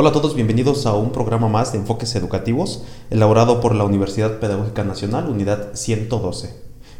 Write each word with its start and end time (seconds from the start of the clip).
Hola 0.02 0.12
a 0.12 0.13
todos, 0.13 0.34
bienvenidos 0.34 0.85
a 0.85 0.94
un 0.94 1.12
programa 1.12 1.49
más 1.49 1.73
de 1.73 1.77
enfoques 1.77 2.16
educativos 2.16 2.85
elaborado 3.09 3.59
por 3.59 3.76
la 3.76 3.84
Universidad 3.84 4.39
Pedagógica 4.39 4.85
Nacional, 4.85 5.27
Unidad 5.27 5.72
112. 5.73 6.55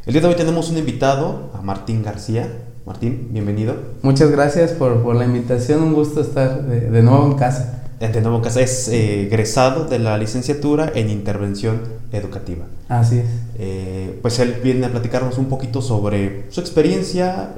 El 0.06 0.12
día 0.12 0.22
de 0.22 0.28
hoy 0.28 0.36
tenemos 0.36 0.70
un 0.70 0.80
invitado, 0.80 1.50
a 1.54 1.62
Martín 1.62 2.04
García. 2.04 2.52
Martín, 2.86 3.30
bienvenido. 3.32 3.74
Muchas 4.02 4.30
gracias 4.32 4.74
por, 4.74 5.16
la 5.16 5.24
invitación, 5.24 5.82
un 5.82 5.94
gusto 5.94 6.20
estar 6.20 6.62
de, 6.64 7.02
nuevo 7.02 7.26
en 7.26 7.36
casa. 7.38 7.86
De 8.02 8.20
nuevo 8.20 8.36
en 8.36 8.44
casa, 8.44 8.60
es 8.60 8.90
eh, 8.90 9.28
egresado 9.28 9.86
de 9.86 9.98
la 9.98 10.18
licenciatura 10.18 10.92
en 10.94 11.10
intervención 11.10 11.80
educativa. 12.12 12.66
Así 12.90 13.20
es. 13.20 13.26
Eh, 13.60 14.20
pues 14.22 14.40
él 14.40 14.58
viene 14.62 14.88
a 14.88 14.92
platicarnos 14.92 15.38
un 15.38 15.46
poquito 15.46 15.82
sobre 15.82 16.52
su 16.52 16.60
experiencia, 16.60 17.52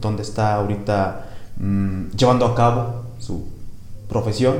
dónde 0.00 0.24
está 0.24 0.54
ahorita 0.54 1.26
mm, 1.58 2.16
llevando 2.16 2.44
a 2.46 2.56
cabo 2.56 3.04
su 3.20 3.53
profesión. 4.08 4.54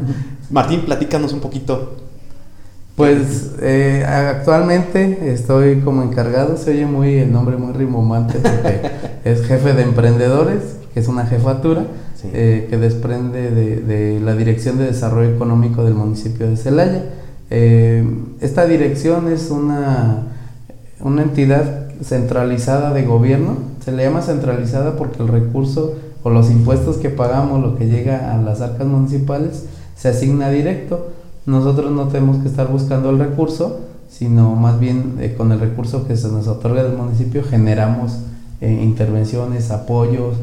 Martín, 0.50 0.82
platícanos 0.82 1.32
un 1.32 1.40
poquito. 1.40 1.96
Pues 2.96 3.52
eh, 3.60 4.04
actualmente 4.04 5.32
estoy 5.32 5.80
como 5.82 6.02
encargado, 6.02 6.56
se 6.56 6.72
oye 6.72 6.84
muy 6.84 7.14
el 7.14 7.32
nombre 7.32 7.56
muy 7.56 7.72
rimomante 7.72 8.40
porque 8.40 8.90
es 9.24 9.46
jefe 9.46 9.72
de 9.72 9.82
emprendedores, 9.82 10.78
que 10.92 10.98
es 10.98 11.06
una 11.06 11.24
jefatura 11.24 11.84
eh, 12.24 12.66
que 12.68 12.76
desprende 12.76 13.52
de, 13.52 14.18
la 14.18 14.34
Dirección 14.34 14.78
de 14.78 14.86
Desarrollo 14.86 15.32
Económico 15.32 15.84
del 15.84 15.94
municipio 15.94 16.50
de 16.50 16.56
Celaya. 16.56 17.04
Eh, 17.50 18.04
esta 18.40 18.66
dirección 18.66 19.30
es 19.32 19.50
una, 19.52 20.24
una 20.98 21.22
entidad 21.22 21.88
centralizada 22.02 22.92
de 22.92 23.04
gobierno, 23.04 23.58
se 23.84 23.92
le 23.92 24.02
llama 24.02 24.22
centralizada 24.22 24.96
porque 24.96 25.22
el 25.22 25.28
recurso 25.28 25.94
o 26.22 26.30
los 26.30 26.50
impuestos 26.50 26.96
que 26.96 27.10
pagamos, 27.10 27.60
lo 27.60 27.76
que 27.76 27.86
llega 27.86 28.34
a 28.34 28.38
las 28.38 28.60
arcas 28.60 28.86
municipales, 28.86 29.64
se 29.96 30.08
asigna 30.08 30.50
directo. 30.50 31.08
Nosotros 31.46 31.90
no 31.92 32.08
tenemos 32.08 32.38
que 32.38 32.48
estar 32.48 32.68
buscando 32.68 33.10
el 33.10 33.18
recurso, 33.18 33.80
sino 34.10 34.54
más 34.54 34.80
bien 34.80 35.16
eh, 35.20 35.34
con 35.36 35.52
el 35.52 35.60
recurso 35.60 36.06
que 36.06 36.16
se 36.16 36.28
nos 36.28 36.46
otorga 36.48 36.82
del 36.82 36.96
municipio 36.96 37.42
generamos 37.42 38.18
eh, 38.60 38.80
intervenciones, 38.82 39.70
apoyos, 39.70 40.36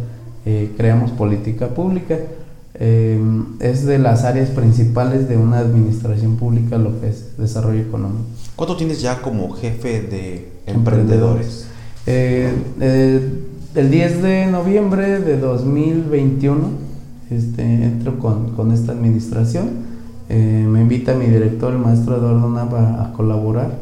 eh, 0.46 0.72
creamos 0.78 1.12
política 1.12 1.70
pública. 1.70 2.18
es 2.78 3.86
de 3.86 4.00
las 4.00 4.26
áreas 4.26 4.50
principales 4.50 5.30
de 5.30 5.38
una 5.38 5.60
administración 5.60 6.36
pública 6.36 6.78
lo 6.78 7.00
que 7.00 7.08
es 7.08 7.38
desarrollo 7.38 7.82
económico. 7.82 8.26
¿Cuánto 8.56 8.76
tienes 8.76 9.02
ya 9.02 9.22
como 9.22 9.50
jefe 9.52 10.02
de 10.02 10.52
emprendedores? 10.68 11.68
El 13.76 13.92
10 13.92 14.22
de 14.22 14.46
noviembre 14.48 15.20
de 15.20 15.38
2021 15.38 16.70
este, 17.30 17.62
entro 17.62 18.18
con, 18.20 18.72
esta 18.72 18.94
administración. 18.94 19.70
Eh, 20.30 20.66
me 20.68 20.82
invita 20.82 21.14
mi 21.14 21.26
director, 21.26 21.74
el 21.74 21.80
maestro 21.80 22.16
Eduardo 22.16 22.50
Nava, 22.50 23.04
a 23.04 23.14
colaborar. 23.14 23.78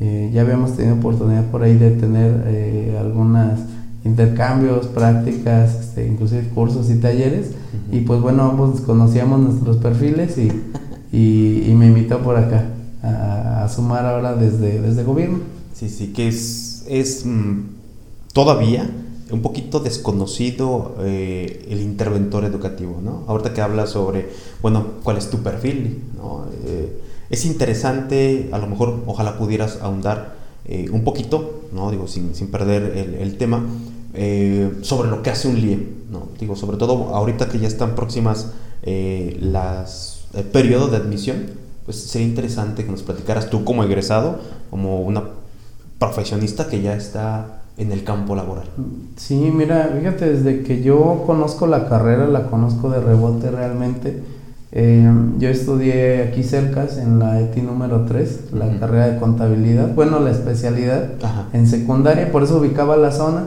Eh, 0.00 0.30
ya 0.32 0.40
habíamos 0.40 0.74
tenido 0.74 0.96
oportunidad 0.96 1.44
por 1.50 1.62
ahí 1.62 1.76
de 1.76 1.90
tener 1.90 2.44
eh, 2.46 2.96
algunos 2.98 3.58
intercambios, 4.04 4.86
prácticas, 4.86 5.80
este, 5.80 6.06
inclusive 6.06 6.48
cursos 6.54 6.90
y 6.90 6.96
talleres. 6.96 7.50
Y 7.92 8.00
pues 8.00 8.20
bueno, 8.22 8.44
ambos 8.44 8.80
conocíamos 8.80 9.40
nuestros 9.40 9.76
perfiles 9.76 10.38
y, 10.38 10.50
y, 11.12 11.74
me 11.74 11.86
invitó 11.86 12.20
por 12.20 12.36
acá 12.36 12.64
a, 13.02 13.68
sumar 13.68 14.06
ahora 14.06 14.34
desde, 14.34 14.80
desde 14.80 15.02
gobierno. 15.02 15.40
Sí, 15.74 15.90
sí, 15.90 16.12
que 16.14 16.28
es, 16.28 16.84
es 16.88 17.26
mm, 17.26 17.64
todavía 18.32 18.88
un 19.30 19.42
poquito 19.42 19.80
desconocido 19.80 20.96
eh, 21.00 21.66
el 21.68 21.80
interventor 21.80 22.44
educativo, 22.44 23.00
¿no? 23.02 23.24
Ahorita 23.26 23.52
que 23.52 23.60
hablas 23.60 23.90
sobre, 23.90 24.28
bueno, 24.62 24.86
cuál 25.02 25.16
es 25.16 25.30
tu 25.30 25.38
perfil. 25.38 26.02
Eh, 26.64 27.00
es 27.28 27.44
interesante, 27.44 28.50
a 28.52 28.58
lo 28.58 28.68
mejor, 28.68 29.02
ojalá 29.06 29.36
pudieras 29.36 29.80
ahondar 29.82 30.36
eh, 30.64 30.88
un 30.90 31.02
poquito, 31.02 31.62
¿no? 31.72 31.90
Digo, 31.90 32.06
sin, 32.06 32.34
sin 32.36 32.48
perder 32.48 32.96
el, 32.96 33.14
el 33.14 33.36
tema, 33.36 33.64
sobre 34.80 35.10
lo 35.10 35.22
que 35.22 35.28
hace 35.28 35.46
un 35.46 35.60
LIE, 35.60 35.76
¿no? 36.10 36.28
Digo, 36.40 36.56
sobre 36.56 36.78
todo 36.78 37.14
ahorita 37.14 37.50
que 37.50 37.58
ya 37.58 37.68
están 37.68 37.94
próximas 37.94 38.52
las, 38.82 40.24
el 40.32 40.44
periodo 40.44 40.88
de 40.88 40.96
admisión, 40.96 41.50
pues 41.84 41.98
sería 41.98 42.26
interesante 42.26 42.86
que 42.86 42.90
nos 42.90 43.02
platicaras 43.02 43.50
tú 43.50 43.64
como 43.64 43.84
egresado, 43.84 44.40
como 44.70 45.02
una 45.02 45.24
profesionista 45.98 46.66
que 46.68 46.80
ya 46.80 46.96
está 46.96 47.62
en 47.78 47.92
el 47.92 48.04
campo 48.04 48.34
laboral? 48.34 48.64
Sí, 49.16 49.52
mira, 49.54 49.90
fíjate, 49.98 50.32
desde 50.32 50.62
que 50.62 50.82
yo 50.82 51.24
conozco 51.26 51.66
la 51.66 51.88
carrera, 51.88 52.26
la 52.26 52.44
conozco 52.44 52.90
de 52.90 53.00
rebote 53.00 53.50
realmente. 53.50 54.22
Eh, 54.72 55.10
yo 55.38 55.48
estudié 55.48 56.22
aquí 56.24 56.42
cerca, 56.42 56.86
en 56.98 57.18
la 57.18 57.40
ETI 57.40 57.62
número 57.62 58.04
3, 58.04 58.52
la 58.52 58.78
carrera 58.78 59.08
de 59.08 59.18
contabilidad, 59.18 59.94
bueno, 59.94 60.20
la 60.20 60.30
especialidad 60.30 61.12
en 61.52 61.66
secundaria, 61.66 62.30
por 62.32 62.42
eso 62.42 62.58
ubicaba 62.58 62.96
la 62.96 63.10
zona. 63.10 63.44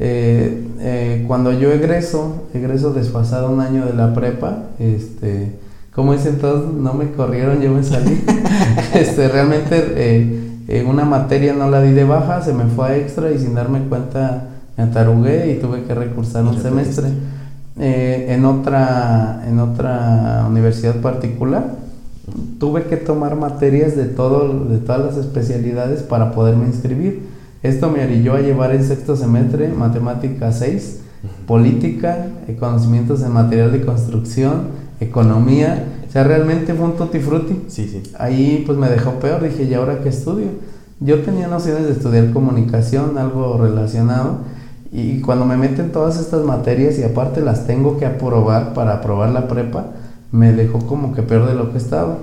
Eh, 0.00 0.66
eh, 0.80 1.24
cuando 1.28 1.52
yo 1.52 1.70
egreso, 1.70 2.48
egreso 2.52 2.92
desfasado 2.92 3.50
un 3.50 3.60
año 3.60 3.86
de 3.86 3.94
la 3.94 4.14
prepa, 4.14 4.64
este, 4.80 5.52
como 5.94 6.12
dicen 6.12 6.38
todos, 6.38 6.72
no 6.72 6.94
me 6.94 7.12
corrieron, 7.12 7.60
yo 7.60 7.70
me 7.70 7.84
salí. 7.84 8.24
este, 8.94 9.28
realmente 9.28 10.43
en 10.68 10.86
una 10.86 11.04
materia 11.04 11.52
no 11.52 11.68
la 11.70 11.82
di 11.82 11.92
de 11.92 12.04
baja, 12.04 12.42
se 12.42 12.52
me 12.52 12.64
fue 12.64 12.88
a 12.88 12.96
extra 12.96 13.30
y 13.32 13.38
sin 13.38 13.54
darme 13.54 13.80
cuenta 13.88 14.48
me 14.76 14.84
atarugué 14.84 15.52
y 15.52 15.60
tuve 15.60 15.84
que 15.84 15.94
recursar 15.94 16.44
un 16.44 16.60
semestre. 16.60 17.08
Eh, 17.78 18.26
en, 18.28 18.44
otra, 18.44 19.44
en 19.48 19.58
otra 19.58 20.46
universidad 20.48 20.94
particular 20.96 21.64
tuve 22.58 22.84
que 22.84 22.96
tomar 22.96 23.36
materias 23.36 23.96
de, 23.96 24.04
todo, 24.04 24.66
de 24.66 24.78
todas 24.78 25.04
las 25.04 25.16
especialidades 25.16 26.02
para 26.02 26.32
poderme 26.32 26.66
inscribir. 26.66 27.28
Esto 27.62 27.90
me 27.90 28.04
orilló 28.04 28.34
a 28.34 28.40
llevar 28.40 28.72
el 28.72 28.84
sexto 28.84 29.16
semestre 29.16 29.68
matemática 29.68 30.52
6, 30.52 31.00
política, 31.46 32.26
conocimientos 32.58 33.22
en 33.22 33.32
material 33.32 33.72
de 33.72 33.84
construcción, 33.84 34.68
economía 35.00 35.84
sea, 36.14 36.22
realmente 36.22 36.74
fue 36.74 36.86
un 36.86 36.96
tutti 36.96 37.18
frutti. 37.18 37.64
Sí, 37.66 37.88
sí. 37.88 38.02
Ahí 38.18 38.62
pues 38.64 38.78
me 38.78 38.88
dejó 38.88 39.14
peor, 39.18 39.42
dije, 39.42 39.64
¿y 39.64 39.74
ahora 39.74 39.98
qué 40.00 40.10
estudio? 40.10 40.46
Yo 41.00 41.22
tenía 41.22 41.48
nociones 41.48 41.86
de 41.86 41.92
estudiar 41.92 42.32
comunicación, 42.32 43.18
algo 43.18 43.58
relacionado, 43.58 44.38
y 44.92 45.20
cuando 45.20 45.44
me 45.44 45.56
meten 45.56 45.90
todas 45.90 46.20
estas 46.20 46.44
materias 46.44 46.98
y 47.00 47.02
aparte 47.02 47.40
las 47.40 47.66
tengo 47.66 47.98
que 47.98 48.06
aprobar 48.06 48.74
para 48.74 48.94
aprobar 48.94 49.30
la 49.30 49.48
prepa, 49.48 49.86
me 50.30 50.52
dejó 50.52 50.86
como 50.86 51.12
que 51.14 51.22
peor 51.22 51.48
de 51.48 51.54
lo 51.56 51.72
que 51.72 51.78
estaba. 51.78 52.16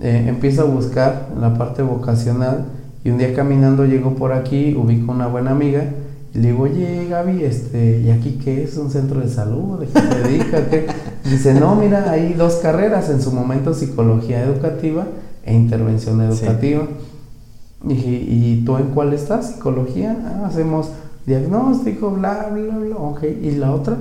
Eh, 0.00 0.24
empiezo 0.28 0.62
a 0.62 0.64
buscar 0.64 1.28
la 1.38 1.58
parte 1.58 1.82
vocacional 1.82 2.64
y 3.04 3.10
un 3.10 3.18
día 3.18 3.34
caminando 3.34 3.84
llego 3.84 4.14
por 4.14 4.32
aquí, 4.32 4.74
ubico 4.74 5.12
una 5.12 5.26
buena 5.26 5.50
amiga 5.50 5.84
le 6.36 6.48
digo, 6.48 6.64
oye 6.64 7.06
Gaby, 7.08 7.44
este, 7.44 8.00
¿y 8.00 8.10
aquí 8.10 8.38
qué 8.44 8.64
es? 8.64 8.76
¿Un 8.76 8.90
centro 8.90 9.20
de 9.20 9.28
salud? 9.28 9.80
¿De 9.80 9.86
qué 9.86 10.00
se 10.00 10.22
dedica? 10.22 10.68
¿Qué? 10.68 10.86
Dice, 11.24 11.54
no, 11.54 11.74
mira, 11.74 12.10
hay 12.10 12.34
dos 12.34 12.56
carreras, 12.56 13.08
en 13.10 13.20
su 13.22 13.32
momento 13.32 13.74
psicología 13.74 14.42
educativa 14.42 15.06
e 15.44 15.54
intervención 15.54 16.20
educativa. 16.20 16.86
Dije, 17.82 18.10
¿y 18.10 18.62
tú 18.64 18.76
en 18.76 18.88
cuál 18.88 19.12
estás? 19.12 19.52
Psicología, 19.52 20.16
ah, 20.24 20.46
hacemos 20.46 20.90
diagnóstico, 21.26 22.10
bla, 22.10 22.48
bla, 22.52 22.76
bla, 22.76 22.96
ok. 22.96 23.24
¿Y 23.42 23.52
la 23.52 23.72
otra? 23.72 23.96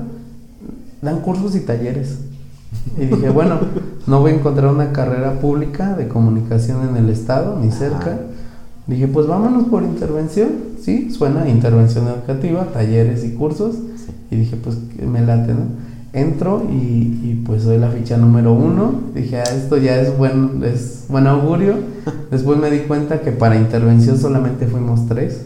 Dan 1.02 1.22
cursos 1.22 1.56
y 1.56 1.62
talleres. 1.62 2.20
Y 2.98 3.06
dije, 3.06 3.30
bueno, 3.30 3.60
no 4.08 4.22
voy 4.22 4.32
a 4.32 4.36
encontrar 4.36 4.72
una 4.72 4.92
carrera 4.92 5.40
pública 5.40 5.96
de 5.96 6.08
comunicación 6.08 6.88
en 6.90 6.98
el 6.98 7.10
estado, 7.10 7.58
ni 7.60 7.72
cerca. 7.72 8.20
Dije, 8.88 9.08
pues 9.08 9.26
vámonos 9.26 9.66
por 9.66 9.84
intervención. 9.84 10.75
Sí, 10.86 11.10
suena 11.12 11.50
intervención 11.50 12.08
educativa, 12.08 12.66
talleres 12.72 13.26
y 13.26 13.32
cursos. 13.32 13.76
Y 14.30 14.36
dije, 14.36 14.56
pues 14.56 14.78
me 15.02 15.22
late, 15.22 15.54
¿no? 15.54 15.86
Entro 16.14 16.64
y, 16.72 16.76
y, 16.76 17.44
pues 17.46 17.64
soy 17.64 17.78
la 17.78 17.90
ficha 17.90 18.18
número 18.18 18.54
uno. 18.54 18.94
Dije, 19.14 19.38
ah, 19.38 19.44
esto 19.44 19.78
ya 19.78 20.00
es 20.00 20.18
buen, 20.18 20.62
es 20.64 21.06
buen 21.10 21.28
augurio. 21.28 21.76
Después 22.32 22.58
me 22.58 22.70
di 22.70 22.80
cuenta 22.82 23.20
que 23.20 23.32
para 23.32 23.58
intervención 23.58 24.18
solamente 24.18 24.68
fuimos 24.68 25.08
tres. 25.08 25.42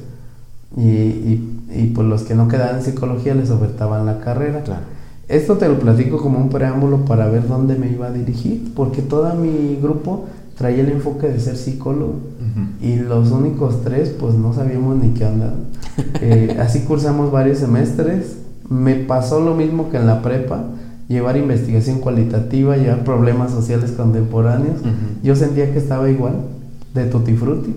Y, 0.78 0.82
y, 0.82 1.62
y 1.74 1.92
pues 1.96 2.08
los 2.08 2.24
que 2.24 2.36
no 2.36 2.48
quedaban 2.48 2.78
en 2.78 2.84
psicología 2.84 3.34
les 3.34 3.50
ofertaban 3.50 4.06
la 4.06 4.20
carrera. 4.20 4.62
Claro. 4.62 4.84
Esto 5.28 5.58
te 5.58 5.68
lo 5.68 5.80
platico 5.80 6.18
como 6.18 6.40
un 6.40 6.50
preámbulo 6.50 7.06
para 7.06 7.28
ver 7.30 7.48
dónde 7.48 7.76
me 7.76 7.90
iba 7.90 8.08
a 8.08 8.12
dirigir, 8.12 8.74
porque 8.76 9.02
todo 9.02 9.34
mi 9.36 9.78
grupo 9.82 10.26
traía 10.60 10.84
el 10.84 10.92
enfoque 10.92 11.30
de 11.30 11.40
ser 11.40 11.56
psicólogo 11.56 12.16
y 12.82 12.98
los 12.98 13.32
únicos 13.32 13.82
tres 13.82 14.10
pues 14.10 14.36
no 14.36 14.54
sabíamos 14.54 14.98
ni 14.98 15.14
qué 15.14 15.26
onda. 15.26 15.56
Eh, 16.22 16.58
así 16.62 16.82
cursamos 16.82 17.30
varios 17.30 17.58
semestres, 17.58 18.38
me 18.70 18.96
pasó 18.96 19.42
lo 19.42 19.54
mismo 19.54 19.90
que 19.90 19.98
en 19.98 20.08
la 20.08 20.22
prepa, 20.22 20.64
llevar 21.10 21.36
investigación 21.36 22.00
cualitativa, 22.00 22.78
llevar 22.78 23.04
problemas 23.04 23.52
sociales 23.52 23.92
contemporáneos, 23.92 24.78
yo 25.24 25.36
sentía 25.36 25.74
que 25.74 25.78
estaba 25.78 26.10
igual, 26.10 26.36
de 26.94 27.06
tutti 27.06 27.34
frutti, 27.34 27.76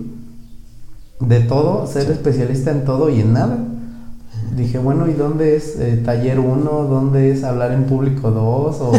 de 1.19 1.39
todo, 1.41 1.85
ser 1.85 2.09
especialista 2.11 2.71
en 2.71 2.85
todo 2.85 3.09
y 3.09 3.19
en 3.19 3.33
nada. 3.33 3.57
Dije, 4.55 4.77
bueno, 4.77 5.09
¿y 5.09 5.13
dónde 5.13 5.55
es 5.55 5.77
eh, 5.79 6.01
taller 6.03 6.39
1? 6.39 6.63
¿Dónde 6.83 7.31
es 7.31 7.43
hablar 7.43 7.71
en 7.71 7.85
público 7.85 8.29
2? 8.29 8.81
O, 8.81 8.91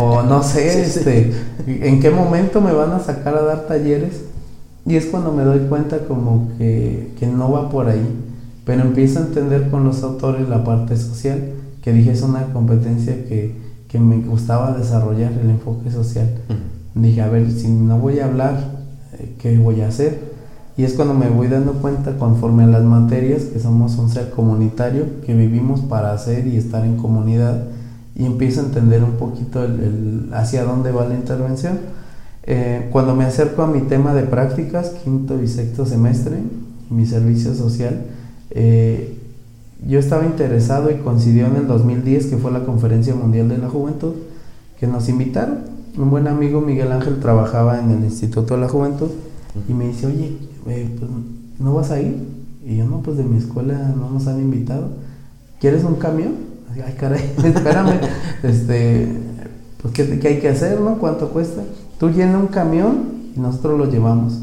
o 0.00 0.22
no 0.22 0.42
sé, 0.44 0.84
Sí, 0.84 0.98
este, 0.98 1.32
¿en 1.66 2.00
qué 2.00 2.10
momento 2.10 2.60
me 2.60 2.72
van 2.72 2.92
a 2.92 3.00
sacar 3.00 3.34
a 3.34 3.42
dar 3.42 3.66
talleres? 3.66 4.22
Y 4.86 4.96
es 4.96 5.06
cuando 5.06 5.32
me 5.32 5.42
doy 5.42 5.60
cuenta 5.68 5.98
como 6.06 6.48
que, 6.58 7.12
que 7.18 7.26
no 7.26 7.50
va 7.50 7.70
por 7.70 7.88
ahí. 7.88 8.06
Pero 8.64 8.82
empiezo 8.82 9.18
a 9.18 9.22
entender 9.22 9.68
con 9.70 9.84
los 9.84 10.02
autores 10.02 10.48
la 10.48 10.64
parte 10.64 10.96
social, 10.96 11.40
que 11.82 11.92
dije 11.92 12.12
es 12.12 12.22
una 12.22 12.52
competencia 12.52 13.14
que, 13.26 13.54
que 13.88 13.98
me 13.98 14.18
gustaba 14.18 14.76
desarrollar, 14.76 15.32
el 15.32 15.50
enfoque 15.50 15.90
social. 15.90 16.28
Dije, 16.94 17.22
a 17.22 17.28
ver, 17.28 17.50
si 17.50 17.68
no 17.68 17.98
voy 17.98 18.20
a 18.20 18.26
hablar, 18.26 18.80
eh, 19.18 19.34
¿qué 19.40 19.58
voy 19.58 19.80
a 19.80 19.88
hacer? 19.88 20.29
Y 20.80 20.84
es 20.84 20.94
cuando 20.94 21.12
me 21.12 21.28
voy 21.28 21.48
dando 21.48 21.74
cuenta, 21.74 22.16
conforme 22.16 22.64
a 22.64 22.66
las 22.66 22.82
materias, 22.82 23.42
que 23.42 23.60
somos 23.60 23.98
un 23.98 24.08
ser 24.08 24.30
comunitario, 24.30 25.04
que 25.26 25.34
vivimos 25.34 25.80
para 25.80 26.14
hacer 26.14 26.46
y 26.46 26.56
estar 26.56 26.86
en 26.86 26.96
comunidad, 26.96 27.64
y 28.16 28.24
empiezo 28.24 28.62
a 28.62 28.64
entender 28.64 29.04
un 29.04 29.18
poquito 29.18 29.62
el, 29.62 30.30
hacia 30.32 30.64
dónde 30.64 30.90
va 30.90 31.04
la 31.04 31.16
intervención. 31.16 31.80
Eh, 32.44 32.88
cuando 32.90 33.14
me 33.14 33.24
acerco 33.24 33.60
a 33.60 33.66
mi 33.66 33.80
tema 33.80 34.14
de 34.14 34.22
prácticas, 34.22 34.92
quinto 35.04 35.42
y 35.42 35.48
sexto 35.48 35.84
semestre, 35.84 36.38
mi 36.88 37.04
servicio 37.04 37.54
social, 37.54 38.06
eh, 38.48 39.18
yo 39.86 39.98
estaba 39.98 40.24
interesado 40.24 40.90
y 40.90 40.94
coincidió 40.94 41.44
en 41.44 41.56
el 41.56 41.66
2010, 41.66 42.24
que 42.24 42.38
fue 42.38 42.52
la 42.52 42.64
Conferencia 42.64 43.14
Mundial 43.14 43.50
de 43.50 43.58
la 43.58 43.68
Juventud, 43.68 44.14
que 44.78 44.86
nos 44.86 45.10
invitaron. 45.10 45.58
Un 45.98 46.08
buen 46.08 46.26
amigo, 46.26 46.62
Miguel 46.62 46.90
Ángel, 46.90 47.20
trabajaba 47.20 47.80
en 47.80 47.90
el 47.90 48.02
Instituto 48.02 48.54
de 48.54 48.62
la 48.62 48.68
Juventud 48.70 49.10
y 49.68 49.72
me 49.72 49.88
dice, 49.88 50.06
oye, 50.06 50.36
eh, 50.66 50.96
pues, 50.98 51.10
¿no 51.58 51.74
vas 51.74 51.90
a 51.90 52.00
ir? 52.00 52.16
Y 52.64 52.76
yo, 52.76 52.86
no, 52.86 53.00
pues 53.00 53.16
de 53.16 53.24
mi 53.24 53.38
escuela 53.38 53.94
no 53.96 54.10
nos 54.10 54.26
han 54.26 54.40
invitado. 54.40 54.88
¿Quieres 55.60 55.84
un 55.84 55.96
camión? 55.96 56.34
Ay, 56.72 56.94
caray, 56.98 57.32
espérame. 57.44 58.00
este, 58.42 59.08
pues, 59.82 59.94
¿qué, 59.94 60.18
¿qué, 60.18 60.28
hay 60.28 60.40
que 60.40 60.48
hacer, 60.48 60.80
no? 60.80 60.98
¿Cuánto 60.98 61.30
cuesta? 61.30 61.62
Tú 61.98 62.10
llena 62.10 62.38
un 62.38 62.46
camión 62.46 63.30
y 63.36 63.40
nosotros 63.40 63.78
lo 63.78 63.90
llevamos. 63.90 64.38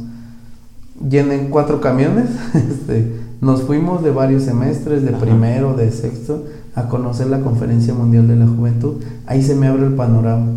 Llenen 1.09 1.49
cuatro 1.49 1.79
camiones. 1.79 2.29
este, 2.53 3.19
nos 3.39 3.63
fuimos 3.63 4.03
de 4.03 4.11
varios 4.11 4.43
semestres, 4.43 5.03
de 5.03 5.09
Ajá. 5.09 5.19
primero, 5.19 5.75
de 5.75 5.91
sexto, 5.91 6.45
a 6.75 6.87
conocer 6.89 7.27
la 7.27 7.41
Conferencia 7.41 7.93
Mundial 7.93 8.27
de 8.27 8.35
la 8.35 8.47
Juventud. 8.47 8.95
Ahí 9.25 9.41
se 9.41 9.55
me 9.55 9.67
abre 9.67 9.85
el 9.85 9.93
panorama. 9.93 10.47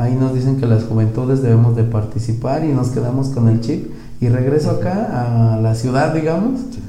Ahí 0.00 0.14
nos 0.14 0.32
dicen 0.32 0.56
que 0.56 0.66
las 0.66 0.84
juventudes 0.84 1.42
debemos 1.42 1.76
de 1.76 1.84
participar 1.84 2.64
y 2.64 2.68
nos 2.68 2.88
quedamos 2.88 3.28
con 3.28 3.48
el 3.48 3.60
chip. 3.60 3.90
Y 4.18 4.30
regreso 4.30 4.70
acá 4.70 5.54
a 5.54 5.60
la 5.60 5.74
ciudad, 5.74 6.14
digamos. 6.14 6.60
Sí. 6.70 6.80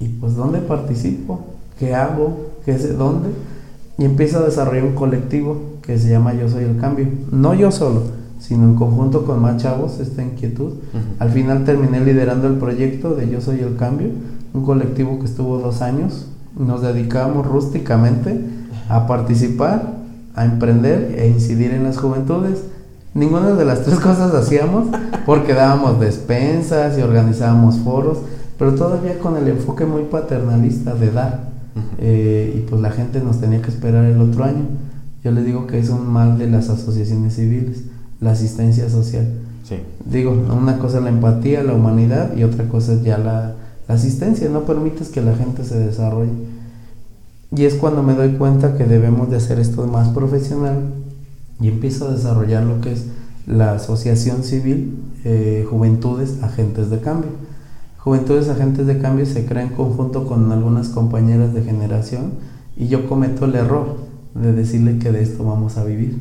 Y 0.00 0.08
pues, 0.08 0.34
¿dónde 0.34 0.60
participo? 0.60 1.40
¿Qué 1.78 1.94
hago? 1.94 2.52
¿Qué 2.64 2.78
sé 2.78 2.94
dónde? 2.94 3.28
Y 3.98 4.06
empiezo 4.06 4.38
a 4.38 4.42
desarrollar 4.42 4.84
un 4.84 4.94
colectivo 4.94 5.60
que 5.82 5.98
se 5.98 6.08
llama 6.08 6.32
Yo 6.32 6.48
Soy 6.48 6.64
el 6.64 6.78
Cambio. 6.78 7.08
No 7.30 7.52
yo 7.52 7.70
solo, 7.70 8.04
sino 8.40 8.64
en 8.64 8.74
conjunto 8.74 9.26
con 9.26 9.42
más 9.42 9.62
chavos, 9.62 10.00
esta 10.00 10.22
inquietud. 10.22 10.72
Uh 10.72 10.72
-huh. 10.72 11.00
Al 11.18 11.28
final 11.30 11.64
terminé 11.64 12.00
liderando 12.00 12.48
el 12.48 12.54
proyecto 12.54 13.14
de 13.14 13.28
Yo 13.28 13.42
Soy 13.42 13.60
el 13.60 13.76
Cambio, 13.76 14.08
un 14.54 14.64
colectivo 14.64 15.18
que 15.18 15.26
estuvo 15.26 15.58
dos 15.58 15.82
años. 15.82 16.26
Nos 16.58 16.80
dedicábamos 16.80 17.46
rústicamente 17.46 18.40
a 18.88 19.06
participar, 19.06 20.03
a 20.34 20.44
emprender 20.44 21.14
e 21.18 21.28
incidir 21.28 21.72
en 21.72 21.84
las 21.84 21.98
juventudes. 21.98 22.60
Ninguna 23.14 23.50
de 23.52 23.64
las 23.64 23.82
tres 23.82 23.98
cosas 24.00 24.34
hacíamos 24.34 24.88
porque 25.24 25.54
dábamos 25.54 26.00
despensas 26.00 26.98
y 26.98 27.02
organizábamos 27.02 27.78
foros, 27.78 28.18
pero 28.58 28.74
todavía 28.74 29.18
con 29.18 29.36
el 29.36 29.48
enfoque 29.48 29.84
muy 29.84 30.02
paternalista 30.04 30.94
de 30.94 31.10
dar. 31.10 31.54
Uh 31.74 31.78
-huh. 31.78 31.82
eh, 31.98 32.54
y 32.56 32.60
pues 32.68 32.80
la 32.80 32.90
gente 32.90 33.20
nos 33.20 33.40
tenía 33.40 33.60
que 33.60 33.70
esperar 33.70 34.04
el 34.04 34.20
otro 34.20 34.44
año. 34.44 34.66
Yo 35.24 35.30
les 35.30 35.44
digo 35.44 35.66
que 35.66 35.78
es 35.78 35.88
un 35.88 36.06
mal 36.06 36.38
de 36.38 36.48
las 36.48 36.68
asociaciones 36.68 37.34
civiles, 37.34 37.84
la 38.20 38.32
asistencia 38.32 38.90
social. 38.90 39.26
Sí. 39.66 39.76
Digo, 40.04 40.32
una 40.32 40.78
cosa 40.78 40.98
es 40.98 41.04
la 41.04 41.08
empatía, 41.08 41.62
la 41.62 41.72
humanidad 41.72 42.36
y 42.36 42.44
otra 42.44 42.68
cosa 42.68 42.92
es 42.92 43.02
ya 43.02 43.16
la, 43.16 43.54
la 43.88 43.94
asistencia. 43.94 44.48
No 44.50 44.64
permites 44.64 45.08
que 45.08 45.22
la 45.22 45.34
gente 45.34 45.64
se 45.64 45.78
desarrolle. 45.78 46.30
Y 47.56 47.64
es 47.64 47.74
cuando 47.74 48.02
me 48.02 48.14
doy 48.14 48.32
cuenta 48.32 48.76
que 48.76 48.84
debemos 48.84 49.30
de 49.30 49.36
hacer 49.36 49.60
esto 49.60 49.86
más 49.86 50.08
profesional 50.08 50.92
y 51.60 51.68
empiezo 51.68 52.08
a 52.08 52.12
desarrollar 52.12 52.64
lo 52.64 52.80
que 52.80 52.92
es 52.92 53.06
la 53.46 53.72
asociación 53.72 54.42
civil 54.42 54.98
eh, 55.24 55.64
Juventudes 55.68 56.42
Agentes 56.42 56.90
de 56.90 57.00
Cambio. 57.00 57.30
Juventudes 57.98 58.48
Agentes 58.48 58.86
de 58.86 58.98
Cambio 58.98 59.24
se 59.24 59.46
crea 59.46 59.62
en 59.62 59.70
conjunto 59.70 60.26
con 60.26 60.50
algunas 60.50 60.88
compañeras 60.88 61.54
de 61.54 61.62
generación 61.62 62.32
y 62.76 62.88
yo 62.88 63.08
cometo 63.08 63.44
el 63.44 63.54
error 63.54 63.98
de 64.34 64.52
decirle 64.52 64.98
que 64.98 65.12
de 65.12 65.22
esto 65.22 65.44
vamos 65.44 65.76
a 65.76 65.84
vivir. 65.84 66.18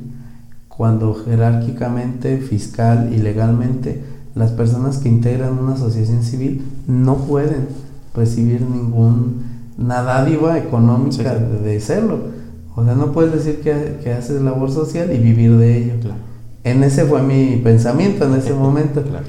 Cuando 0.68 1.16
jerárquicamente, 1.16 2.38
fiscal 2.38 3.12
y 3.12 3.18
legalmente 3.18 4.04
las 4.36 4.52
personas 4.52 4.98
que 4.98 5.10
integran 5.10 5.58
una 5.58 5.74
asociación 5.74 6.24
civil 6.24 6.64
no 6.88 7.18
pueden 7.18 7.68
recibir 8.16 8.62
ninguna 9.78 10.04
dádiva 10.04 10.58
económica 10.58 11.34
sí, 11.38 11.46
sí. 11.58 11.64
de 11.64 11.80
serlo. 11.80 12.20
O 12.76 12.84
sea, 12.84 12.96
no 12.96 13.12
puedes 13.12 13.34
decir 13.34 13.62
que, 13.62 14.00
que, 14.04 14.12
haces 14.12 14.42
labor 14.42 14.72
social 14.72 15.12
y 15.14 15.20
vivir 15.20 15.58
de 15.58 15.78
ello. 15.78 15.94
Claro. 16.02 16.18
En 16.64 16.84
ese 16.84 17.06
fue 17.06 17.22
mi 17.22 17.58
pensamiento 17.58 18.26
en 18.26 18.36
ese 18.36 18.54
momento. 18.54 19.04
Claro. 19.04 19.26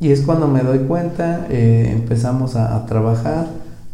Y 0.00 0.10
es 0.10 0.22
cuando 0.22 0.48
me 0.48 0.62
doy 0.62 0.80
cuenta, 0.80 1.46
eh, 1.50 1.90
empezamos 1.92 2.56
a, 2.56 2.76
a, 2.76 2.86
trabajar, 2.86 3.46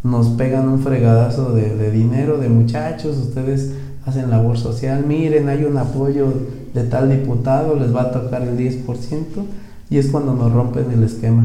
nos 0.03 0.29
pegan 0.29 0.69
un 0.69 0.81
fregadazo 0.81 1.53
de, 1.53 1.77
de, 1.77 1.91
dinero, 1.91 2.39
de 2.39 2.49
muchachos, 2.49 3.17
ustedes 3.19 3.75
hacen 4.07 4.31
labor 4.31 4.57
social, 4.57 5.05
miren, 5.07 5.49
hay 5.49 5.65
un 5.65 5.77
apoyo 5.77 6.33
de 6.75 6.85
tal 6.85 7.11
diputado, 7.11 7.77
les 7.77 7.95
va 7.95 8.03
a 8.03 8.13
tocar 8.13 8.43
el 8.43 8.57
10%, 8.57 8.87
y 9.91 9.99
es 9.99 10.09
cuando 10.09 10.35
nos 10.35 10.53
rompen 10.53 10.91
el 10.91 11.05
esquema. 11.05 11.45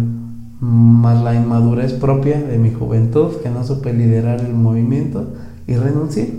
Más 0.60 1.24
la 1.24 1.36
inmadurez 1.36 1.94
propia 1.94 2.42
de 2.42 2.58
mi 2.58 2.72
juventud, 2.72 3.38
que 3.44 3.50
no 3.50 3.64
supe 3.66 3.94
liderar 3.94 4.42
el 4.42 4.54
movimiento, 4.54 5.28
y 5.68 5.76
renuncié. 5.76 6.34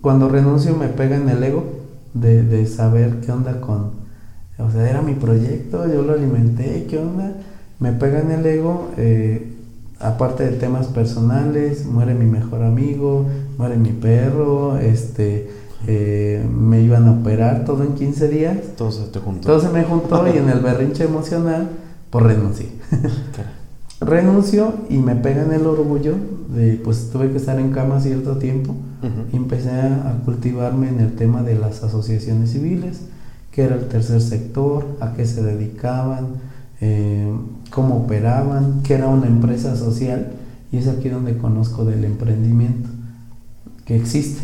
Cuando 0.00 0.28
renuncio 0.28 0.76
me 0.76 0.88
pega 0.88 1.16
en 1.16 1.28
el 1.28 1.42
ego 1.42 1.64
de, 2.12 2.42
de 2.42 2.66
saber 2.66 3.20
qué 3.20 3.32
onda 3.32 3.60
con... 3.60 4.04
O 4.58 4.70
sea, 4.70 4.88
era 4.88 5.02
mi 5.02 5.14
proyecto, 5.14 5.86
yo 5.92 6.02
lo 6.02 6.12
alimenté, 6.12 6.86
¿qué 6.88 6.98
onda? 6.98 7.32
Me 7.80 7.92
pega 7.92 8.20
en 8.20 8.30
el 8.30 8.46
ego, 8.46 8.90
eh, 8.96 9.52
aparte 9.98 10.44
de 10.44 10.56
temas 10.56 10.86
personales, 10.86 11.86
muere 11.86 12.14
mi 12.14 12.26
mejor 12.26 12.62
amigo, 12.62 13.26
muere 13.58 13.76
mi 13.76 13.90
perro, 13.90 14.78
este, 14.78 15.50
eh, 15.86 16.46
me 16.50 16.80
iban 16.80 17.08
a 17.08 17.12
operar 17.12 17.64
todo 17.64 17.82
en 17.82 17.94
15 17.94 18.28
días. 18.28 18.56
Todo 18.76 18.92
se 18.92 19.04
te 19.08 19.18
juntó. 19.18 19.48
Todo 19.48 19.60
se 19.60 19.68
me 19.70 19.84
juntó 19.84 20.26
y 20.26 20.38
en 20.38 20.48
el 20.48 20.60
berrinche 20.60 21.04
emocional, 21.04 21.68
pues 22.14 22.26
renuncié. 22.26 22.68
Renuncio 24.00 24.72
y 24.88 24.98
me 24.98 25.16
pega 25.16 25.42
en 25.42 25.52
el 25.52 25.66
orgullo 25.66 26.14
de, 26.54 26.80
pues 26.84 27.10
tuve 27.10 27.32
que 27.32 27.38
estar 27.38 27.58
en 27.58 27.72
cama 27.72 28.00
cierto 28.00 28.36
tiempo 28.36 28.70
uh 29.02 29.06
-huh. 29.06 29.32
y 29.32 29.36
empecé 29.36 29.70
a, 29.70 30.20
cultivarme 30.24 30.90
en 30.90 31.00
el 31.00 31.16
tema 31.16 31.42
de 31.42 31.58
las 31.58 31.82
asociaciones 31.82 32.52
civiles, 32.52 33.00
que 33.50 33.64
era 33.64 33.74
el 33.74 33.88
tercer 33.88 34.20
sector, 34.20 34.86
a 35.00 35.14
qué 35.14 35.26
se 35.26 35.42
dedicaban, 35.42 36.26
eh, 36.80 37.32
cómo 37.70 37.96
operaban, 37.96 38.82
qué 38.84 38.94
era 38.94 39.08
una 39.08 39.26
empresa 39.26 39.74
social 39.74 40.34
y 40.70 40.76
es 40.76 40.86
aquí 40.86 41.08
donde 41.08 41.36
conozco 41.36 41.84
del 41.84 42.04
emprendimiento 42.04 42.90
que 43.86 43.96
existe. 43.96 44.42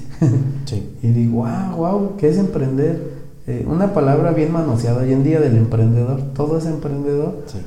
Sí. 0.64 0.90
y 1.04 1.08
digo, 1.10 1.44
wow, 1.44 1.76
wow, 1.76 2.16
¿qué 2.16 2.30
es 2.30 2.36
emprender? 2.36 3.09
Eh, 3.50 3.66
una 3.66 3.92
palabra 3.92 4.30
bien 4.30 4.52
manoseada 4.52 5.02
hoy 5.02 5.12
en 5.12 5.24
día 5.24 5.40
del 5.40 5.56
emprendedor, 5.56 6.20
todo 6.36 6.56
es 6.56 6.66
emprendedor, 6.66 7.42
sí. 7.46 7.58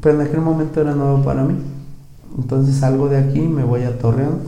pero 0.00 0.18
en 0.18 0.26
aquel 0.26 0.40
momento 0.40 0.80
era 0.80 0.94
nuevo 0.94 1.22
para 1.22 1.44
mí. 1.44 1.52
Entonces 2.38 2.76
salgo 2.76 3.10
de 3.10 3.18
aquí, 3.18 3.40
me 3.40 3.62
voy 3.62 3.82
a 3.82 3.98
Torreón 3.98 4.38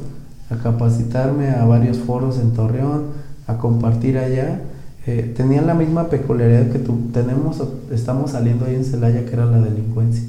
a 0.49 0.57
capacitarme 0.57 1.51
a 1.51 1.67
varios 1.67 1.99
foros 1.99 2.39
en 2.39 2.53
Torreón, 2.53 3.09
a 3.47 3.59
compartir 3.59 4.17
allá. 4.17 4.63
Eh, 5.07 5.35
tenían 5.37 5.67
la 5.67 5.75
misma 5.75 6.09
peculiaridad 6.09 6.73
que 6.73 6.79
tú, 6.79 7.11
tenemos, 7.13 7.63
estamos 7.91 8.31
saliendo 8.31 8.65
ahí 8.65 8.77
en 8.77 8.87
Celaya, 8.87 9.27
que 9.27 9.35
era 9.35 9.45
la 9.45 9.61
delincuencia. 9.61 10.25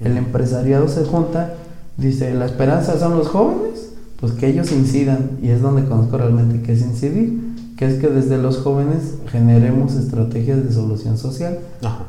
El 0.00 0.16
empresariado 0.16 0.86
se 0.86 1.06
junta, 1.06 1.54
dice, 1.96 2.32
la 2.34 2.46
esperanza 2.46 3.00
son 3.00 3.18
los 3.18 3.26
jóvenes, 3.26 3.94
pues 4.20 4.30
que 4.30 4.46
ellos 4.46 4.70
incidan, 4.70 5.38
y 5.42 5.48
es 5.48 5.60
donde 5.60 5.86
conozco 5.86 6.18
realmente 6.18 6.62
qué 6.62 6.74
es 6.74 6.82
incidir, 6.82 7.47
que 7.78 7.86
es 7.86 8.00
que 8.00 8.08
desde 8.08 8.38
los 8.38 8.58
jóvenes 8.58 9.14
generemos 9.30 9.94
estrategias 9.94 10.64
de 10.64 10.72
solución 10.72 11.16
social. 11.16 11.60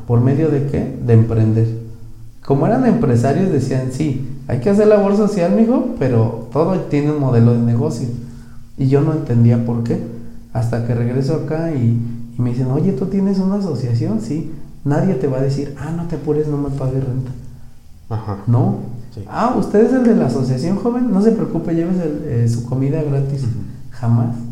¿Por 0.08 0.20
medio 0.20 0.48
de 0.48 0.66
qué? 0.66 0.98
De 1.06 1.12
emprender. 1.12 1.68
Como 2.44 2.66
eran 2.66 2.84
empresarios 2.86 3.52
decían, 3.52 3.92
sí, 3.92 4.28
hay 4.48 4.58
que 4.58 4.70
hacer 4.70 4.88
labor 4.88 5.16
social, 5.16 5.52
mijo, 5.54 5.94
pero 6.00 6.48
todo 6.52 6.76
tiene 6.80 7.12
un 7.12 7.20
modelo 7.20 7.54
de 7.54 7.60
negocio. 7.60 8.08
Y 8.78 8.88
yo 8.88 9.02
no 9.02 9.12
entendía 9.12 9.64
por 9.64 9.84
qué. 9.84 10.00
Hasta 10.52 10.88
que 10.88 10.94
regreso 10.96 11.34
acá 11.36 11.72
y, 11.72 11.96
me 12.36 12.50
dicen, 12.50 12.66
oye, 12.72 12.90
tú 12.92 13.06
tienes 13.06 13.38
una 13.38 13.56
asociación, 13.56 14.20
sí. 14.20 14.50
Nadie 14.84 15.14
te 15.14 15.28
va 15.28 15.38
a 15.38 15.42
decir, 15.42 15.76
ah, 15.78 15.92
no 15.96 16.08
te 16.08 16.16
apures, 16.16 16.48
no 16.48 16.56
me 16.56 16.70
pagues 16.70 17.04
renta. 17.04 17.30
Ajá. 18.08 18.38
No. 18.48 18.78
Ah, 19.28 19.54
usted 19.56 19.86
es 19.86 19.92
el 19.92 20.02
de 20.02 20.16
la 20.16 20.26
asociación 20.26 20.78
joven, 20.78 21.12
no 21.12 21.22
se 21.22 21.30
preocupe, 21.30 21.76
lleves 21.76 21.94
eh, 22.24 22.48
su 22.48 22.66
comida 22.66 23.00
gratis. 23.04 23.44
Jamás. 23.92 24.49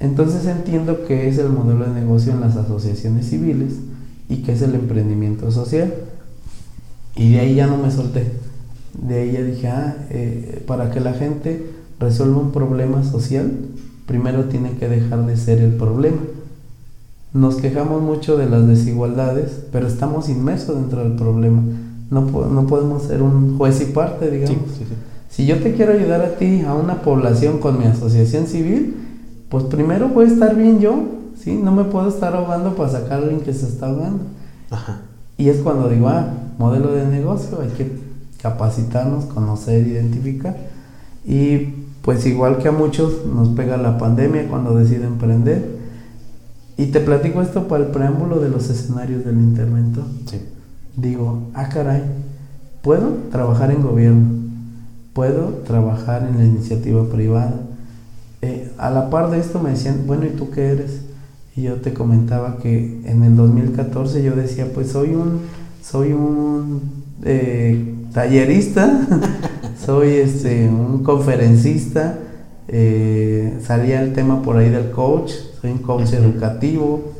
Entonces 0.00 0.46
entiendo 0.46 1.04
que 1.06 1.28
es 1.28 1.38
el 1.38 1.48
modelo 1.48 1.84
de 1.84 2.00
negocio 2.00 2.32
en 2.32 2.40
las 2.40 2.56
asociaciones 2.56 3.26
civiles 3.26 3.74
y 4.28 4.42
que 4.42 4.52
es 4.52 4.62
el 4.62 4.74
emprendimiento 4.74 5.50
social. 5.50 5.92
Y 7.16 7.32
de 7.32 7.40
ahí 7.40 7.54
ya 7.56 7.66
no 7.66 7.78
me 7.78 7.90
solté. 7.90 8.30
De 8.94 9.20
ahí 9.20 9.32
ya 9.32 9.42
dije, 9.42 9.68
ah, 9.68 9.96
eh, 10.10 10.62
para 10.66 10.90
que 10.90 11.00
la 11.00 11.14
gente 11.14 11.70
resuelva 11.98 12.38
un 12.38 12.52
problema 12.52 13.02
social, 13.02 13.50
primero 14.06 14.44
tiene 14.44 14.72
que 14.72 14.88
dejar 14.88 15.26
de 15.26 15.36
ser 15.36 15.60
el 15.60 15.72
problema. 15.72 16.18
Nos 17.34 17.56
quejamos 17.56 18.00
mucho 18.00 18.36
de 18.36 18.48
las 18.48 18.66
desigualdades, 18.66 19.64
pero 19.72 19.86
estamos 19.86 20.28
inmersos 20.28 20.76
dentro 20.76 21.02
del 21.02 21.12
problema. 21.12 21.62
No, 22.10 22.22
no 22.22 22.66
podemos 22.66 23.02
ser 23.02 23.20
un 23.20 23.58
juez 23.58 23.80
y 23.82 23.86
parte, 23.86 24.30
digamos. 24.30 24.62
Si 25.28 25.44
yo 25.44 25.58
te 25.58 25.74
quiero 25.74 25.92
ayudar 25.92 26.22
a 26.22 26.36
ti, 26.36 26.62
a 26.66 26.74
una 26.74 27.02
población 27.02 27.58
con 27.58 27.78
mi 27.78 27.84
asociación 27.84 28.46
civil, 28.46 29.07
pues 29.48 29.64
primero 29.64 30.08
voy 30.08 30.26
a 30.26 30.28
estar 30.28 30.54
bien 30.54 30.80
yo, 30.80 31.00
¿sí? 31.42 31.54
No 31.54 31.72
me 31.72 31.84
puedo 31.84 32.08
estar 32.08 32.34
ahogando 32.34 32.74
para 32.74 32.90
sacar 32.90 33.12
a 33.12 33.22
alguien 33.22 33.40
que 33.40 33.54
se 33.54 33.66
está 33.66 33.86
ahogando. 33.86 34.24
Y 35.36 35.48
es 35.48 35.58
cuando 35.58 35.88
digo, 35.88 36.08
ah, 36.08 36.26
modelo 36.58 36.92
de 36.92 37.06
negocio, 37.06 37.60
hay 37.60 37.68
que 37.68 37.90
capacitarnos, 38.42 39.24
conocer, 39.26 39.86
identificar. 39.86 40.56
Y 41.24 41.74
pues 42.02 42.26
igual 42.26 42.58
que 42.58 42.68
a 42.68 42.72
muchos 42.72 43.24
nos 43.26 43.50
pega 43.50 43.76
la 43.76 43.98
pandemia 43.98 44.48
cuando 44.48 44.74
deciden 44.74 45.04
emprender. 45.04 45.78
Y 46.76 46.86
te 46.86 47.00
platico 47.00 47.42
esto 47.42 47.68
para 47.68 47.84
el 47.84 47.90
preámbulo 47.90 48.38
de 48.40 48.48
los 48.48 48.70
escenarios 48.70 49.24
del 49.24 49.38
intervento. 49.38 50.02
Digo, 50.96 51.48
ah 51.54 51.68
caray, 51.68 52.02
puedo 52.82 53.10
trabajar 53.30 53.70
en 53.70 53.82
gobierno, 53.82 54.28
puedo 55.12 55.48
trabajar 55.66 56.26
en 56.28 56.38
la 56.38 56.44
iniciativa 56.44 57.04
privada. 57.08 57.67
Eh, 58.40 58.72
a 58.78 58.90
la 58.90 59.10
par 59.10 59.30
de 59.30 59.40
esto 59.40 59.58
me 59.58 59.70
decían, 59.70 60.04
bueno, 60.06 60.26
¿y 60.26 60.30
tú 60.30 60.50
qué 60.50 60.68
eres? 60.68 61.00
Y 61.56 61.62
yo 61.62 61.76
te 61.76 61.92
comentaba 61.92 62.58
que 62.58 63.00
en 63.04 63.24
el 63.24 63.34
2014 63.34 64.22
yo 64.22 64.36
decía, 64.36 64.68
pues 64.72 64.92
soy 64.92 65.14
un, 65.14 65.40
soy 65.82 66.12
un 66.12 66.82
eh, 67.24 67.94
tallerista, 68.12 69.06
soy 69.84 70.14
este, 70.14 70.68
un 70.68 71.02
conferencista, 71.02 72.18
eh, 72.68 73.58
salía 73.60 74.02
el 74.02 74.12
tema 74.12 74.42
por 74.42 74.56
ahí 74.56 74.70
del 74.70 74.90
coach, 74.90 75.32
soy 75.60 75.72
un 75.72 75.78
coach 75.78 76.12
educativo, 76.12 77.12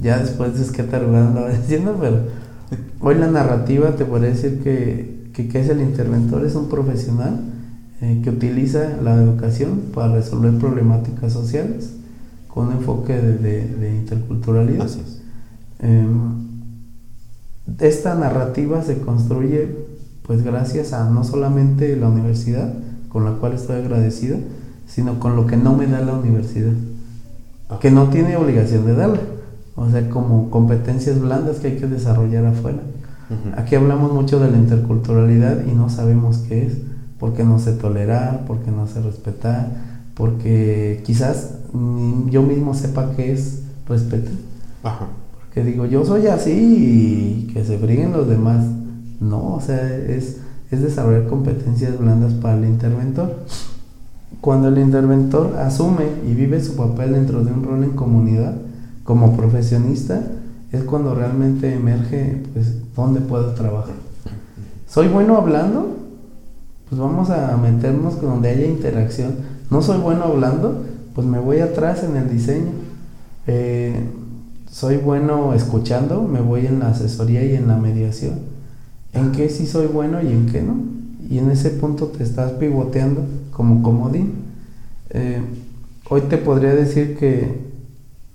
ya 0.00 0.18
después 0.18 0.58
es 0.60 0.70
que 0.70 0.82
andaba 0.82 1.48
diciendo, 1.60 1.96
pero 2.00 2.18
hoy 3.00 3.16
la 3.16 3.26
narrativa 3.26 3.96
te 3.96 4.04
puede 4.04 4.28
decir 4.28 4.60
que, 4.62 5.30
que, 5.32 5.60
es 5.60 5.68
el 5.68 5.80
interventor, 5.80 6.46
es 6.46 6.54
un 6.54 6.68
profesional 6.68 7.40
eh, 8.02 8.20
que 8.22 8.30
utiliza 8.30 8.96
la 9.00 9.14
educación 9.14 9.82
para 9.94 10.12
resolver 10.12 10.58
problemáticas 10.58 11.32
sociales 11.32 11.92
con 12.48 12.66
un 12.66 12.72
enfoque 12.72 13.16
de, 13.16 13.94
interculturalidad. 13.96 14.90
Em, 15.78 16.42
esta 17.78 18.16
narrativa 18.16 18.82
se 18.82 18.98
construye 18.98 19.68
pues 20.26 20.42
gracias 20.42 20.92
a 20.92 21.08
no 21.08 21.22
solamente 21.22 21.94
la 21.94 22.08
universidad, 22.08 22.74
con 23.08 23.24
la 23.24 23.34
cual 23.34 23.52
estoy 23.52 23.76
agradecido, 23.76 24.36
sino 24.88 25.20
con 25.20 25.36
lo 25.36 25.46
que 25.46 25.56
no 25.56 25.76
me 25.76 25.86
da 25.86 26.00
la 26.00 26.14
universidad, 26.14 26.72
ah. 27.68 27.78
que 27.80 27.92
no 27.92 28.08
tiene 28.08 28.36
obligación 28.36 28.84
de 28.84 28.94
darle, 28.94 29.20
o 29.76 29.88
sea, 29.88 30.10
como 30.10 30.50
competencias 30.50 31.20
blandas 31.20 31.58
que 31.58 31.68
hay 31.68 31.76
que 31.76 31.86
desarrollar 31.86 32.46
afuera. 32.46 32.78
Aquí 33.56 33.76
hablamos 33.76 34.12
mucho 34.12 34.40
de 34.40 34.50
la 34.50 34.58
interculturalidad 34.58 35.64
y 35.64 35.72
no 35.72 35.88
sabemos 35.88 36.38
qué 36.48 36.66
es, 36.66 36.74
porque 37.22 37.44
no 37.44 37.60
sé 37.60 37.74
tolerar, 37.74 38.46
porque 38.48 38.72
no 38.72 38.88
sé 38.88 39.00
respetar, 39.00 39.68
porque 40.14 41.04
quizás 41.06 41.50
yo 42.30 42.42
mismo 42.42 42.74
sepa 42.74 43.12
qué 43.14 43.32
es 43.32 43.62
respetar. 43.86 44.32
Porque 45.38 45.62
digo, 45.62 45.86
yo 45.86 46.04
soy 46.04 46.26
así 46.26 46.50
y 46.50 47.52
que 47.52 47.64
se 47.64 47.76
briguen 47.76 48.10
los 48.10 48.28
demás. 48.28 48.66
No, 49.20 49.54
o 49.54 49.60
sea, 49.60 49.96
es, 49.96 50.38
es 50.72 50.82
desarrollar 50.82 51.28
competencias 51.28 51.96
blandas 51.96 52.32
para 52.32 52.58
el 52.58 52.64
interventor. 52.64 53.36
Cuando 54.40 54.66
el 54.66 54.78
interventor 54.78 55.54
asume 55.58 56.06
y 56.28 56.34
vive 56.34 56.60
su 56.60 56.74
papel 56.74 57.12
dentro 57.12 57.44
de 57.44 57.52
un 57.52 57.62
rol 57.62 57.84
en 57.84 57.90
comunidad 57.90 58.56
como 59.04 59.36
profesionista, 59.36 60.20
es 60.72 60.82
cuando 60.82 61.14
realmente 61.14 61.72
emerge, 61.72 62.42
pues, 62.52 62.78
dónde 62.96 63.20
puedo 63.20 63.52
trabajar. 63.52 63.94
¿Soy 64.88 65.06
bueno 65.06 65.36
hablando? 65.36 66.01
Pues 66.92 67.00
vamos 67.00 67.30
a 67.30 67.56
meternos 67.56 68.20
donde 68.20 68.50
haya 68.50 68.66
interacción. 68.66 69.36
¿No 69.70 69.80
soy 69.80 69.96
bueno 69.96 70.24
hablando? 70.24 70.84
Pues 71.14 71.26
me 71.26 71.38
voy 71.38 71.60
atrás 71.60 72.04
en 72.04 72.18
el 72.18 72.28
diseño. 72.28 72.68
Eh, 73.46 73.98
¿Soy 74.70 74.98
bueno 74.98 75.54
escuchando? 75.54 76.20
Me 76.20 76.42
voy 76.42 76.66
en 76.66 76.80
la 76.80 76.88
asesoría 76.88 77.42
y 77.46 77.54
en 77.54 77.66
la 77.66 77.78
mediación 77.78 78.40
en 79.14 79.32
qué 79.32 79.48
sí 79.48 79.66
soy 79.66 79.86
bueno 79.86 80.20
y 80.20 80.26
en 80.26 80.44
qué 80.44 80.60
no. 80.60 80.74
Y 81.30 81.38
en 81.38 81.50
ese 81.50 81.70
punto 81.70 82.08
te 82.08 82.24
estás 82.24 82.52
pivoteando 82.52 83.22
como 83.52 83.82
comodín. 83.82 84.34
Eh, 85.08 85.40
hoy 86.10 86.20
te 86.28 86.36
podría 86.36 86.74
decir 86.74 87.16
que, 87.16 87.70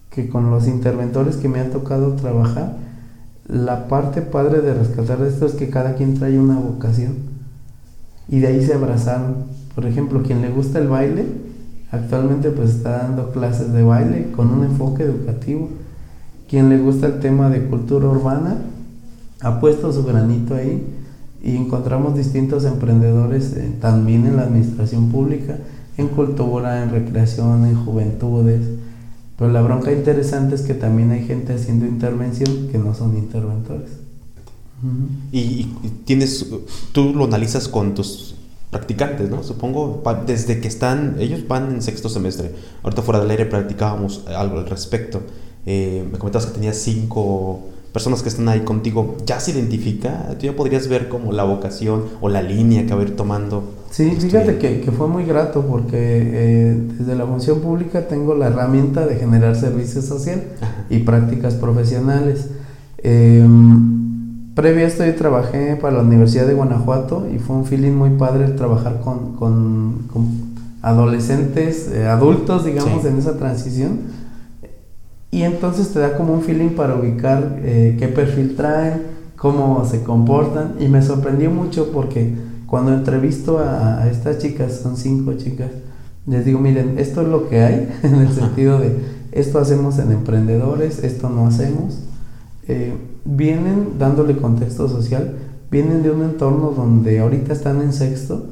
que 0.09 0.29
con 0.29 0.49
los 0.49 0.65
interventores 0.65 1.35
que 1.35 1.47
me 1.47 1.59
han 1.59 1.69
tocado 1.69 2.13
trabajar, 2.13 2.75
la 3.47 3.87
parte 3.87 4.23
padre 4.23 4.61
de 4.61 4.73
rescatar 4.73 5.21
esto 5.21 5.45
es 5.45 5.51
que 5.51 5.69
cada 5.69 5.93
quien 5.93 6.15
trae 6.15 6.39
una 6.39 6.57
vocación 6.57 7.36
y 8.29 8.39
de 8.39 8.47
ahí 8.47 8.65
se 8.65 8.73
abrazaron. 8.73 9.45
Por 9.75 9.85
ejemplo, 9.85 10.23
quien 10.23 10.41
le 10.41 10.49
gusta 10.49 10.79
el 10.79 10.87
baile, 10.87 11.25
actualmente 11.91 12.49
pues 12.51 12.71
está 12.71 13.03
dando 13.03 13.31
clases 13.31 13.73
de 13.73 13.83
baile 13.83 14.31
con 14.35 14.51
un 14.51 14.63
enfoque 14.63 15.03
educativo. 15.03 15.69
Quien 16.49 16.69
le 16.69 16.79
gusta 16.79 17.07
el 17.07 17.19
tema 17.19 17.49
de 17.49 17.65
cultura 17.65 18.07
urbana, 18.07 18.57
ha 19.41 19.59
puesto 19.59 19.91
su 19.91 20.03
granito 20.03 20.55
ahí 20.55 20.83
y 21.43 21.55
encontramos 21.55 22.15
distintos 22.15 22.65
emprendedores 22.65 23.53
eh, 23.53 23.71
también 23.79 24.25
en 24.25 24.37
la 24.37 24.43
administración 24.43 25.09
pública, 25.09 25.57
en 25.97 26.07
cultura, 26.07 26.83
en 26.83 26.89
recreación, 26.89 27.65
en 27.65 27.75
juventudes. 27.75 28.61
Pero 29.37 29.51
la 29.51 29.61
bronca 29.61 29.91
interesante 29.91 30.55
es 30.55 30.61
que 30.61 30.73
también 30.73 31.11
hay 31.11 31.25
gente 31.25 31.53
haciendo 31.53 31.85
intervención 31.85 32.69
que 32.71 32.79
no 32.79 32.95
son 32.95 33.15
interventores. 33.15 34.06
Y, 35.31 35.63
tienes, 36.05 36.45
tú 36.91 37.13
lo 37.13 37.25
analizas 37.25 37.67
con 37.67 37.95
tus 37.95 38.35
practicantes, 38.69 39.29
¿no? 39.29 39.43
Supongo, 39.43 40.03
desde 40.25 40.59
que 40.59 40.67
están, 40.67 41.15
ellos 41.19 41.47
van 41.47 41.75
en 41.75 41.81
sexto 41.81 42.09
semestre. 42.09 42.51
Ahorita 42.83 43.01
fuera 43.01 43.19
del 43.19 43.29
aire 43.31 43.45
practicábamos 43.45 44.23
algo 44.27 44.59
al 44.59 44.69
respecto. 44.69 45.21
Eh, 45.65 46.07
me 46.11 46.17
comentabas 46.17 46.47
que 46.47 46.53
tenías 46.53 46.77
cinco 46.77 47.61
personas 47.91 48.21
que 48.21 48.29
están 48.29 48.47
ahí 48.49 48.59
contigo, 48.59 49.17
¿ya 49.25 49.39
se 49.39 49.51
identifica? 49.51 50.29
¿Tú 50.39 50.45
ya 50.45 50.55
podrías 50.55 50.87
ver 50.87 51.09
como 51.09 51.31
la 51.31 51.43
vocación 51.43 52.03
o 52.21 52.29
la 52.29 52.43
línea 52.43 52.85
que 52.85 52.93
va 52.93 52.99
a 53.01 53.03
ir 53.03 53.15
tomando? 53.15 53.63
Sí, 53.89 54.11
fíjate 54.19 54.59
que, 54.59 54.81
que, 54.81 54.91
fue 54.91 55.07
muy 55.07 55.23
grato 55.23 55.65
porque 55.65 55.97
eh, 55.97 56.77
desde 56.99 57.15
la 57.15 57.25
función 57.25 57.61
pública 57.61 58.07
tengo 58.07 58.35
la 58.35 58.47
herramienta 58.47 59.07
de 59.07 59.15
generar 59.15 59.55
servicio 59.55 60.03
social 60.03 60.43
y 60.89 60.99
prácticas 60.99 61.55
profesionales. 61.55 62.49
Em, 62.99 63.96
previo 64.57 64.85
a 64.85 64.87
esto 64.87 65.05
yo 65.05 65.13
trabajé 65.13 65.75
para 65.75 65.97
la 65.97 66.01
Universidad 66.01 66.47
de 66.47 66.55
Guanajuato 66.55 67.27
y 67.31 67.37
fue 67.37 67.55
un 67.55 67.65
feeling 67.65 67.91
muy 67.91 68.09
padre 68.17 68.47
trabajar 68.47 69.01
con, 69.01 69.33
con, 69.33 70.47
adolescentes, 70.81 71.91
eh, 71.93 72.07
adultos, 72.07 72.65
digamos, 72.65 73.05
en 73.05 73.19
esa 73.19 73.37
transición. 73.37 73.99
Y 75.29 75.43
entonces 75.43 75.89
te 75.89 75.99
da 75.99 76.17
como 76.17 76.33
un 76.33 76.41
feeling 76.41 76.69
para 76.69 76.95
ubicar 76.95 77.59
eh, 77.61 77.97
qué 77.99 78.07
perfil 78.07 78.55
traen, 78.55 79.03
cómo 79.35 79.85
se 79.85 80.01
comportan. 80.01 80.73
Y 80.79 80.87
me 80.87 81.03
sorprendió 81.03 81.51
mucho 81.51 81.91
porque 81.91 82.33
cuando 82.65 82.93
entrevisto 82.93 83.59
a, 83.59 84.01
a, 84.01 84.09
estas 84.09 84.39
chicas, 84.39 84.79
son 84.81 84.97
cinco 84.97 85.33
chicas, 85.33 85.69
les 86.25 86.45
digo, 86.45 86.57
miren, 86.57 86.97
esto 86.97 87.21
es 87.21 87.27
lo 87.27 87.47
que 87.47 87.61
hay, 87.61 87.95
en 88.01 88.15
el 88.15 88.33
sentido 88.33 88.79
de, 88.79 88.97
esto 89.33 89.59
hacemos 89.59 89.99
en 89.99 90.11
emprendedores, 90.11 91.03
esto 91.03 91.29
no 91.29 91.45
hacemos. 91.45 92.06
Eh, 92.67 92.93
vienen 93.23 93.93
dándole 93.97 94.37
contexto 94.37 94.89
social, 94.89 95.35
vienen 95.71 96.03
de 96.03 96.11
un 96.11 96.23
entorno 96.23 96.71
donde 96.71 97.19
ahorita 97.19 97.53
están 97.53 97.81
en 97.81 97.93
sexto, 97.93 98.45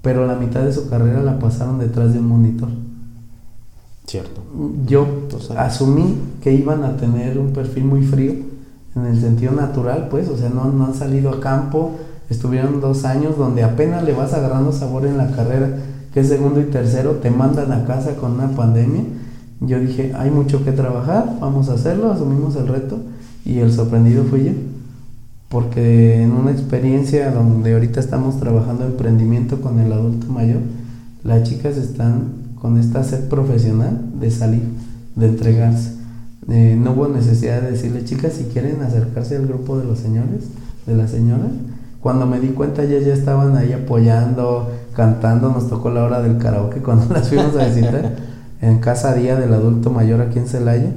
pero 0.00 0.26
la 0.26 0.36
mitad 0.36 0.62
de 0.62 0.72
su 0.72 0.88
carrera 0.88 1.22
la 1.22 1.38
pasaron 1.38 1.78
detrás 1.78 2.12
de 2.12 2.20
un 2.20 2.28
monitor. 2.28 2.68
Cierto. 4.06 4.40
Yo 4.86 5.06
asumí 5.56 6.16
que 6.40 6.52
iban 6.54 6.84
a 6.84 6.96
tener 6.96 7.38
un 7.38 7.52
perfil 7.52 7.84
muy 7.84 8.02
frío, 8.02 8.32
en 8.96 9.06
el 9.06 9.20
sentido 9.20 9.52
natural, 9.52 10.08
pues, 10.10 10.28
o 10.28 10.36
sea, 10.36 10.48
no, 10.48 10.64
no 10.66 10.86
han 10.86 10.94
salido 10.94 11.30
a 11.30 11.40
campo, 11.40 11.92
estuvieron 12.30 12.80
dos 12.80 13.04
años 13.04 13.36
donde 13.36 13.62
apenas 13.64 14.04
le 14.04 14.12
vas 14.12 14.32
agarrando 14.34 14.72
sabor 14.72 15.04
en 15.04 15.18
la 15.18 15.30
carrera, 15.32 15.70
que 16.14 16.20
es 16.20 16.28
segundo 16.28 16.60
y 16.60 16.64
tercero, 16.64 17.16
te 17.16 17.30
mandan 17.30 17.70
a 17.72 17.84
casa 17.84 18.16
con 18.16 18.32
una 18.32 18.50
pandemia. 18.52 19.02
Yo 19.60 19.78
dije, 19.80 20.12
hay 20.16 20.30
mucho 20.30 20.64
que 20.64 20.72
trabajar, 20.72 21.36
vamos 21.40 21.68
a 21.68 21.74
hacerlo, 21.74 22.10
asumimos 22.10 22.56
el 22.56 22.68
reto 22.68 22.98
y 23.48 23.58
el 23.58 23.72
sorprendido 23.72 24.24
fui 24.24 24.44
yo 24.44 24.52
porque 25.48 26.22
en 26.22 26.32
una 26.32 26.50
experiencia 26.50 27.30
donde 27.30 27.72
ahorita 27.72 28.00
estamos 28.00 28.38
trabajando 28.38 28.84
emprendimiento 28.84 29.60
con 29.60 29.80
el 29.80 29.92
adulto 29.92 30.26
mayor, 30.26 30.60
las 31.24 31.48
chicas 31.48 31.76
están 31.78 32.32
con 32.60 32.78
esta 32.78 33.02
sed 33.02 33.28
profesional 33.28 33.98
de 34.20 34.30
salir, 34.30 34.62
de 35.16 35.26
entregarse. 35.26 35.92
Eh, 36.50 36.78
no 36.78 36.92
hubo 36.92 37.08
necesidad 37.08 37.62
de 37.62 37.72
decirle, 37.72 38.04
chicas, 38.04 38.34
si 38.34 38.44
quieren 38.44 38.82
acercarse 38.82 39.36
al 39.36 39.46
grupo 39.46 39.78
de 39.78 39.84
los 39.84 39.98
señores, 39.98 40.44
de 40.86 40.94
las 40.94 41.10
señoras. 41.10 41.50
Cuando 42.00 42.26
me 42.26 42.40
di 42.40 42.48
cuenta, 42.48 42.84
ya 42.84 42.98
ya 43.00 43.14
estaban 43.14 43.56
ahí 43.56 43.72
apoyando, 43.72 44.70
cantando. 44.94 45.50
Nos 45.50 45.68
tocó 45.68 45.90
la 45.90 46.04
hora 46.04 46.20
del 46.22 46.38
karaoke 46.38 46.80
cuando 46.80 47.12
las 47.14 47.28
fuimos 47.28 47.56
a 47.56 47.66
visitar 47.66 48.16
en 48.60 48.78
Casa 48.80 49.14
Día 49.14 49.36
del 49.36 49.52
Adulto 49.54 49.90
Mayor 49.90 50.20
aquí 50.20 50.38
en 50.38 50.46
Celaya. 50.46 50.92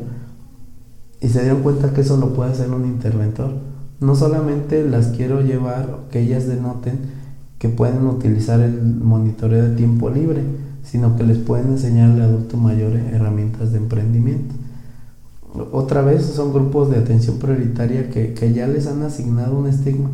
Y 1.21 1.29
se 1.29 1.41
dieron 1.41 1.61
cuenta 1.61 1.93
que 1.93 2.01
eso 2.01 2.17
lo 2.17 2.33
puede 2.33 2.51
hacer 2.51 2.69
un 2.71 2.85
interventor 2.85 3.71
no 4.01 4.15
solamente 4.15 4.83
las 4.83 5.07
quiero 5.09 5.41
llevar, 5.41 6.07
que 6.11 6.19
ellas 6.21 6.47
denoten 6.47 7.21
que 7.59 7.69
pueden 7.69 8.07
utilizar 8.07 8.59
el 8.59 8.81
monitoreo 8.81 9.69
de 9.69 9.75
tiempo 9.75 10.09
libre, 10.09 10.41
sino 10.83 11.15
que 11.15 11.23
les 11.23 11.37
pueden 11.37 11.67
enseñar 11.67 12.09
al 12.09 12.21
adulto 12.23 12.57
mayor 12.57 12.93
herramientas 12.93 13.71
de 13.71 13.77
emprendimiento. 13.77 14.55
Otra 15.71 16.01
vez 16.01 16.23
son 16.25 16.51
grupos 16.51 16.89
de 16.89 16.97
atención 16.97 17.37
prioritaria 17.37 18.09
que, 18.09 18.53
ya 18.53 18.65
les 18.65 18.87
han 18.87 19.03
asignado 19.03 19.57
un 19.57 19.67
estigma. 19.67 20.09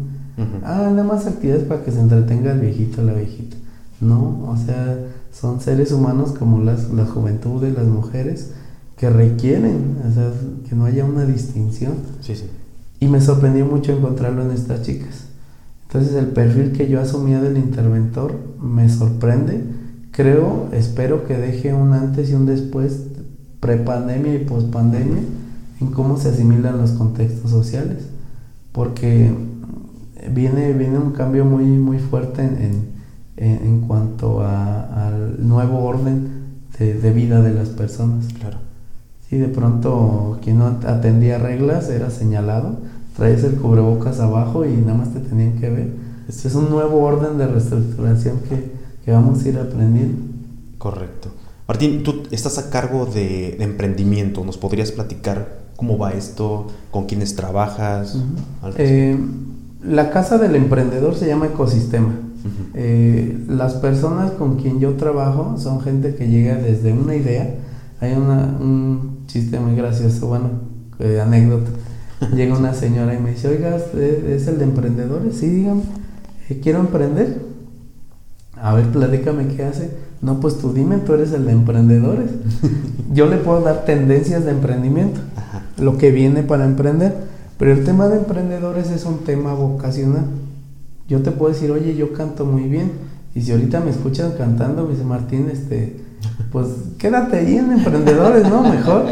Ah, 0.63 0.89
nada 0.91 1.03
más 1.05 1.25
actividades 1.25 1.63
para 1.63 1.83
que 1.83 1.91
se 1.91 2.01
entretenga 2.01 2.51
el 2.51 2.59
viejito 2.59 3.01
o 3.01 3.05
la 3.05 3.13
viejita. 3.13 3.55
No, 4.01 4.43
o 4.49 4.57
sea, 4.57 4.99
son 5.31 5.61
seres 5.61 5.93
humanos 5.93 6.33
como 6.37 6.61
las, 6.61 6.89
la 6.89 7.05
juventud 7.05 7.65
y 7.65 7.71
las 7.71 7.87
mujeres 7.87 8.51
que 8.97 9.09
requieren, 9.09 9.97
o 10.07 10.11
sea, 10.11 10.31
que 10.67 10.75
no 10.75 10.85
haya 10.85 11.05
una 11.05 11.25
distinción. 11.25 11.93
Sí, 12.21 12.35
sí. 12.35 12.45
Y 12.99 13.07
me 13.07 13.21
sorprendió 13.21 13.65
mucho 13.65 13.95
encontrarlo 13.95 14.43
en 14.43 14.51
estas 14.51 14.81
chicas. 14.81 15.27
Entonces 15.87 16.15
el 16.15 16.27
perfil 16.27 16.71
que 16.73 16.89
yo 16.89 16.99
asumía 16.99 17.39
del 17.39 17.57
interventor 17.57 18.35
me 18.61 18.89
sorprende. 18.89 19.63
Creo, 20.11 20.69
espero 20.73 21.25
que 21.27 21.37
deje 21.37 21.73
un 21.73 21.93
antes 21.93 22.31
y 22.31 22.33
un 22.33 22.47
después, 22.47 23.03
prepandemia 23.59 24.33
y 24.33 24.45
pospandemia, 24.45 25.21
en 25.79 25.87
cómo 25.91 26.17
se 26.17 26.29
asimilan 26.29 26.79
los 26.79 26.91
contextos 26.91 27.51
sociales. 27.51 28.07
Porque 28.71 29.31
viene, 30.33 30.73
viene 30.73 30.97
un 30.97 31.11
cambio 31.11 31.45
muy, 31.45 31.65
muy 31.65 31.99
fuerte 31.99 32.41
en, 32.41 32.97
en, 33.37 33.81
cuanto 33.81 34.41
al 34.41 35.47
nuevo 35.47 35.83
orden 35.83 36.29
de, 36.79 36.95
de, 36.95 37.13
vida 37.13 37.41
de 37.41 37.53
las 37.53 37.69
personas. 37.69 38.25
Claro. 38.33 38.66
Y 39.29 39.37
de 39.37 39.47
pronto 39.47 40.39
quien 40.43 40.59
no 40.59 40.65
atendía 40.85 41.37
reglas 41.37 41.89
era 41.89 42.09
señalado, 42.09 42.77
traes 43.15 43.43
el 43.43 43.55
cubrebocas 43.55 44.19
abajo 44.19 44.65
y 44.65 44.73
nada 44.77 44.95
más 44.99 45.13
te 45.13 45.19
tenían 45.19 45.53
que 45.59 45.69
ver. 45.69 45.89
Este 46.29 46.47
es 46.47 46.55
un 46.55 46.69
nuevo 46.69 47.01
orden 47.01 47.37
de 47.37 47.47
reestructuración 47.47 48.39
que, 48.49 48.71
que 49.03 49.11
vamos 49.11 49.43
a 49.43 49.49
ir 49.49 49.57
aprendiendo. 49.57 50.21
Correcto. 50.77 51.29
Martín, 51.67 52.03
tú 52.03 52.23
estás 52.31 52.57
a 52.57 52.69
cargo 52.69 53.05
de, 53.05 53.57
emprendimiento. 53.61 54.45
¿Nos 54.45 54.57
podrías 54.57 54.91
platicar 54.93 55.49
cómo 55.75 55.97
va 55.97 56.11
esto? 56.11 56.67
¿Con 56.91 57.05
quiénes 57.05 57.35
trabajas? 57.35 58.17
Eh, 58.77 59.17
la 59.83 60.09
casa 60.11 60.37
del 60.37 60.55
emprendedor 60.55 61.15
se 61.15 61.27
llama 61.27 61.47
ecosistema. 61.47 62.13
Eh, 62.73 63.43
las 63.49 63.73
personas 63.73 64.31
con 64.31 64.55
quien 64.55 64.79
yo 64.79 64.93
trabajo 64.93 65.57
son 65.57 65.81
gente 65.81 66.15
que 66.15 66.29
llega 66.29 66.55
desde 66.55 66.93
una 66.93 67.15
idea. 67.15 67.53
Hay 67.99 68.13
una, 68.13 68.57
un 68.59 69.23
chiste 69.27 69.59
muy 69.59 69.75
gracioso, 69.75 70.27
bueno, 70.27 70.49
eh, 70.99 71.19
anécdota. 71.19 71.71
Llega 72.35 72.57
una 72.57 72.73
señora 72.73 73.13
y 73.13 73.19
me 73.19 73.31
dice, 73.31 73.47
oiga, 73.47 73.75
¿es 73.75 74.47
el 74.47 74.57
de 74.57 74.63
emprendedores? 74.63 75.35
Sí, 75.37 75.47
dígame, 75.47 75.81
eh, 76.49 76.59
quiero 76.61 76.79
emprender. 76.79 77.41
A 78.61 78.73
ver, 78.73 78.87
platícame 78.87 79.47
qué 79.47 79.63
hace. 79.63 79.91
No, 80.21 80.39
pues 80.39 80.57
tú 80.57 80.73
dime, 80.73 80.97
tú 80.97 81.13
eres 81.13 81.31
el 81.33 81.45
de 81.45 81.51
emprendedores. 81.51 82.29
Yo 83.13 83.27
le 83.27 83.37
puedo 83.37 83.61
dar 83.61 83.85
tendencias 83.85 84.45
de 84.45 84.51
emprendimiento, 84.51 85.19
lo 85.77 85.97
que 85.97 86.11
viene 86.11 86.43
para 86.43 86.65
emprender. 86.65 87.15
Pero 87.57 87.71
el 87.71 87.83
tema 87.83 88.07
de 88.07 88.17
emprendedores 88.17 88.89
es 88.91 89.05
un 89.05 89.19
tema 89.19 89.53
vocacional. 89.53 90.25
Yo 91.07 91.21
te 91.21 91.31
puedo 91.31 91.53
decir, 91.53 91.71
oye, 91.71 91.95
yo 91.95 92.13
canto 92.13 92.45
muy 92.45 92.63
bien. 92.63 92.91
Y 93.33 93.41
si 93.41 93.51
ahorita 93.51 93.79
me 93.79 93.91
escuchan 93.91 94.33
cantando, 94.37 94.83
me 94.83 94.91
dice 94.91 95.03
Martín, 95.03 95.47
este, 95.51 96.01
pues 96.51 96.67
quédate 96.97 97.37
ahí 97.37 97.57
en 97.57 97.71
emprendedores, 97.71 98.49
¿no? 98.49 98.63
Mejor. 98.63 99.05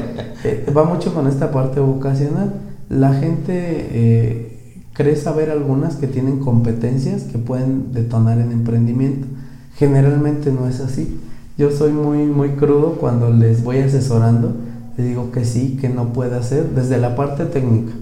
Eh, 0.44 0.72
va 0.76 0.84
mucho 0.84 1.14
con 1.14 1.28
esta 1.28 1.52
parte 1.52 1.80
vocacional. 1.80 2.54
La 2.90 3.14
gente 3.14 3.54
eh, 3.54 4.84
cree 4.94 5.16
saber 5.16 5.50
algunas 5.50 5.96
que 5.96 6.08
tienen 6.08 6.40
competencias 6.40 7.24
que 7.24 7.38
pueden 7.38 7.94
detonar 7.94 8.40
en 8.40 8.52
emprendimiento. 8.52 9.28
Generalmente 9.76 10.52
no 10.52 10.68
es 10.68 10.80
así. 10.80 11.20
Yo 11.58 11.72
soy 11.72 11.92
muy, 11.92 12.26
muy 12.26 12.50
crudo 12.50 12.98
cuando 13.00 13.32
les 13.32 13.64
voy 13.64 13.78
asesorando. 13.80 14.56
Les 14.98 15.08
digo 15.08 15.32
que 15.32 15.46
sí, 15.46 15.78
que 15.80 15.90
no 15.90 16.14
puede 16.14 16.36
hacer, 16.36 16.70
desde 16.76 16.98
la 16.98 17.16
parte 17.16 17.46
técnica. 17.46 17.94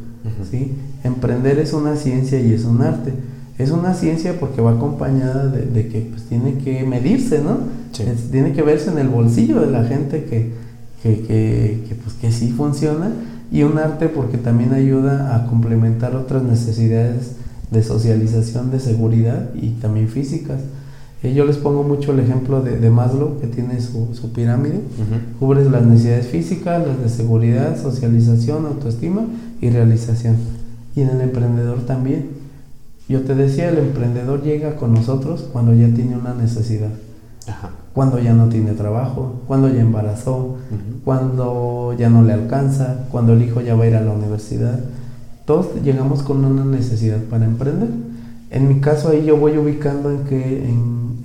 ¿sí? 0.50 0.74
Emprender 1.04 1.60
es 1.60 1.74
una 1.74 1.96
ciencia 1.96 2.39
y 2.39 2.54
es 2.54 2.66
un 2.66 2.82
arte 2.82 3.13
es 3.58 3.72
una 3.72 3.94
ciencia 3.94 4.39
porque 4.39 4.62
va 4.62 4.72
acompañada 4.72 5.48
de, 5.48 5.88
que 5.88 6.08
pues, 6.12 6.24
tiene 6.24 6.58
que 6.58 6.84
medirse, 6.84 7.39
¿no? 7.39 7.60
Tiene 7.93 8.53
que 8.53 8.62
verse 8.62 8.91
en 8.91 8.97
el 8.97 9.08
bolsillo 9.08 9.62
de 9.62 9.71
la 9.71 9.84
gente 9.86 10.25
que, 10.25 10.51
que, 11.01 11.21
que, 11.21 11.95
pues, 12.03 12.15
que 12.15 12.32
sí 12.32 12.51
funciona 12.51 13.12
y 13.51 13.63
un 13.63 13.77
arte 13.77 14.10
porque 14.10 14.38
también 14.38 14.73
ayuda 14.73 15.36
a 15.36 15.47
complementar 15.47 16.15
otras 16.15 16.43
necesidades 16.43 17.34
de 17.69 17.84
socialización, 17.84 18.71
de 18.71 18.79
seguridad 18.79 19.49
y 19.53 19.69
también 19.71 20.08
físicas. 20.08 20.60
Eh, 21.23 21.34
yo 21.34 21.45
les 21.45 21.58
pongo 21.58 21.84
mucho 21.84 22.12
el 22.12 22.19
ejemplo 22.19 22.62
de, 22.62 22.77
de 22.79 22.89
Maslow, 22.89 23.39
que 23.39 23.47
tiene 23.47 23.79
su, 23.79 24.13
su 24.13 24.34
pirámide. 24.34 24.79
Cubre 25.39 25.69
las 25.69 25.86
necesidades 25.86 26.27
físicas, 26.27 26.86
las 26.86 27.01
de 27.01 27.10
seguridad, 27.10 27.82
socialización, 27.82 28.65
autoestima 28.65 29.25
y 29.62 29.69
realización. 29.69 30.36
Y 30.95 31.01
en 31.01 31.10
el 31.10 31.21
emprendedor 31.21 31.86
también. 31.86 32.43
Yo 33.10 33.21
te 33.21 33.36
decía, 33.36 33.69
el 33.69 33.77
emprendedor 33.77 34.43
llega 34.43 34.75
con 34.75 34.93
nosotros 34.93 35.47
cuando 35.51 35.73
ya 35.73 35.88
tiene 35.93 36.17
una 36.17 36.34
necesidad. 36.34 36.91
Cuando 37.93 38.19
ya 38.19 38.34
no 38.34 38.49
tiene 38.49 38.71
trabajo, 38.71 39.41
cuando 39.47 39.69
ya 39.69 39.82
embarazó, 39.82 40.58
cuando 41.06 41.95
ya 41.97 42.10
no 42.10 42.23
le 42.23 42.34
alcanza, 42.34 43.06
cuando 43.12 43.34
el 43.34 43.43
hijo 43.43 43.62
ya 43.62 43.75
va 43.75 43.84
a 43.84 43.88
ir 43.88 43.95
a 43.95 44.01
la 44.01 44.12
universidad. 44.12 44.79
Todos 45.45 45.67
llegamos 45.84 46.23
con 46.23 46.43
una 46.43 46.65
necesidad 46.65 47.19
para 47.29 47.45
emprender. 47.45 47.89
En 48.49 48.67
mi 48.67 48.79
caso 48.79 49.10
ahí 49.10 49.25
yo 49.25 49.38
voy 49.38 49.58
ubicando 49.58 50.10
en 50.10 50.23
qué 50.23 50.69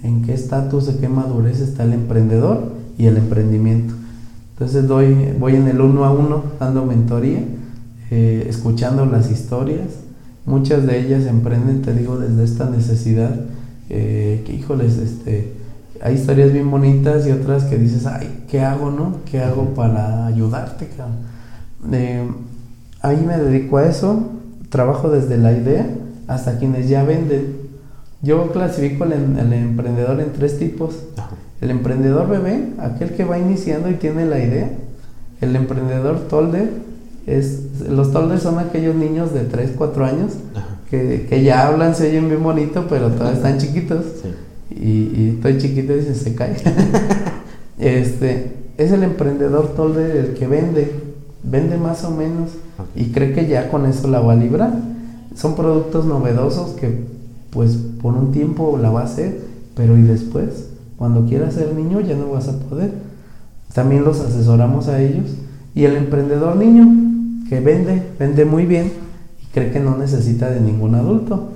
en, 0.02 0.22
qué 0.24 0.35
estatus, 0.35 0.87
de 0.87 0.96
qué 0.96 1.09
madurez 1.09 1.61
está 1.61 1.85
el 1.85 1.92
emprendedor 1.92 2.72
y 2.98 3.07
el 3.07 3.16
emprendimiento. 3.16 3.94
Entonces 4.52 4.87
doy, 4.87 5.35
voy 5.38 5.57
en 5.57 5.68
el 5.68 5.81
uno 5.81 6.04
a 6.04 6.11
uno 6.11 6.42
dando 6.61 6.85
mentoría, 6.85 7.42
eh, 8.11 8.46
escuchando 8.48 9.07
las 9.07 9.31
historias, 9.31 9.87
Muchas 10.48 10.87
de 10.87 10.98
ellas 10.98 11.26
emprenden, 11.26 11.83
te 11.83 11.92
digo, 11.92 12.18
desde 12.18 12.42
esta 12.42 12.70
necesidad, 12.70 13.38
eh, 13.90 14.42
que 14.46 14.54
híjoles, 14.54 14.96
este, 14.96 15.52
hay 16.02 16.14
historias 16.14 16.52
bien 16.52 16.70
bonitas 16.70 17.26
y 17.26 17.32
otras 17.32 17.64
que 17.64 17.76
dices, 17.76 18.06
ay, 18.06 18.44
¿qué 18.48 18.61
hago, 18.61 18.90
no? 18.90 19.16
¿Qué 19.30 19.40
hago 19.40 19.74
para 19.74 20.26
ayudarte, 20.26 20.88
eh, 21.92 22.28
ahí 23.02 23.24
me 23.26 23.37
dedico 23.38 23.78
a 23.78 23.87
eso, 23.87 24.30
trabajo 24.68 25.11
desde 25.11 25.37
la 25.38 25.52
idea 25.52 25.87
hasta 26.26 26.58
quienes 26.58 26.88
ya 26.88 27.04
venden. 27.04 27.68
Yo 28.22 28.50
clasifico 28.52 29.04
el, 29.04 29.12
el 29.12 29.52
emprendedor 29.52 30.20
en 30.20 30.32
tres 30.32 30.58
tipos. 30.58 30.96
El 31.61 31.70
emprendedor 31.70 32.28
bebé, 32.28 32.68
aquel 32.78 33.14
que 33.14 33.24
va 33.24 33.38
iniciando 33.38 33.90
y 33.90 33.94
tiene 33.94 34.26
la 34.26 34.38
idea. 34.38 34.70
El 35.40 35.56
emprendedor 35.56 36.28
tolder, 36.28 36.68
es, 37.26 37.62
los 37.88 38.12
tolders 38.12 38.42
son 38.42 38.58
aquellos 38.58 38.94
niños 38.94 39.32
de 39.34 39.40
3, 39.40 39.72
4 39.76 40.04
años 40.04 40.32
que, 40.90 41.26
que 41.28 41.42
ya 41.42 41.66
hablan, 41.66 41.94
se 41.94 42.08
oyen 42.08 42.28
bien 42.28 42.42
bonito, 42.42 42.87
pero 42.88 43.11
todavía 43.11 43.37
están 43.37 43.58
chiquitos. 43.58 44.04
Sí. 44.22 44.28
Y, 44.81 44.88
y 44.88 45.35
estoy 45.37 45.59
chiquito 45.59 45.97
y 45.97 46.03
se, 46.03 46.14
se 46.14 46.35
cae. 46.35 46.57
este, 47.79 48.53
es 48.79 48.93
el 48.93 49.03
emprendedor 49.03 49.75
tolde 49.75 50.21
el 50.21 50.35
que 50.35 50.47
vende, 50.47 50.93
vende 51.43 51.77
más 51.77 52.05
o 52.05 52.11
menos 52.11 52.51
y 52.95 53.07
cree 53.07 53.33
que 53.33 53.49
ya 53.49 53.71
con 53.71 53.87
eso 53.87 54.09
la 54.09 54.21
va 54.21 54.33
a 54.33 54.37
librar. 54.37 54.73
Son 55.35 55.57
productos 55.57 56.07
novedosos 56.07 56.71
que 56.73 57.07
pues 57.51 57.77
por 58.01 58.14
un 58.14 58.31
tiempo 58.33 58.79
la 58.81 58.91
va 58.91 59.01
a 59.01 59.05
hacer, 59.05 59.41
pero 59.75 59.97
y 59.97 60.03
después, 60.03 60.69
cuando 60.97 61.27
quiera 61.27 61.51
ser 61.51 61.75
niño 61.75 62.01
ya 62.01 62.17
no 62.17 62.31
vas 62.31 62.49
a 62.49 62.59
poder. 62.61 62.93
También 63.75 64.05
los 64.05 64.21
asesoramos 64.21 64.88
a 64.88 65.01
ellos 65.03 65.27
y 65.75 65.85
el 65.85 65.97
emprendedor 65.97 66.57
niño 66.57 66.88
que 67.49 67.61
vende, 67.61 68.03
vende 68.19 68.45
muy 68.45 68.64
bien 68.67 68.93
y 69.43 69.47
cree 69.53 69.73
que 69.73 69.81
no 69.81 69.97
necesita 69.97 70.51
de 70.51 70.61
ningún 70.61 70.95
adulto. 70.95 71.49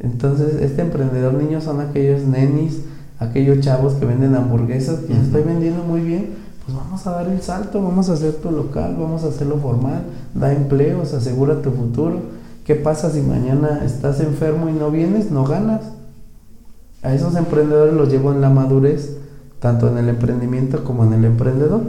Entonces, 0.00 0.60
este 0.62 0.82
emprendedor 0.82 1.34
niño 1.34 1.60
son 1.60 1.80
aquellos 1.80 2.22
nenis, 2.22 2.80
aquellos 3.18 3.60
chavos 3.60 3.94
que 3.94 4.06
venden 4.06 4.34
hamburguesas, 4.34 5.00
que 5.00 5.12
Ujú. 5.12 5.22
estoy 5.22 5.42
vendiendo 5.42 5.84
muy 5.84 6.00
bien, 6.00 6.30
pues 6.64 6.76
vamos 6.76 7.06
a 7.06 7.10
dar 7.10 7.28
el 7.28 7.42
salto, 7.42 7.82
vamos 7.82 8.08
a 8.08 8.14
hacer 8.14 8.34
tu 8.34 8.50
local, 8.50 8.96
vamos 8.98 9.24
a 9.24 9.28
hacerlo 9.28 9.58
formal, 9.58 10.02
da 10.34 10.52
empleos, 10.52 11.12
asegura 11.12 11.60
tu 11.62 11.70
futuro. 11.70 12.20
¿Qué 12.64 12.76
pasa 12.76 13.10
si 13.10 13.20
mañana 13.20 13.82
estás 13.84 14.20
enfermo 14.20 14.68
y 14.68 14.72
no 14.72 14.90
vienes? 14.90 15.30
No 15.30 15.44
ganas. 15.44 15.82
A 17.02 17.14
esos 17.14 17.34
emprendedores 17.36 17.94
los 17.94 18.10
llevo 18.10 18.32
en 18.32 18.40
la 18.40 18.50
madurez, 18.50 19.16
tanto 19.58 19.88
en 19.88 19.98
el 19.98 20.08
emprendimiento 20.08 20.84
como 20.84 21.04
en 21.04 21.14
el 21.14 21.24
emprendedor. 21.24 21.82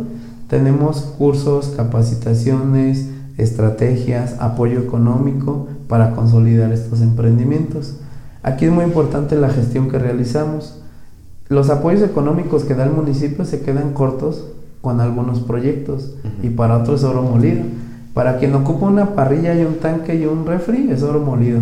Tenemos 0.49 1.01
cursos, 1.01 1.73
capacitaciones, 1.77 3.07
estrategias, 3.37 4.35
apoyo 4.39 4.79
económico 4.79 5.67
para 5.91 6.11
consolidar 6.11 6.71
estos 6.71 7.01
emprendimientos. 7.01 7.95
Aquí 8.43 8.63
es 8.63 8.71
muy 8.71 8.85
importante 8.85 9.35
la 9.35 9.49
gestión 9.49 9.89
que 9.89 9.99
realizamos. 9.99 10.79
Los 11.49 11.69
apoyos 11.69 12.01
económicos 12.01 12.63
que 12.63 12.75
da 12.75 12.85
el 12.85 12.91
municipio 12.93 13.43
se 13.43 13.59
quedan 13.59 13.91
cortos 13.91 14.45
con 14.79 15.01
algunos 15.01 15.41
proyectos 15.41 16.13
y 16.41 16.47
Ujú. 16.47 16.55
para 16.55 16.77
otros 16.77 17.01
es 17.01 17.05
oro 17.05 17.23
molido. 17.23 17.63
Para 18.13 18.37
quien 18.37 18.55
ocupa 18.55 18.85
una 18.85 19.15
parrilla 19.15 19.53
y 19.53 19.65
un 19.65 19.79
tanque 19.79 20.15
y 20.15 20.25
un 20.25 20.45
refri 20.45 20.89
es 20.89 21.03
oro 21.03 21.19
molido, 21.19 21.59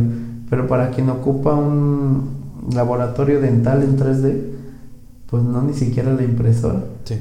pero 0.48 0.68
para 0.68 0.92
quien 0.92 1.10
ocupa 1.10 1.56
un 1.56 2.30
laboratorio 2.76 3.42
dental 3.42 3.82
en 3.82 3.98
3D, 3.98 4.42
pues 5.28 5.42
no 5.42 5.64
ni 5.64 5.74
siquiera 5.74 6.14
la 6.14 6.22
impresora. 6.22 6.82
Sí. 7.04 7.16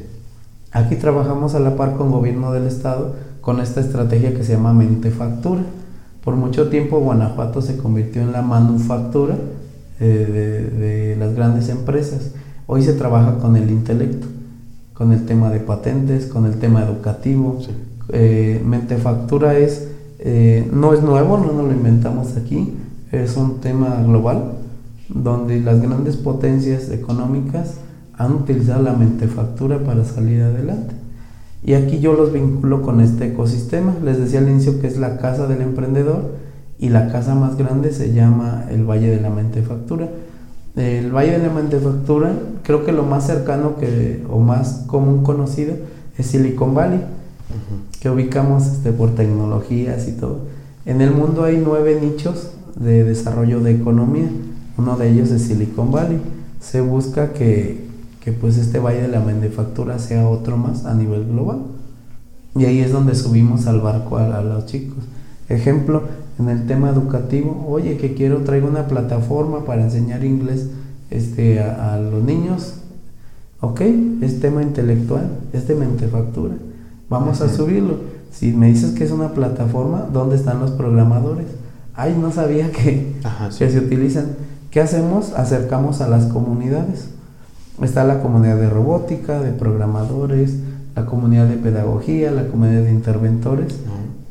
Aquí 0.73 0.97
trabajamos 0.97 1.55
a 1.55 1.61
la 1.61 1.75
par 1.75 1.94
con 1.97 2.11
gobierno 2.11 2.53
del 2.53 2.66
estado 2.66 3.14
con 3.40 3.61
esta 3.61 3.81
estrategia 3.81 4.35
que 4.35 4.44
se 4.44 4.53
llama 4.53 4.75
mentefactura. 4.75 5.62
Por 6.29 6.37
mucho 6.37 6.69
tiempo 6.69 7.01
Guanajuato 7.01 7.62
se 7.62 7.79
convirtió 7.79 8.21
en 8.21 8.33
la 8.33 8.43
manufactura 8.43 9.35
eh, 9.99 10.69
de, 10.79 10.79
de 10.79 11.17
las 11.17 11.35
grandes 11.35 11.71
empresas. 11.71 12.33
Hoy 12.67 12.83
se 12.83 12.93
trabaja 12.93 13.38
con 13.38 13.57
el 13.57 13.71
intelecto, 13.71 14.27
con 14.93 15.12
el 15.12 15.25
tema 15.25 15.49
de 15.49 15.61
patentes, 15.61 16.27
con 16.27 16.45
el 16.45 16.59
tema 16.59 16.83
educativo. 16.85 17.62
Sí. 17.62 17.71
Eh, 18.11 18.62
mentefactura 18.62 19.57
es, 19.57 19.88
eh, 20.19 20.69
no 20.71 20.93
es 20.93 21.03
nuevo, 21.03 21.38
no 21.38 21.51
nos 21.51 21.64
lo 21.64 21.73
inventamos 21.73 22.37
aquí, 22.37 22.75
es 23.11 23.35
un 23.38 23.62
tema 23.62 24.03
global 24.07 24.53
donde 25.09 25.62
las 25.62 25.81
grandes 25.81 26.19
potencias 26.19 26.91
económicas 26.91 27.77
han 28.12 28.35
utilizado 28.35 28.83
la 28.83 28.93
mentefactura 28.93 29.79
para 29.79 30.05
salir 30.05 30.43
adelante. 30.43 30.95
Y 31.64 31.75
aquí 31.75 31.99
yo 31.99 32.14
los 32.14 32.33
vinculo 32.33 32.83
con 32.83 33.01
este 33.01 33.27
ecosistema. 33.27 33.94
Les 34.05 34.18
decía 34.18 34.38
al 34.38 34.49
inicio 34.49 34.81
que 34.81 34.87
es 34.87 34.99
la 34.99 35.18
casa 35.18 35.47
del 35.47 35.62
emprendedor 35.62 36.33
y 36.79 36.90
la 36.90 37.11
casa 37.11 37.35
más 37.35 37.57
grande 37.57 37.92
se 37.92 38.12
llama 38.12 38.64
el 38.71 38.85
Valle 38.85 39.09
de 39.09 39.21
la 39.21 39.31
Mentefactura. 39.31 40.09
El 40.77 41.11
Valle 41.11 41.33
de 41.33 41.47
la 41.47 41.53
Mentefactura, 41.53 42.33
creo 42.62 42.85
que 42.85 42.92
lo 42.92 43.03
más 43.03 43.27
cercano 43.27 43.77
que, 43.79 44.25
o 44.31 44.38
más 44.38 44.85
común 44.87 45.25
conocido 45.25 45.75
es 46.16 46.27
Silicon 46.27 46.75
Valley, 46.75 47.01
que 48.01 48.11
ubicamos 48.11 48.66
este, 48.66 48.92
por 48.92 49.14
tecnologías 49.16 50.07
y 50.07 50.12
todo. 50.12 50.42
En 50.87 51.01
el 51.01 51.11
mundo 51.11 51.42
hay 51.44 51.61
nueve 51.62 51.99
nichos 52.01 52.53
de 52.77 53.03
desarrollo 53.03 53.61
de 53.61 53.73
economía. 53.73 54.29
Uno 54.77 54.97
de 54.97 55.11
ellos 55.11 55.31
es 55.31 55.42
Silicon 55.42 55.90
Valley. 55.90 56.21
Se 56.61 56.81
busca 56.81 57.33
que, 57.33 57.88
que 58.29 58.35
pues 58.35 58.59
este 58.59 58.79
valle 58.79 59.01
de 59.01 59.09
la 59.09 59.21
manufactura 59.21 59.99
sea 59.99 60.29
otro 60.29 60.59
más 60.59 60.85
a 60.85 60.93
nivel 60.93 61.25
global. 61.29 61.61
Y 62.55 62.67
ahí 62.67 62.81
es 62.81 62.93
donde 62.93 63.14
subimos 63.14 63.67
al 63.67 63.81
barco 63.81 64.19
a, 64.19 64.37
a 64.37 64.43
los 64.43 64.67
chicos. 64.67 64.99
Ejemplo, 65.49 66.03
en 66.38 66.51
el 66.51 66.67
tema 66.67 66.91
educativo, 66.91 67.67
oye, 67.71 67.97
que 67.97 68.12
quiero, 68.12 68.43
traigo 68.43 68.69
una 68.69 68.87
plataforma 68.87 69.64
para 69.64 69.83
enseñar 69.83 70.25
inglés 70.25 70.67
este, 71.11 71.61
a, 71.61 71.95
a 71.95 72.01
los 72.01 72.23
niños. 72.23 72.75
Ok, 73.61 73.81
es 74.21 74.41
tema 74.41 74.62
intelectual, 74.62 75.31
es 75.55 75.67
de 75.67 75.75
mentefactura. 75.75 76.55
Vamos 77.09 77.41
a 77.41 77.49
subirlo. 77.49 77.97
Si 78.31 78.53
me 78.53 78.67
dices 78.67 78.91
que 78.91 79.05
es 79.05 79.11
una 79.11 79.33
plataforma, 79.33 80.07
¿dónde 80.12 80.37
están 80.37 80.61
los 80.61 80.73
programadores? 80.73 81.47
Ay, 81.95 82.14
no 82.21 82.31
sabía 82.31 82.71
que, 82.73 83.14
Ajá, 83.25 83.51
sí. 83.51 83.61
que 83.61 83.71
se 83.71 83.79
utilizan. 83.79 84.27
¿Qué 84.71 84.83
hacemos? 84.83 85.33
Acercamos 85.33 86.03
a 86.03 86.09
las 86.09 86.27
comunidades. 86.27 87.09
Está 87.83 88.05
la 88.05 88.21
comunidad 88.21 88.57
de 88.57 88.69
robótica, 88.69 89.41
de 89.41 89.53
programadores, 89.53 90.57
la 90.97 91.07
comunidad 91.07 91.47
de 91.47 91.57
pedagogía, 91.57 92.33
la 92.33 92.49
comunidad 92.49 92.83
de 92.83 92.93
interventores 92.93 93.79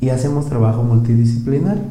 y 0.02 0.10
hacemos 0.10 0.48
trabajo 0.48 0.84
multidisciplinario. 0.84 1.84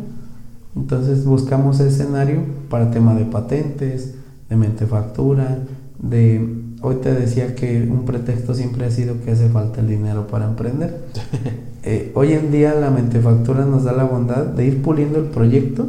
Entonces 0.77 1.25
buscamos 1.25 1.81
escenario 1.81 2.41
para 2.69 2.91
tema 2.91 3.15
de 3.15 3.25
patentes, 3.25 4.15
de 4.49 4.57
mentefactura, 4.57 5.59
de... 5.99 6.65
Hoy 6.83 6.97
te 6.97 7.13
decía 7.15 7.55
que 7.55 7.89
un 7.91 8.05
pretexto 8.05 8.55
siempre 8.55 8.85
ha 8.85 8.91
sido 8.91 9.23
que 9.23 9.31
hace 9.31 9.49
falta 9.49 9.81
el 9.81 9.89
dinero 9.89 10.27
para 10.27 10.47
emprender. 10.47 11.05
Eh, 11.89 12.11
hoy 12.17 12.33
en 12.33 12.51
día 12.51 12.75
la 12.75 12.91
mentefactura 12.91 13.65
nos 13.65 13.85
da 13.85 13.93
la 13.93 14.03
bondad 14.03 14.45
de 14.45 14.67
ir 14.67 14.83
puliendo 14.83 15.21
el 15.21 15.27
proyecto 15.27 15.87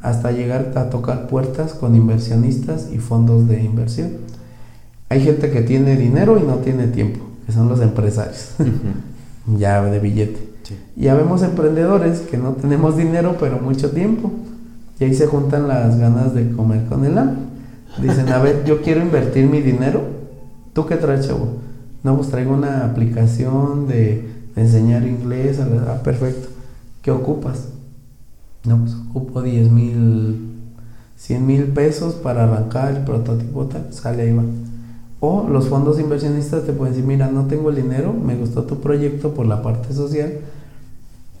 hasta 0.00 0.30
llegar 0.30 0.74
a 0.76 0.90
tocar 0.90 1.26
puertas 1.26 1.74
con 1.74 1.96
inversionistas 1.96 2.88
y 2.92 2.98
fondos 2.98 3.48
de 3.48 3.60
inversión. 3.60 4.10
Hay 5.10 5.20
gente 5.22 5.50
que 5.50 5.62
tiene 5.62 5.96
dinero 5.96 6.38
y 6.38 6.42
no 6.42 6.56
tiene 6.56 6.86
tiempo, 6.86 7.18
que 7.44 7.52
son 7.52 7.68
los 7.68 7.80
empresarios, 7.80 8.52
Ujú. 8.60 9.58
ya 9.58 9.82
de 9.84 9.98
billete. 9.98 10.48
Sí. 10.62 10.78
Ya 10.96 11.14
vemos 11.14 11.42
emprendedores 11.42 12.20
que 12.20 12.38
no 12.38 12.52
tenemos 12.52 12.96
dinero 12.96 13.36
pero 13.38 13.58
mucho 13.58 13.90
tiempo. 13.90 14.30
Y 15.00 15.04
ahí 15.04 15.14
se 15.14 15.26
juntan 15.26 15.66
las 15.66 15.98
ganas 15.98 16.32
de 16.34 16.52
comer 16.52 16.84
con 16.86 17.04
el 17.04 17.18
hambre. 17.18 17.42
Dicen, 18.00 18.28
a 18.28 18.38
ver, 18.38 18.64
yo 18.64 18.82
quiero 18.82 19.00
invertir 19.00 19.46
mi 19.46 19.60
dinero. 19.60 20.02
¿Tú 20.74 20.86
qué 20.86 20.96
traes, 20.96 21.26
chavo? 21.26 21.56
No, 22.04 22.16
pues 22.16 22.28
traigo 22.28 22.52
una 22.54 22.84
aplicación 22.84 23.88
de, 23.88 24.28
de 24.54 24.62
enseñar 24.62 25.02
inglés. 25.02 25.58
Ah, 25.58 26.00
perfecto. 26.04 26.48
¿Qué 27.02 27.10
ocupas? 27.10 27.64
No, 28.64 28.78
pues 28.78 28.94
ocupo 28.94 29.42
10 29.42 29.70
mil, 29.70 30.52
100 31.16 31.46
mil 31.46 31.64
pesos 31.64 32.14
para 32.14 32.44
arrancar 32.44 32.94
el 32.94 33.02
prototipo 33.02 33.64
tal. 33.64 33.92
Sale 33.92 34.22
ahí 34.22 34.34
va. 34.34 34.44
O 35.20 35.46
los 35.48 35.68
fondos 35.68 36.00
inversionistas 36.00 36.64
te 36.64 36.72
pueden 36.72 36.94
decir, 36.94 37.06
mira, 37.06 37.30
no 37.30 37.44
tengo 37.44 37.70
el 37.70 37.76
dinero, 37.76 38.14
me 38.14 38.36
gustó 38.36 38.64
tu 38.64 38.80
proyecto 38.80 39.34
por 39.34 39.46
la 39.46 39.62
parte 39.62 39.92
social, 39.92 40.32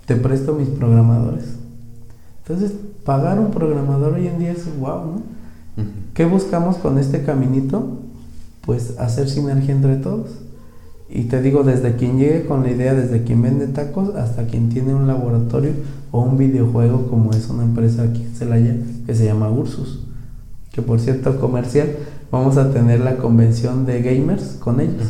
te 0.06 0.16
presto 0.16 0.52
mis 0.52 0.68
programadores. 0.68 1.44
Entonces, 2.42 2.72
pagar 3.04 3.38
un 3.38 3.50
programador 3.50 4.14
hoy 4.14 4.26
en 4.26 4.38
día 4.38 4.52
es 4.52 4.66
wow, 4.78 5.04
¿no? 5.06 5.22
¿Qué 6.14 6.26
buscamos 6.26 6.76
con 6.76 6.98
este 6.98 7.22
caminito? 7.22 7.98
Pues 8.66 8.98
hacer 8.98 9.30
sinergia 9.30 9.74
entre 9.74 9.96
todos. 9.96 10.28
Y 11.08 11.24
te 11.24 11.40
digo, 11.40 11.64
desde 11.64 11.96
quien 11.96 12.18
llegue 12.18 12.46
con 12.46 12.62
la 12.62 12.70
idea, 12.70 12.94
desde 12.94 13.24
quien 13.24 13.42
vende 13.42 13.66
tacos, 13.66 14.14
hasta 14.14 14.46
quien 14.46 14.68
tiene 14.68 14.94
un 14.94 15.06
laboratorio 15.06 15.72
o 16.12 16.20
un 16.20 16.36
videojuego, 16.36 17.08
como 17.08 17.32
es 17.32 17.48
una 17.48 17.64
empresa 17.64 18.02
aquí 18.02 18.22
en 18.22 18.34
Celaya 18.34 18.76
que 19.06 19.14
se 19.14 19.24
llama 19.24 19.50
Ursus. 19.50 20.04
Que 20.70 20.82
por 20.82 21.00
cierto, 21.00 21.40
comercial, 21.40 21.88
vamos 22.30 22.56
a 22.56 22.72
tener 22.72 23.00
la 23.00 23.16
convención 23.16 23.86
de 23.86 24.02
gamers 24.02 24.56
con 24.60 24.80
ellos. 24.80 25.06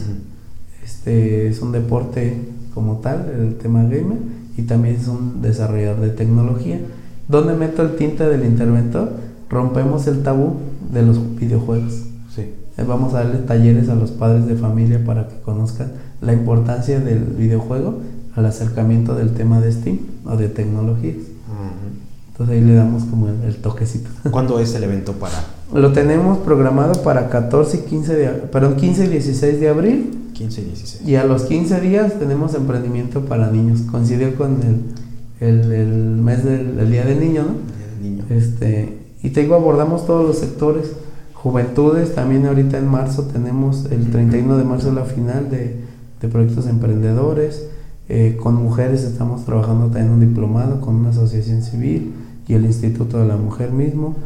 Este 0.85 1.48
es 1.48 1.61
un 1.61 1.72
deporte 1.72 2.37
como 2.74 2.98
tal, 2.98 3.28
el 3.28 3.56
tema 3.56 3.83
gamer, 3.83 4.18
y 4.56 4.62
también 4.62 4.96
es 4.96 5.09
un 5.09 5.42
desarrollador 5.42 6.00
de 6.00 6.11
tecnología. 6.11 6.80
¿Dónde 7.28 7.54
meto 7.54 7.83
el 7.83 7.96
tinte 7.96 8.28
del 8.28 8.44
interventor? 8.44 9.11
Rompemos 9.48 10.06
el 10.06 10.22
tabú 10.22 10.56
de 10.92 11.02
los 11.02 11.37
videojuegos. 11.37 12.04
Sí. 12.35 12.42
Eh, 12.76 12.85
Vamos 12.87 13.14
a 13.14 13.24
darle 13.24 13.38
talleres 13.38 13.88
a 13.88 13.94
los 13.94 14.11
padres 14.11 14.46
de 14.46 14.56
familia 14.56 15.04
para 15.04 15.28
que 15.28 15.40
conozcan 15.40 15.92
la 16.20 16.33
importancia 16.33 17.00
del 17.00 17.20
videojuego 17.20 17.98
al 18.35 18.46
acercamiento 18.46 19.14
del 19.14 19.33
tema 19.33 19.61
de 19.61 19.72
Steam 19.72 19.98
o 20.24 20.37
de 20.37 20.48
tecnologías. 20.48 21.16
Ujú. 21.16 22.33
Entonces 22.33 22.56
ahí 22.56 22.64
le 22.64 22.74
damos 22.74 23.04
como 23.04 23.28
el, 23.28 23.42
el 23.44 23.56
toquecito. 23.56 24.11
¿Cuándo 24.30 24.59
es 24.61 24.74
el 24.74 24.85
evento 24.85 25.12
para 25.14 25.35
Lo 25.72 25.92
tenemos 25.92 26.38
programado 26.38 27.02
para 27.02 27.28
14 27.28 27.76
y 27.76 27.80
15 27.88 28.14
de, 28.14 28.26
perdón, 28.28 28.76
15 28.76 29.04
y 29.04 29.09
16 29.09 29.61
de 29.61 29.68
abril 29.68 30.30
15 30.33 30.61
y 30.61 30.64
16? 30.64 31.09
y 31.09 31.14
a 31.16 31.24
los 31.24 31.42
15 31.44 31.80
días 31.80 32.18
tenemos 32.18 32.54
emprendimiento 32.54 33.24
para 33.26 33.50
niños. 33.50 33.83
Coincidió 33.83 34.35
con 34.37 34.59
el, 34.62 35.46
el, 35.46 35.72
el 35.72 35.88
mes 36.16 36.44
del 36.44 36.78
el 36.78 36.90
Día 36.90 37.04
del 37.04 37.20
Niño, 37.20 37.42
¿no? 37.42 37.48
al 37.48 38.02
niño. 38.02 38.24
Este, 38.30 38.98
y 39.22 39.30
tengo, 39.30 39.54
abordamos 39.54 40.06
todos 40.06 40.26
los 40.26 40.38
sectores. 40.38 40.92
Juventudes, 41.35 42.14
también 42.14 42.46
ahorita 42.46 42.76
en 42.78 42.88
marzo 42.88 43.24
tenemos 43.24 43.87
el 43.90 44.11
31 44.11 44.59
de 44.59 44.64
marzo 44.64 44.92
la 44.92 45.04
final 45.04 45.50
de, 45.50 45.76
de 46.20 46.28
proyectos 46.28 46.66
emprendedores. 46.66 47.68
Eh, 48.09 48.37
con 48.42 48.56
mujeres 48.56 49.04
estamos 49.04 49.44
trabajando 49.44 49.87
también 49.87 50.11
un 50.11 50.20
diplomado 50.20 50.80
con 50.80 50.96
una 50.96 51.11
asociación 51.11 51.62
civil 51.62 52.12
y 52.48 52.54
el 52.54 52.64
Instituto 52.64 53.18
de 53.18 53.26
la 53.26 53.37
Mujer 53.37 53.70
mismo. 53.70 54.16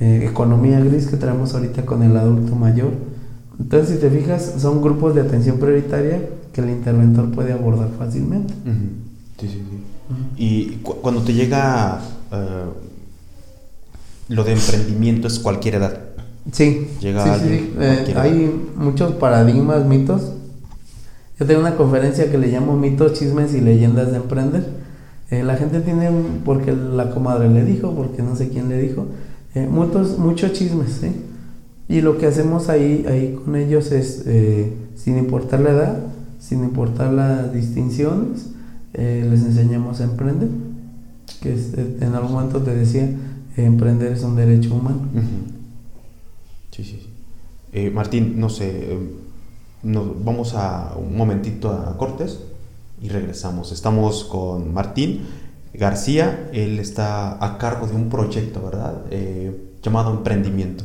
Eh, 0.00 0.28
economía 0.30 0.78
gris 0.80 1.06
que 1.08 1.16
traemos 1.16 1.54
ahorita 1.54 1.84
con 1.84 2.02
el 2.02 2.16
adulto 2.16 2.54
mayor. 2.54 2.92
Entonces, 3.58 3.96
si 3.96 4.00
te 4.00 4.10
fijas, 4.10 4.54
son 4.58 4.80
grupos 4.80 5.14
de 5.14 5.22
atención 5.22 5.58
prioritaria 5.58 6.20
que 6.52 6.60
el 6.60 6.70
interventor 6.70 7.30
puede 7.32 7.52
abordar 7.52 7.88
fácilmente. 7.98 8.54
Sí, 9.40 9.48
sí, 9.48 9.62
sí. 9.68 9.84
Y 10.36 10.66
cuando 10.82 11.22
te 11.22 11.34
llega 11.34 12.00
eh, 12.32 12.64
lo 14.28 14.44
de 14.44 14.52
emprendimiento 14.52 15.26
es 15.26 15.38
cualquier 15.38 15.76
edad. 15.76 16.00
Sí, 16.52 16.88
llega 17.00 17.38
sí, 17.38 17.44
sí. 17.46 17.74
Eh, 17.78 18.14
hay 18.16 18.70
muchos 18.76 19.12
paradigmas, 19.12 19.84
mitos. 19.84 20.32
Yo 21.38 21.46
tengo 21.46 21.60
una 21.60 21.76
conferencia 21.76 22.30
que 22.30 22.38
le 22.38 22.48
llamo 22.48 22.76
mitos, 22.76 23.14
chismes 23.14 23.54
y 23.54 23.60
leyendas 23.60 24.10
de 24.10 24.16
emprender. 24.16 24.66
Eh, 25.30 25.42
la 25.42 25.56
gente 25.56 25.80
tiene, 25.80 26.10
porque 26.44 26.72
la 26.74 27.10
comadre 27.10 27.48
le 27.48 27.64
dijo, 27.64 27.94
porque 27.94 28.22
no 28.22 28.34
sé 28.34 28.48
quién 28.48 28.68
le 28.68 28.78
dijo, 28.78 29.06
muchos, 29.54 30.18
muchos 30.18 30.52
chismes. 30.52 31.00
Y 31.88 32.00
lo 32.00 32.18
que 32.18 32.26
hacemos 32.26 32.68
ahí, 32.68 33.04
ahí 33.08 33.38
con 33.44 33.56
ellos 33.56 33.92
es, 33.92 34.24
sin 34.94 35.18
importar 35.18 35.60
la 35.60 35.70
edad, 35.70 35.98
sin 36.38 36.64
importar 36.64 37.12
las 37.12 37.52
distinciones, 37.52 38.46
eh, 38.94 39.26
les 39.28 39.42
enseñamos 39.42 40.00
a 40.00 40.04
emprender, 40.04 40.48
que 41.42 41.52
eh, 41.52 41.98
en 42.00 42.14
algún 42.14 42.32
momento 42.32 42.62
te 42.62 42.74
decía, 42.74 43.08
emprender 43.56 44.12
es 44.12 44.22
un 44.22 44.36
derecho 44.36 44.74
humano. 44.74 45.00
Sí, 46.70 46.84
sí, 46.84 47.00
sí. 47.02 47.10
Eh, 47.72 47.90
Martín, 47.90 48.38
no 48.38 48.48
sé, 48.48 48.96
nos 49.82 50.24
vamos 50.24 50.54
a 50.54 50.94
un 50.96 51.16
momentito 51.16 51.70
a 51.70 51.96
Cortes 51.96 52.38
y 53.02 53.08
regresamos. 53.08 53.72
Estamos 53.72 54.24
con 54.24 54.72
Martín 54.72 55.22
García, 55.78 56.48
él 56.52 56.78
está 56.78 57.42
a 57.44 57.58
cargo 57.58 57.86
de 57.86 57.94
un 57.94 58.08
proyecto, 58.08 58.62
¿verdad? 58.62 59.02
llamado 59.82 60.12
Emprendimiento. 60.12 60.84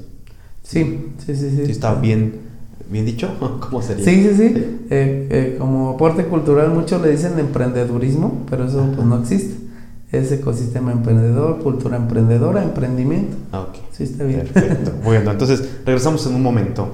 Sí, 0.62 1.13
sí, 1.25 1.36
sí, 1.36 1.49
sí. 1.65 1.71
está 1.71 1.95
bien 1.95 2.53
¿Bien 2.89 3.06
dicho? 3.06 3.29
¿Cómo 3.60 3.82
sería? 3.82 4.06
Sí, 4.06 4.23
sí, 4.23 4.36
sí. 4.36 4.53
Eh, 4.89 5.27
eh, 5.29 5.56
como 5.58 5.91
aporte 5.91 6.25
cultural, 6.25 6.69
muchos 6.69 7.01
le 7.01 7.10
dicen 7.10 7.39
emprendedurismo, 7.39 8.43
pero 8.49 8.65
eso 8.65 8.88
pues, 8.95 9.08
no 9.08 9.19
existe. 9.19 9.56
Es 10.12 10.32
ecosistema 10.32 10.91
emprendedor, 10.91 11.60
cultura 11.63 11.97
emprendedora, 11.97 12.62
emprendimiento. 12.62 13.36
Ah, 13.51 13.62
ok. 13.62 13.77
Sí, 13.91 14.03
está 14.03 14.25
bien. 14.25 14.41
Perfecto. 14.41 14.91
bueno, 15.03 15.32
entonces 15.32 15.67
regresamos 15.86 16.25
en 16.27 16.36
un 16.36 16.43
momento. 16.43 16.88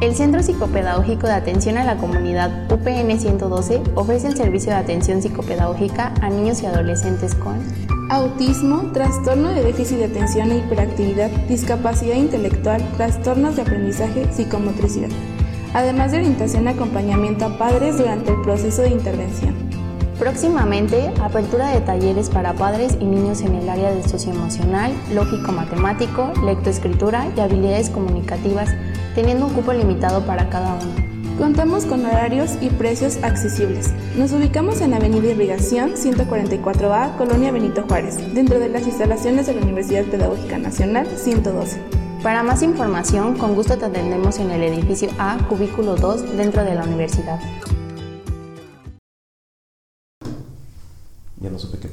El 0.00 0.14
Centro 0.14 0.44
Psicopedagógico 0.44 1.26
de 1.26 1.32
Atención 1.32 1.76
a 1.76 1.82
la 1.82 1.96
Comunidad 1.96 2.70
UPN 2.72 3.18
112 3.18 3.82
ofrece 3.96 4.28
el 4.28 4.36
servicio 4.36 4.70
de 4.70 4.78
atención 4.78 5.20
psicopedagógica 5.20 6.14
a 6.22 6.30
niños 6.30 6.62
y 6.62 6.66
adolescentes 6.66 7.34
con 7.34 7.58
autismo, 8.08 8.92
trastorno 8.92 9.48
de 9.50 9.64
déficit 9.64 9.98
de 9.98 10.04
atención 10.04 10.52
e 10.52 10.58
hiperactividad, 10.58 11.30
discapacidad 11.48 12.14
intelectual, 12.14 12.80
trastornos 12.96 13.56
de 13.56 13.62
aprendizaje, 13.62 14.32
psicomotricidad, 14.32 15.10
además 15.74 16.12
de 16.12 16.18
orientación 16.18 16.66
y 16.66 16.68
acompañamiento 16.68 17.46
a 17.46 17.58
padres 17.58 17.98
durante 17.98 18.30
el 18.30 18.40
proceso 18.42 18.82
de 18.82 18.90
intervención. 18.90 19.67
Próximamente, 20.18 21.12
apertura 21.22 21.70
de 21.70 21.80
talleres 21.80 22.28
para 22.28 22.52
padres 22.52 22.96
y 22.98 23.04
niños 23.04 23.40
en 23.42 23.54
el 23.54 23.68
área 23.68 23.92
de 23.92 24.02
socioemocional, 24.02 24.92
lógico-matemático, 25.14 26.32
lectoescritura 26.44 27.30
y 27.36 27.40
habilidades 27.40 27.88
comunicativas, 27.88 28.68
teniendo 29.14 29.46
un 29.46 29.52
cupo 29.52 29.72
limitado 29.72 30.26
para 30.26 30.48
cada 30.50 30.74
uno. 30.74 31.08
Contamos 31.38 31.84
con 31.84 32.04
horarios 32.04 32.58
y 32.60 32.68
precios 32.68 33.18
accesibles. 33.22 33.92
Nos 34.16 34.32
ubicamos 34.32 34.80
en 34.80 34.92
Avenida 34.92 35.28
Irrigación 35.28 35.92
144A, 35.92 37.16
Colonia 37.16 37.52
Benito 37.52 37.84
Juárez, 37.86 38.16
dentro 38.34 38.58
de 38.58 38.70
las 38.70 38.88
instalaciones 38.88 39.46
de 39.46 39.54
la 39.54 39.60
Universidad 39.60 40.04
Pedagógica 40.04 40.58
Nacional 40.58 41.06
112. 41.06 41.80
Para 42.24 42.42
más 42.42 42.62
información, 42.62 43.38
con 43.38 43.54
gusto 43.54 43.78
te 43.78 43.84
atendemos 43.84 44.40
en 44.40 44.50
el 44.50 44.64
edificio 44.64 45.10
A, 45.20 45.38
cubículo 45.48 45.94
2, 45.94 46.36
dentro 46.36 46.64
de 46.64 46.74
la 46.74 46.82
universidad. 46.82 47.38
Ya 51.40 51.50
no 51.50 51.58
supe 51.58 51.78
qué. 51.78 51.88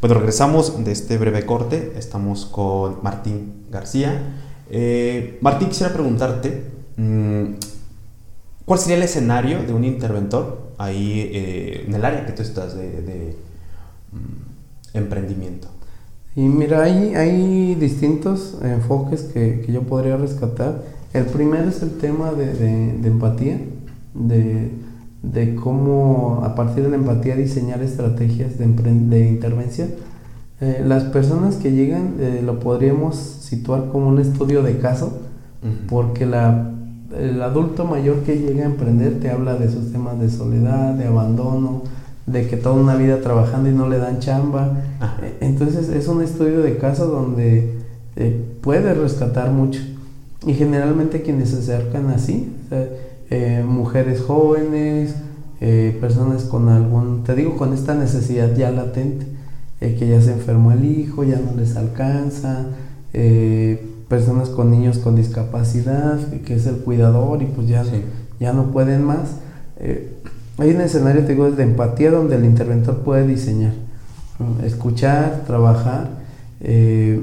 Bueno, 0.00 0.16
regresamos 0.16 0.84
de 0.84 0.92
este 0.92 1.16
breve 1.18 1.46
corte. 1.46 1.94
Estamos 1.96 2.44
con 2.44 2.98
Martín 3.02 3.64
García. 3.70 4.34
Eh, 4.70 5.38
Martín, 5.40 5.68
quisiera 5.68 5.92
preguntarte. 5.92 6.64
Mm, 6.96 7.54
¿Cuál 8.64 8.80
sería 8.80 8.96
el 8.96 9.04
escenario 9.04 9.62
de 9.62 9.72
un 9.72 9.84
interventor 9.84 10.72
ahí 10.76 11.30
eh, 11.32 11.84
en 11.86 11.94
el 11.94 12.04
área 12.04 12.26
que 12.26 12.32
tú 12.32 12.42
estás 12.42 12.76
de, 12.76 13.36
mm, 14.12 14.96
emprendimiento? 14.96 15.68
Y 16.34 16.42
mira, 16.42 16.82
hay, 16.82 17.14
hay 17.14 17.74
distintos 17.76 18.56
enfoques 18.62 19.22
que, 19.22 19.64
yo 19.68 19.84
podría 19.84 20.16
rescatar. 20.16 20.82
El 21.14 21.24
primero 21.26 21.68
es 21.68 21.80
el 21.80 21.96
tema 21.96 22.32
de, 22.32 22.90
empatía, 23.06 23.58
de, 24.12 24.70
cómo 25.62 26.42
a 26.44 26.54
partir 26.54 26.84
de 26.84 26.90
la 26.90 26.96
empatía 26.96 27.36
diseñar 27.36 27.82
estrategias 27.82 28.58
de, 28.58 29.28
intervención. 29.28 29.90
Eh, 30.60 30.82
las 30.86 31.04
personas 31.04 31.56
que 31.56 31.72
llegan 31.72 32.14
eh, 32.18 32.42
lo 32.44 32.60
podríamos 32.60 33.16
situar 33.16 33.88
como 33.92 34.08
un 34.08 34.18
estudio 34.18 34.62
de 34.62 34.78
caso, 34.78 35.20
porque 35.88 36.26
la 36.26 36.72
el 37.18 37.42
adulto 37.42 37.84
mayor 37.84 38.20
que 38.20 38.38
llega 38.38 38.64
a 38.64 38.66
emprender 38.66 39.20
te 39.20 39.30
habla 39.30 39.54
de 39.54 39.70
sus 39.70 39.92
temas 39.92 40.18
de 40.20 40.28
soledad, 40.28 40.94
de 40.94 41.06
abandono, 41.06 41.82
de 42.26 42.48
que 42.48 42.56
toda 42.56 42.74
una 42.74 42.96
vida 42.96 43.20
trabajando 43.20 43.70
y 43.70 43.72
no 43.72 43.88
le 43.88 43.98
dan 43.98 44.18
chamba. 44.18 44.76
E, 45.22 45.44
entonces 45.44 45.88
es 45.88 46.08
un 46.08 46.22
estudio 46.22 46.60
de 46.60 46.76
caso 46.78 47.06
donde 47.06 47.78
eh, 48.16 48.44
puede 48.60 48.94
rescatar 48.94 49.50
mucho. 49.50 49.80
Y 50.46 50.54
generalmente 50.54 51.22
quienes 51.22 51.50
se 51.50 51.58
acercan 51.58 52.10
así, 52.10 52.52
eh, 53.30 53.64
mujeres 53.66 54.20
jóvenes, 54.20 55.14
eh, 55.60 55.96
personas 56.00 56.44
con 56.44 56.68
algún, 56.68 57.24
te 57.24 57.34
digo, 57.34 57.56
con 57.56 57.72
esta 57.72 57.94
necesidad 57.94 58.54
ya 58.56 58.70
latente, 58.70 59.26
que 59.78 60.08
ya 60.08 60.20
se 60.22 60.32
enfermó 60.32 60.72
el 60.72 60.84
hijo, 60.84 61.22
ya 61.22 61.38
no 61.38 61.54
les 61.54 61.76
alcanza, 61.76 62.66
personas 64.08 64.48
con 64.50 64.70
niños 64.70 64.98
con 64.98 65.16
discapacidad, 65.16 66.18
que 66.44 66.54
es 66.54 66.66
el 66.66 66.76
cuidador 66.76 67.42
y 67.42 67.46
pues 67.46 67.68
ya, 67.68 67.84
ya 68.38 68.52
no 68.52 68.70
pueden 68.72 69.04
más. 69.04 69.36
Eh, 69.78 70.12
hay 70.58 70.70
un 70.70 70.80
escenario, 70.80 71.22
te 71.24 71.32
digo, 71.32 71.50
de 71.50 71.62
empatía 71.62 72.10
donde 72.10 72.36
el 72.36 72.44
interventor 72.44 72.98
puede 73.00 73.26
diseñar, 73.26 73.74
escuchar, 74.64 75.42
trabajar. 75.46 76.08
Eh, 76.60 77.22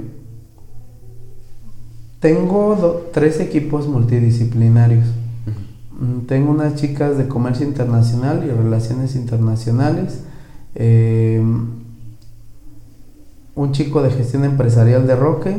tengo 2.19 3.09
tres 3.13 3.39
equipos 3.39 3.87
multidisciplinarios. 3.87 5.05
Mm, 6.03 6.25
tengo 6.25 6.51
unas 6.51 6.75
chicas 6.75 7.17
de 7.17 7.29
comercio 7.29 7.65
internacional 7.65 8.43
y 8.45 8.51
relaciones 8.51 9.15
internacionales. 9.15 10.19
Eh, 10.75 11.41
un 13.55 13.71
chico 13.71 14.01
de 14.01 14.11
gestión 14.11 14.43
empresarial 14.43 15.07
de 15.07 15.15
Roque 15.15 15.57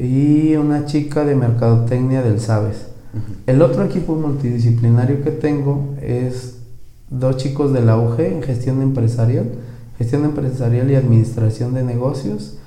y 0.00 0.56
una 0.56 0.86
chica 0.86 1.24
de 1.24 1.36
mercadotecnia 1.36 2.22
del 2.22 2.40
Sabes. 2.40 2.88
El 3.46 3.62
otro 3.62 3.84
equipo 3.84 4.16
multidisciplinario 4.16 5.22
que 5.22 5.30
tengo 5.30 5.94
es 6.00 6.56
dos 7.10 7.36
chicos 7.36 7.72
de 7.72 7.82
la 7.82 7.98
UG 7.98 8.20
en 8.20 8.42
gestión 8.42 8.80
empresarial, 8.82 9.46
gestión 9.98 10.24
empresarial 10.24 10.90
y 10.90 10.96
administración 10.96 11.74
de 11.74 11.84
negocios. 11.84 12.58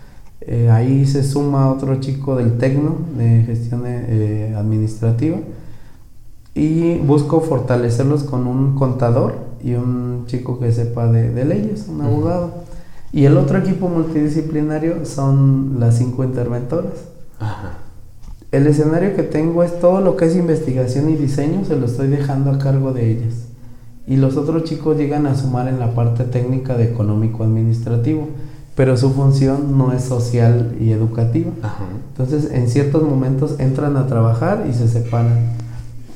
Eh, 0.41 0.69
ahí 0.69 1.05
se 1.07 1.23
suma 1.23 1.71
otro 1.71 1.99
chico 1.99 2.37
del 2.37 2.57
Tecno 2.57 2.99
de 3.17 3.43
gestión 3.43 3.83
eh, 3.85 4.53
administrativa 4.55 5.39
y 6.55 6.97
busco 6.99 7.41
fortalecerlos 7.41 8.23
con 8.23 8.47
un 8.47 8.75
contador 8.75 9.35
y 9.61 9.73
un 9.73 10.23
chico 10.25 10.57
que 10.57 10.71
sepa 10.71 11.11
de, 11.11 11.43
leyes, 11.43 11.87
un 11.89 12.01
abogado. 12.01 12.51
Y 13.11 13.25
el 13.25 13.37
otro 13.37 13.59
equipo 13.59 13.89
multidisciplinario 13.89 15.05
son 15.05 15.75
las 15.79 15.97
cinco 15.97 16.23
interventoras. 16.23 16.93
El 18.51 18.67
escenario 18.67 19.15
que 19.17 19.23
tengo 19.23 19.63
es 19.63 19.79
todo 19.81 19.99
lo 19.99 20.15
que 20.15 20.25
es 20.25 20.35
investigación 20.35 21.09
y 21.09 21.15
diseño, 21.15 21.65
se 21.65 21.75
lo 21.75 21.87
estoy 21.87 22.07
dejando 22.07 22.51
a 22.51 22.57
cargo 22.57 22.93
de 22.93 23.11
ellas. 23.11 23.33
Y 24.07 24.15
los 24.15 24.37
otros 24.37 24.63
chicos 24.63 24.97
llegan 24.97 25.25
a 25.25 25.35
sumar 25.35 25.67
en 25.67 25.79
la 25.79 25.93
parte 25.93 26.23
técnica 26.23 26.77
de 26.77 26.85
económico-administrativo, 26.85 28.29
pero 28.75 28.95
su 28.95 29.11
función 29.11 29.77
no 29.77 29.91
es 29.91 30.03
social 30.03 30.75
y 30.79 30.91
educativa. 30.91 31.51
Entonces, 32.09 32.51
en 32.51 32.69
ciertos 32.69 33.03
momentos 33.03 33.55
entran 33.59 33.97
a 33.97 34.07
trabajar 34.07 34.65
y 34.69 34.73
se 34.73 34.87
separan. 34.87 35.64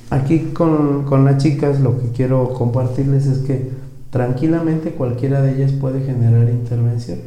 Aquí 0.10 0.52
con, 0.54 1.04
con 1.04 1.26
las 1.26 1.42
chicas 1.42 1.80
lo 1.80 2.00
que 2.00 2.10
quiero 2.10 2.54
compartirles 2.54 3.28
es 3.28 3.40
que 3.40 3.70
tranquilamente 4.10 4.92
cualquiera 4.92 5.42
de 5.42 5.56
ellas 5.56 5.72
puede 5.72 6.02
generar 6.02 6.50
intervención. 6.50 7.20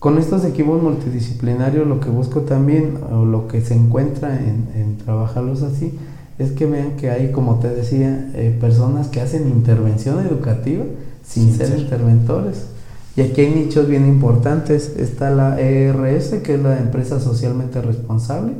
Con 0.00 0.16
estos 0.16 0.46
equipos 0.46 0.82
multidisciplinarios 0.82 1.86
lo 1.86 2.00
que 2.00 2.08
busco 2.08 2.40
también, 2.40 2.94
o 3.12 3.26
lo 3.26 3.48
que 3.48 3.60
se 3.60 3.74
encuentra 3.74 4.34
en, 4.34 4.96
trabajarlos 4.96 5.62
así, 5.62 5.98
es 6.38 6.52
que 6.52 6.64
vean 6.64 6.96
que 6.96 7.10
hay, 7.10 7.32
como 7.32 7.58
te 7.58 7.68
decía, 7.68 8.30
eh, 8.34 8.56
personas 8.58 9.08
que 9.08 9.20
hacen 9.20 9.46
intervención 9.46 10.24
educativa 10.24 10.84
sin, 11.22 11.54
ser, 11.54 11.78
interventores. 11.78 12.68
Y 13.14 13.20
aquí 13.20 13.42
hay 13.42 13.54
nichos 13.54 13.88
bien 13.88 14.06
importantes. 14.06 14.96
Está 14.96 15.28
la 15.28 15.60
ERS, 15.60 16.30
que 16.42 16.54
es 16.54 16.62
la 16.62 16.78
empresa 16.78 17.20
socialmente 17.20 17.82
responsable. 17.82 18.52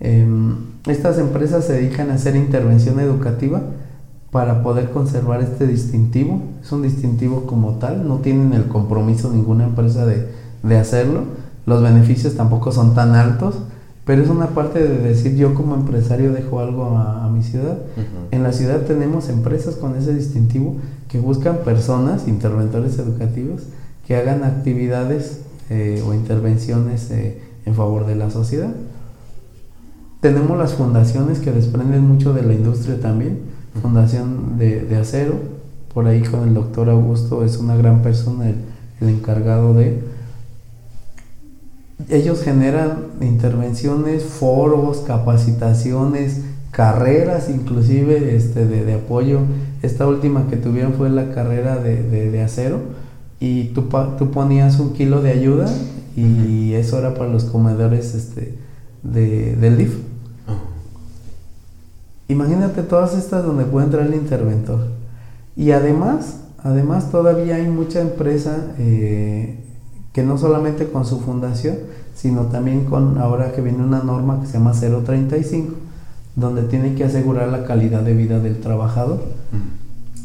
Em, 0.00 0.56
estas 0.86 1.18
empresas 1.18 1.64
se 1.64 1.74
dedican 1.74 2.10
a 2.10 2.14
hacer 2.14 2.36
intervención 2.36 3.00
educativa 3.00 3.62
para 4.30 4.62
poder 4.62 4.90
conservar 4.90 5.40
este 5.40 5.66
distintivo. 5.66 6.42
Es 6.62 6.70
un 6.72 6.82
distintivo 6.82 7.46
como 7.46 7.74
tal, 7.74 8.06
no 8.06 8.18
tienen 8.18 8.52
el 8.52 8.66
compromiso 8.68 9.32
ninguna 9.32 9.64
empresa 9.64 10.04
de, 10.06 10.28
de 10.62 10.78
hacerlo. 10.78 11.22
Los 11.64 11.82
beneficios 11.82 12.36
tampoco 12.36 12.70
son 12.70 12.94
tan 12.94 13.14
altos, 13.14 13.56
pero 14.04 14.22
es 14.22 14.28
una 14.28 14.48
parte 14.48 14.80
de 14.80 14.98
decir 14.98 15.34
yo 15.34 15.54
como 15.54 15.74
empresario 15.74 16.32
dejo 16.32 16.60
algo 16.60 16.96
a, 16.96 17.28
mi 17.28 17.42
ciudad. 17.42 17.78
En 18.30 18.44
la 18.44 18.52
ciudad 18.52 18.82
tenemos 18.82 19.28
empresas 19.28 19.74
con 19.74 19.96
ese 19.96 20.14
distintivo 20.14 20.76
que 21.08 21.18
buscan 21.18 21.58
personas, 21.64 22.28
interventores 22.28 22.98
educativos, 22.98 23.62
que 24.06 24.16
hagan 24.16 24.44
actividades 24.44 25.40
eh, 25.70 26.02
o 26.06 26.14
intervenciones 26.14 27.10
eh, 27.10 27.40
en 27.66 27.74
favor 27.74 28.06
de 28.06 28.14
la 28.14 28.30
sociedad. 28.30 28.70
Tenemos 30.26 30.58
las 30.58 30.74
fundaciones 30.74 31.38
que 31.38 31.52
desprenden 31.52 32.00
mucho 32.00 32.34
de 32.34 32.42
la 32.42 32.52
industria 32.52 33.00
también, 33.00 33.42
Fundación 33.80 34.58
de, 34.58 34.96
Acero, 35.00 35.34
por 35.94 36.08
ahí 36.08 36.20
con 36.22 36.48
el 36.48 36.52
doctor 36.52 36.90
Augusto 36.90 37.44
es 37.44 37.58
una 37.58 37.76
gran 37.76 38.02
persona 38.02 38.52
el 39.00 39.08
encargado 39.08 39.72
de 39.72 40.00
ellos 42.08 42.42
generan 42.42 43.04
intervenciones, 43.20 44.24
foros, 44.24 45.04
capacitaciones, 45.06 46.40
carreras 46.72 47.48
inclusive 47.48 48.34
este, 48.34 48.66
de, 48.66 48.94
apoyo. 48.94 49.42
Esta 49.82 50.08
última 50.08 50.48
que 50.50 50.56
tuvieron 50.56 50.94
fue 50.94 51.08
la 51.08 51.30
carrera 51.30 51.76
de, 51.76 52.42
acero 52.42 52.80
y 53.38 53.66
tú, 53.66 53.84
tú, 54.18 54.32
ponías 54.32 54.80
un 54.80 54.92
kilo 54.92 55.22
de 55.22 55.30
ayuda 55.30 55.72
y 56.16 56.72
eso 56.72 56.98
era 56.98 57.14
para 57.14 57.30
los 57.30 57.44
comedores 57.44 58.12
este, 58.16 58.58
de, 59.04 59.54
del 59.54 59.78
DIF. 59.78 60.15
Imagínate 62.28 62.82
todas 62.82 63.14
estas 63.14 63.44
donde 63.44 63.64
puede 63.64 63.86
entrar 63.86 64.06
el 64.06 64.14
interventor. 64.14 64.88
Y 65.56 65.70
además, 65.70 66.40
además 66.62 67.10
todavía 67.10 67.56
hay 67.56 67.68
mucha 67.68 68.00
empresa 68.00 68.56
eh, 68.78 69.60
que 70.12 70.22
no 70.22 70.36
solamente 70.36 70.88
con 70.88 71.04
su 71.04 71.20
fundación, 71.20 71.76
sino 72.14 72.46
también 72.46 72.86
con 72.86 73.18
ahora 73.18 73.52
que 73.52 73.60
viene 73.60 73.84
una 73.84 74.02
norma 74.02 74.40
que 74.40 74.46
se 74.46 74.54
llama 74.54 74.72
035, 74.72 75.74
donde 76.34 76.62
tiene 76.62 76.94
que 76.94 77.04
asegurar 77.04 77.48
la 77.48 77.64
calidad 77.64 78.02
de 78.02 78.14
vida 78.14 78.40
del 78.40 78.60
trabajador. 78.60 79.22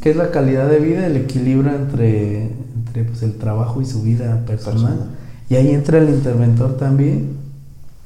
¿Qué 0.01 0.11
es 0.11 0.15
la 0.15 0.31
calidad 0.31 0.67
de 0.67 0.79
vida? 0.79 1.05
El 1.05 1.15
equilibrio 1.17 1.73
entre, 1.75 2.45
entre 2.75 3.03
pues, 3.03 3.21
el 3.21 3.37
trabajo 3.37 3.81
y 3.81 3.85
su 3.85 4.01
vida 4.01 4.43
personal. 4.47 5.09
Y 5.49 5.55
ahí 5.55 5.69
entra 5.71 5.99
el 5.99 6.09
interventor 6.09 6.77
también 6.77 7.37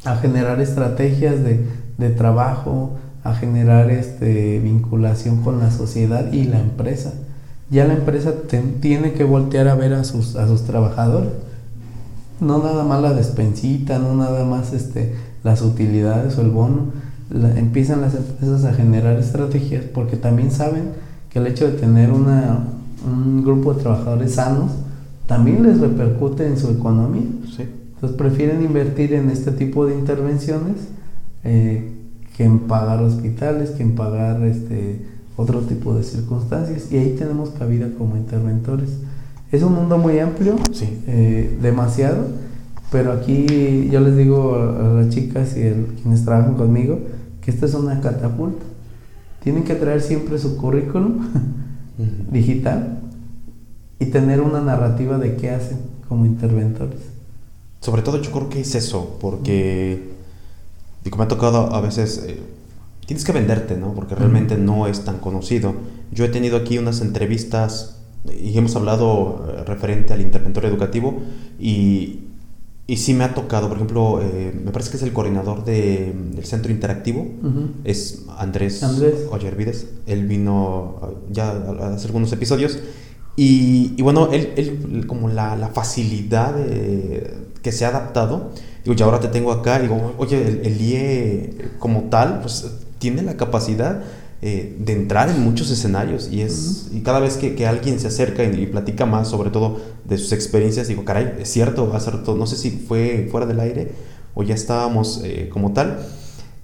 a 0.04 0.18
generar 0.18 0.60
estrategias 0.60 1.44
de, 1.44 1.66
de 1.98 2.10
trabajo, 2.10 2.98
a 3.26 3.34
generar 3.36 3.92
este, 3.92 4.60
vinculación 4.60 5.44
con 5.44 5.60
la 5.60 5.72
sociedad 5.72 6.32
y 6.32 6.46
la 6.46 6.62
empresa. 6.62 7.12
Ya 7.70 7.86
la 7.86 7.96
empresa 7.96 8.34
tiene 8.80 9.12
que 9.12 9.26
voltear 9.26 9.68
a 9.68 9.76
ver 9.76 9.94
a 9.94 10.06
sus, 10.06 10.38
a 10.38 10.48
sus 10.48 10.64
trabajadores 10.64 11.32
no 12.40 12.60
nada 12.60 12.84
más 12.84 13.02
la 13.02 13.14
despensita, 13.14 14.00
no 14.00 14.16
nada 14.16 14.46
más 14.46 14.74
este, 14.74 15.14
las 15.44 15.62
utilidades 15.62 16.38
o 16.38 16.42
el 16.42 16.50
bono. 16.50 16.92
empiezan 17.56 18.02
las 18.02 18.16
empresas 18.16 18.66
a 18.66 18.74
generar 18.74 19.18
estrategias 19.18 19.86
porque 19.86 20.18
también 20.18 20.52
saben 20.52 20.90
que 21.30 21.40
el 21.40 21.48
hecho 21.48 21.66
de 21.66 21.78
tener 21.78 22.12
una, 22.12 22.68
un 23.06 23.44
grupo 23.44 23.74
de 23.74 23.82
trabajadores 23.82 24.36
sanos 24.36 24.72
también 25.28 25.64
les 25.64 25.80
repercute 25.80 26.46
en 26.46 26.58
su 26.58 26.70
economía. 26.70 27.24
Entonces 27.24 28.18
prefieren 28.18 28.62
invertir 28.62 29.14
en 29.14 29.30
este 29.30 29.52
tipo 29.52 29.86
de 29.86 29.96
intervenciones 29.96 30.76
eh, 31.44 31.95
que 32.36 32.44
en 32.44 32.60
pagar 32.60 33.02
hospitales, 33.02 33.72
que 33.72 33.84
en 33.84 33.96
pagar 33.96 34.44
este, 34.44 35.06
otro 35.38 35.62
tipo 35.62 35.96
de 35.96 36.04
circunstancias. 36.04 36.92
Y 36.92 36.98
ahí 36.98 37.16
tenemos 37.18 37.50
cabida 37.52 37.88
como 37.98 38.18
interventores. 38.18 38.90
Es 39.52 39.64
un 39.64 39.74
mundo 39.74 39.98
muy 39.98 40.20
amplio, 40.20 40.56
sí. 40.72 41.02
Eh, 41.08 41.58
demasiado, 41.62 42.28
pero 42.92 43.14
aquí 43.14 43.90
yo 43.90 44.02
les 44.02 44.18
digo 44.18 44.56
a, 44.56 45.02
las 45.02 45.10
chicas 45.10 45.56
y 45.56 45.68
a 45.68 45.74
quienes 46.02 46.26
trabajan 46.26 46.56
conmigo 46.56 47.00
que 47.42 47.52
esta 47.52 47.66
es 47.66 47.74
una 47.74 48.02
catapulta. 48.02 48.66
Tienen 49.44 49.64
que 49.64 49.76
traer 49.76 50.02
siempre 50.02 50.40
su 50.40 50.58
currículum 50.58 51.20
digital 52.32 53.00
y 54.00 54.08
tener 54.08 54.42
una 54.42 54.60
narrativa 54.60 55.18
de 55.18 55.36
qué 55.36 55.52
hacen 55.52 55.78
como 56.10 56.26
interventores. 56.26 57.00
Sobre 57.80 58.02
todo 58.02 58.22
yo 58.22 58.32
creo 58.32 58.50
que 58.50 58.62
es 58.62 58.74
eso, 58.74 59.18
porque 59.22 60.15
digo, 61.06 61.18
me 61.18 61.24
ha 61.24 61.28
tocado 61.30 61.74
a 61.74 61.80
veces, 61.80 62.26
eh, 62.28 62.42
tienes 63.06 63.24
que 63.24 63.32
venderte, 63.32 63.78
¿no? 63.78 63.94
Porque 63.94 64.16
realmente 64.16 64.58
no 64.58 64.88
es 64.88 65.06
tan 65.06 65.20
conocido. 65.20 65.74
Yo 66.12 66.26
he 66.26 66.30
tenido 66.30 66.58
aquí 66.58 66.78
unas 66.78 67.00
entrevistas 67.00 68.02
y 68.26 68.58
hemos 68.58 68.76
hablado 68.76 69.46
eh, 69.48 69.64
referente 69.64 70.12
al 70.14 70.20
interventor 70.22 70.66
educativo 70.66 71.22
y, 71.60 72.22
y 72.88 72.98
sí 72.98 73.14
me 73.14 73.24
ha 73.24 73.36
tocado, 73.36 73.68
por 73.68 73.78
ejemplo, 73.78 74.20
eh, 74.22 74.52
me 74.66 74.72
parece 74.72 74.90
que 74.90 74.98
es 74.98 75.04
el 75.04 75.14
coordinador 75.14 75.64
de, 75.64 76.12
del 76.34 76.46
centro 76.46 76.72
interactivo, 76.72 77.28
es 77.84 78.26
Andrés, 78.38 78.82
Andrés. 78.84 79.28
Ollervides, 79.30 79.88
él 80.08 80.26
vino 80.28 81.00
ya 81.32 81.52
hace 81.94 82.08
algunos 82.08 82.32
episodios 82.34 82.80
y, 83.36 83.94
y 83.96 84.02
bueno, 84.02 84.30
él, 84.32 84.54
él, 84.56 85.06
como 85.08 85.30
la, 85.30 85.56
la 85.56 85.68
facilidad 85.70 86.56
que 87.62 87.72
se 87.72 87.86
ha 87.86 87.90
adaptado, 87.90 88.52
digo, 88.86 88.96
ya 88.96 89.04
ahora 89.04 89.20
te 89.20 89.28
tengo 89.28 89.52
acá, 89.52 89.80
digo, 89.80 90.14
oye, 90.18 90.48
el, 90.48 90.66
el 90.66 90.82
IE 90.82 91.72
como 91.80 92.04
tal, 92.04 92.40
pues 92.40 92.66
tiene 93.00 93.22
la 93.22 93.36
capacidad 93.36 94.04
eh, 94.42 94.76
de 94.78 94.94
entrar 94.94 95.30
en 95.30 95.42
muchos 95.42 95.72
escenarios 95.72 96.30
y 96.32 96.42
es 96.42 96.90
y 96.94 97.00
cada 97.00 97.20
vez 97.20 97.38
que, 97.38 97.56
que, 97.56 97.66
alguien 97.66 98.00
se 98.00 98.08
acerca 98.08 98.44
y, 98.44 98.68
platica 98.68 99.06
más 99.06 99.28
sobre 99.30 99.50
todo 99.50 99.80
de 100.04 100.18
sus 100.18 100.34
experiencias 100.34 100.88
digo 100.88 101.04
caray 101.04 101.38
es 101.40 101.50
cierto 101.50 101.90
va 101.90 101.98
a 101.98 102.00
ser 102.00 102.22
todo 102.22 102.36
no 102.36 102.46
sé 102.46 102.58
si 102.58 102.70
fue 102.70 103.28
fuera 103.32 103.48
del 103.48 103.60
aire 103.60 103.94
o 104.36 104.44
ya 104.44 104.54
estábamos 104.54 105.22
eh, 105.24 105.50
como 105.52 105.72
tal 105.72 106.00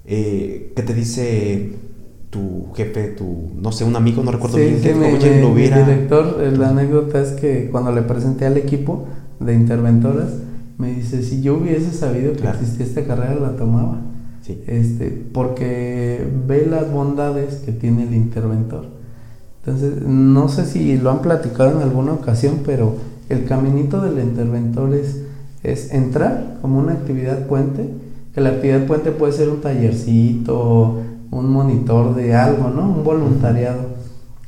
eh, 0.04 0.72
¿qué 0.76 0.82
te 0.82 0.94
dice 0.94 1.72
tu 2.30 2.72
jefe 2.76 3.08
tu 3.08 3.50
no 3.60 3.72
sé 3.72 3.84
un 3.84 3.96
amigo 3.96 4.22
no 4.22 4.30
recuerdo 4.30 4.58
bien 4.58 4.80
que 4.80 4.94
me, 4.94 5.40
lo 5.40 5.48
hubiera... 5.48 5.84
director 5.84 6.40
la 6.56 6.68
anécdota 6.68 7.20
es 7.20 7.30
que 7.32 7.68
cuando 7.70 7.90
le 7.90 8.02
presenté 8.02 8.46
al 8.46 8.58
equipo 8.58 9.06
de 9.40 9.54
interventoras 9.54 10.28
me 10.82 10.92
dice 10.92 11.22
si 11.22 11.42
yo 11.42 11.58
hubiese 11.58 11.92
sabido 11.92 12.32
que 12.32 12.48
existía 12.48 12.84
esta 12.84 13.04
carrera 13.04 13.36
la 13.36 13.54
tomaba 13.54 14.00
este, 14.66 15.24
porque 15.32 16.26
ve 16.48 16.66
las 16.68 16.90
bondades 16.90 17.56
que 17.64 17.70
tiene 17.70 18.02
el 18.02 18.14
interventor. 18.14 18.86
Entonces, 19.60 20.02
no 20.02 20.48
sé 20.48 20.66
si 20.66 20.98
lo 20.98 21.10
han 21.10 21.22
platicado 21.22 21.70
en 21.70 21.82
alguna 21.82 22.14
ocasión, 22.14 22.62
pero 22.66 22.96
el 23.28 23.44
caminito 23.44 24.00
del 24.00 24.18
interventor 24.18 24.92
es, 24.94 25.22
es 25.62 25.92
entrar 25.92 26.58
como 26.60 26.80
una 26.80 26.94
actividad 26.94 27.46
puente, 27.46 27.88
que 28.34 28.40
la 28.40 28.50
actividad 28.50 28.84
puente 28.86 29.12
puede 29.12 29.32
ser 29.32 29.48
un 29.48 29.60
tallercito, 29.60 31.00
un 31.30 31.52
monitor 31.52 32.16
de 32.16 32.34
algo, 32.34 32.68
¿no? 32.68 32.90
Un 32.90 33.04
voluntariado. 33.04 33.92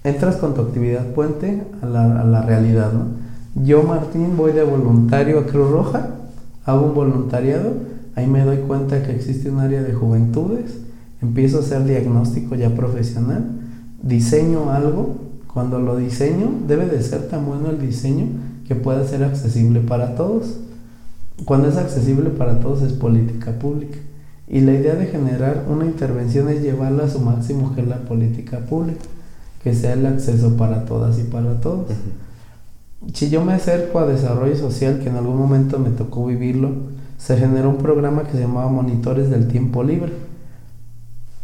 Entras 0.03 0.37
con 0.37 0.55
tu 0.55 0.63
actividad 0.63 1.07
puente 1.15 1.63
a 1.81 1.87
la, 1.87 2.21
a 2.21 2.25
la 2.25 2.43
realidad, 2.43 2.93
¿no? 2.93 3.25
Yo, 3.65 3.85
Martín, 3.85 4.37
voy 4.37 4.51
de 4.51 4.65
voluntario 4.65 5.39
a 5.39 5.47
Cruz 5.47 5.71
Roja, 5.71 6.09
hago 6.65 6.87
un 6.87 6.95
voluntariado, 6.95 7.73
Ahí 8.17 8.29
me 8.29 8.45
doy 8.45 8.59
cuenta 8.59 9.03
que 9.03 9.13
existe 9.13 9.51
un 9.51 9.59
área 9.59 9.83
de 9.83 9.93
juventudes, 9.93 10.79
empiezo 11.21 11.59
a 11.59 11.61
hacer 11.61 11.85
diagnóstico 11.85 12.55
ya 12.55 12.71
profesional, 12.71 13.45
diseño 14.03 14.71
algo, 14.71 15.17
cuando 15.53 15.81
lo 15.81 15.97
diseño 15.97 16.51
debe 16.67 16.87
de 16.87 17.03
ser 17.03 17.29
tan 17.29 17.45
bueno 17.47 17.71
el 17.71 17.81
diseño 17.81 18.27
que 18.69 18.75
pueda 18.75 19.07
ser 19.07 19.25
accesible 19.25 19.81
para 19.81 20.15
todos. 20.15 20.59
Cuando 21.45 21.69
es 21.69 21.77
accesible 21.77 22.31
para 22.31 22.61
todos 22.61 22.83
es 22.83 22.93
política 22.93 23.53
pública. 23.59 23.99
Y 24.47 24.61
la 24.61 24.73
idea 24.75 24.95
de 24.95 25.07
generar 25.07 25.65
una 25.69 25.87
intervención 25.87 26.49
es 26.49 26.63
llevarla 26.63 27.05
a 27.05 27.09
su 27.09 27.19
máximo 27.21 27.75
que 27.75 27.81
es 27.81 27.89
la 27.89 27.99
política 27.99 28.59
pública, 28.61 29.05
que 29.63 29.75
sea 29.75 29.95
el 29.95 30.07
acceso 30.07 30.57
para 30.57 30.85
todas 30.85 31.19
y 31.19 31.23
para 31.23 31.61
todos. 31.61 31.87
Si 33.13 33.31
yo 33.31 33.45
me 33.45 33.53
acerco 33.53 33.99
a 33.99 34.07
desarrollo 34.07 34.57
social, 34.57 35.01
que 35.01 35.09
en 35.09 35.17
algún 35.17 35.37
momento 35.37 35.79
me 35.79 35.91
tocó 35.91 36.27
vivirlo, 36.27 36.71
se 37.19 37.37
generó 37.37 37.71
un 37.71 37.79
programa 37.79 38.25
que 38.25 38.33
se 38.33 38.41
llamaba 38.41 38.71
Monitores 38.71 39.31
del 39.31 39.49
Tiempo 39.49 39.83
Libre. 39.83 40.13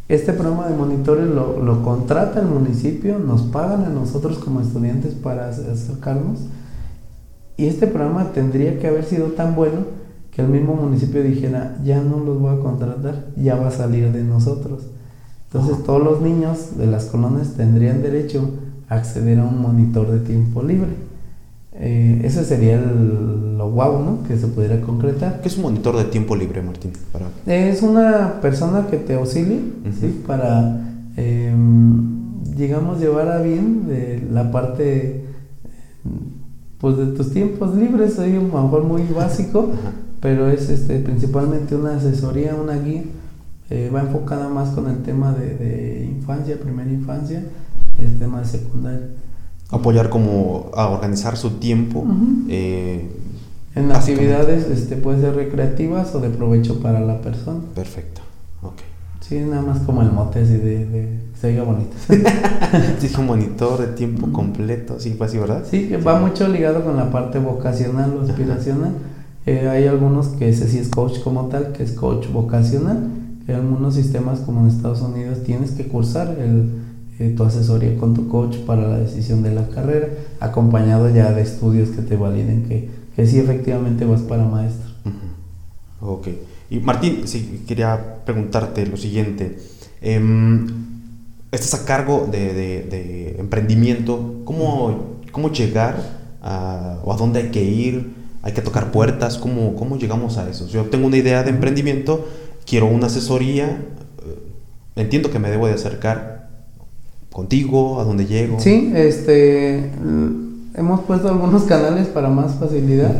Este 0.08 0.32
programa 0.32 0.68
de 0.68 0.76
monitores 0.76 1.28
lo, 1.28 1.62
lo 1.62 1.82
contrata 1.82 2.40
el 2.40 2.46
municipio, 2.46 3.18
nos 3.18 3.42
pagan 3.42 3.84
a 3.84 3.88
nosotros 3.88 4.38
como 4.38 4.60
estudiantes 4.60 5.14
para 5.14 5.48
acercarnos. 5.48 6.40
Y 7.56 7.66
este 7.66 7.86
programa 7.86 8.32
tendría 8.32 8.78
que 8.78 8.88
haber 8.88 9.04
sido 9.04 9.28
tan 9.28 9.54
bueno 9.54 10.00
que 10.32 10.42
el 10.42 10.48
mismo 10.48 10.74
municipio 10.74 11.22
dijera, 11.22 11.76
ya 11.84 12.00
no 12.00 12.18
los 12.18 12.40
voy 12.40 12.56
a 12.56 12.60
contratar, 12.60 13.26
ya 13.36 13.56
va 13.56 13.68
a 13.68 13.72
salir 13.72 14.10
de 14.12 14.24
nosotros. 14.24 14.82
Entonces 15.52 15.84
todos 15.84 16.02
los 16.02 16.20
niños 16.20 16.76
de 16.76 16.86
las 16.86 17.06
colonias 17.06 17.54
tendrían 17.54 18.02
derecho 18.02 18.50
a 18.88 18.96
acceder 18.96 19.40
a 19.40 19.44
un 19.44 19.60
monitor 19.60 20.10
de 20.10 20.20
tiempo 20.20 20.62
libre. 20.62 21.09
Eh, 21.82 22.20
ese 22.24 22.44
sería 22.44 22.78
lo 22.78 23.70
guau, 23.70 24.04
¿no? 24.04 24.22
Que 24.24 24.36
se 24.36 24.46
pudiera 24.48 24.82
concretar. 24.82 25.40
¿Qué 25.40 25.48
es 25.48 25.56
un 25.56 25.62
monitor 25.62 25.96
de 25.96 26.04
tiempo 26.04 26.36
libre, 26.36 26.60
Martín? 26.60 26.92
Para... 27.10 27.28
Es 27.46 27.82
una 27.82 28.40
persona 28.42 28.86
que 28.90 28.98
te 28.98 29.14
auxilie, 29.14 29.60
¿sí? 29.98 30.22
Para, 30.26 30.78
em, 31.16 32.42
digamos, 32.54 33.00
llevar 33.00 33.28
a 33.28 33.40
bien 33.40 33.88
de 33.88 34.22
la 34.30 34.52
parte, 34.52 35.24
pues, 36.78 36.98
de 36.98 37.06
tus 37.06 37.32
tiempos 37.32 37.74
libres. 37.74 38.14
Soy 38.14 38.32
a 38.32 38.34
lo 38.34 38.42
mejor 38.42 38.84
muy 38.84 39.02
básico, 39.04 39.70
pero 40.20 40.48
es 40.48 40.68
este, 40.68 40.98
principalmente 40.98 41.74
una 41.76 41.96
asesoría, 41.96 42.56
una 42.56 42.78
guía. 42.78 43.04
Eh, 43.70 43.90
va 43.94 44.00
enfocada 44.00 44.50
más 44.50 44.70
con 44.70 44.90
el 44.90 45.02
tema 45.02 45.32
de, 45.32 45.54
de 45.54 46.04
infancia, 46.04 46.58
primera 46.60 46.90
infancia, 46.90 47.42
el 47.98 48.18
tema 48.18 48.40
de 48.40 48.44
secundaria 48.44 49.06
apoyar 49.70 50.10
como 50.10 50.70
a 50.74 50.88
organizar 50.88 51.36
su 51.36 51.52
tiempo. 51.52 52.04
Eh, 52.48 53.08
en 53.74 53.92
actividades 53.92 54.66
este, 54.66 54.96
puede 54.96 55.20
ser 55.20 55.34
recreativas 55.34 56.14
o 56.14 56.20
de 56.20 56.30
provecho 56.30 56.80
para 56.80 57.00
la 57.00 57.20
persona. 57.20 57.60
Perfecto, 57.74 58.20
ok. 58.62 58.80
Sí, 59.20 59.36
nada 59.36 59.62
más 59.62 59.80
como 59.80 60.02
el 60.02 60.10
mote 60.10 60.40
así 60.40 60.56
de, 60.56 60.86
de 60.86 61.20
se 61.40 61.46
oiga 61.46 61.62
bonito. 61.62 61.96
Dijo 63.00 63.22
monitor 63.22 63.80
de 63.80 63.86
tiempo 63.88 64.30
completo, 64.32 64.98
sí, 64.98 65.14
fue 65.16 65.26
así, 65.26 65.38
¿verdad? 65.38 65.64
Sí, 65.68 65.90
va 66.06 66.20
mucho 66.20 66.46
ligado 66.48 66.84
con 66.84 66.96
la 66.96 67.10
parte 67.10 67.38
vocacional 67.38 68.14
o 68.16 68.22
aspiracional. 68.22 68.92
Eh, 69.46 69.68
hay 69.68 69.86
algunos 69.86 70.28
que 70.28 70.50
ese 70.50 70.68
sí 70.68 70.78
es 70.78 70.88
coach 70.88 71.20
como 71.20 71.46
tal, 71.46 71.72
que 71.72 71.82
es 71.82 71.92
coach 71.92 72.26
vocacional. 72.30 73.08
Hay 73.48 73.54
algunos 73.54 73.94
sistemas 73.94 74.40
como 74.40 74.60
en 74.60 74.66
Estados 74.66 75.00
Unidos 75.00 75.42
tienes 75.44 75.70
que 75.70 75.88
cursar 75.88 76.36
el 76.38 76.70
eh, 77.20 77.34
tu 77.36 77.44
asesoría 77.44 77.98
con 77.98 78.14
tu 78.14 78.28
coach 78.28 78.56
para 78.60 78.88
la 78.88 78.96
decisión 78.96 79.42
de 79.42 79.54
la 79.54 79.68
carrera, 79.68 80.08
acompañado 80.40 81.10
ya 81.10 81.30
de 81.32 81.42
estudios 81.42 81.90
que 81.90 82.00
te 82.00 82.16
validen 82.16 82.64
que, 82.66 82.88
que 83.14 83.26
sí 83.26 83.38
efectivamente 83.38 84.06
vas 84.06 84.22
para 84.22 84.44
maestro. 84.44 84.90
Ok. 86.00 86.28
Y 86.70 86.78
Martín, 86.78 87.28
sí, 87.28 87.62
quería 87.68 88.24
preguntarte 88.24 88.86
lo 88.86 88.96
siguiente. 88.96 89.58
Em, 90.00 90.66
estás 91.52 91.74
a 91.74 91.84
cargo 91.84 92.26
de, 92.32 92.54
de, 92.54 93.36
emprendimiento. 93.38 94.40
¿Cómo, 94.46 95.18
¿Cómo, 95.30 95.52
llegar 95.52 95.96
a, 96.40 97.00
o 97.04 97.12
a 97.12 97.18
dónde 97.18 97.40
hay 97.40 97.50
que 97.50 97.62
ir? 97.62 98.14
¿Hay 98.42 98.54
que 98.54 98.62
tocar 98.62 98.90
puertas? 98.92 99.36
¿Cómo, 99.36 99.74
¿Cómo 99.74 99.98
llegamos 99.98 100.38
a 100.38 100.48
eso? 100.48 100.66
Yo 100.68 100.84
tengo 100.86 101.06
una 101.06 101.18
idea 101.18 101.42
de 101.42 101.50
emprendimiento, 101.50 102.26
quiero 102.64 102.86
una 102.86 103.08
asesoría, 103.08 103.66
eh, 103.66 104.38
entiendo 104.96 105.30
que 105.30 105.38
me 105.38 105.50
debo 105.50 105.66
de 105.66 105.74
acercar 105.74 106.39
contigo, 107.32 108.00
a 108.00 108.04
dónde 108.04 108.26
llego. 108.26 108.58
Sí, 108.60 108.92
este, 108.94 109.90
hemos 110.74 111.00
puesto 111.00 111.28
algunos 111.28 111.62
canales 111.64 112.08
para 112.08 112.28
más 112.28 112.54
facilidad. 112.54 113.14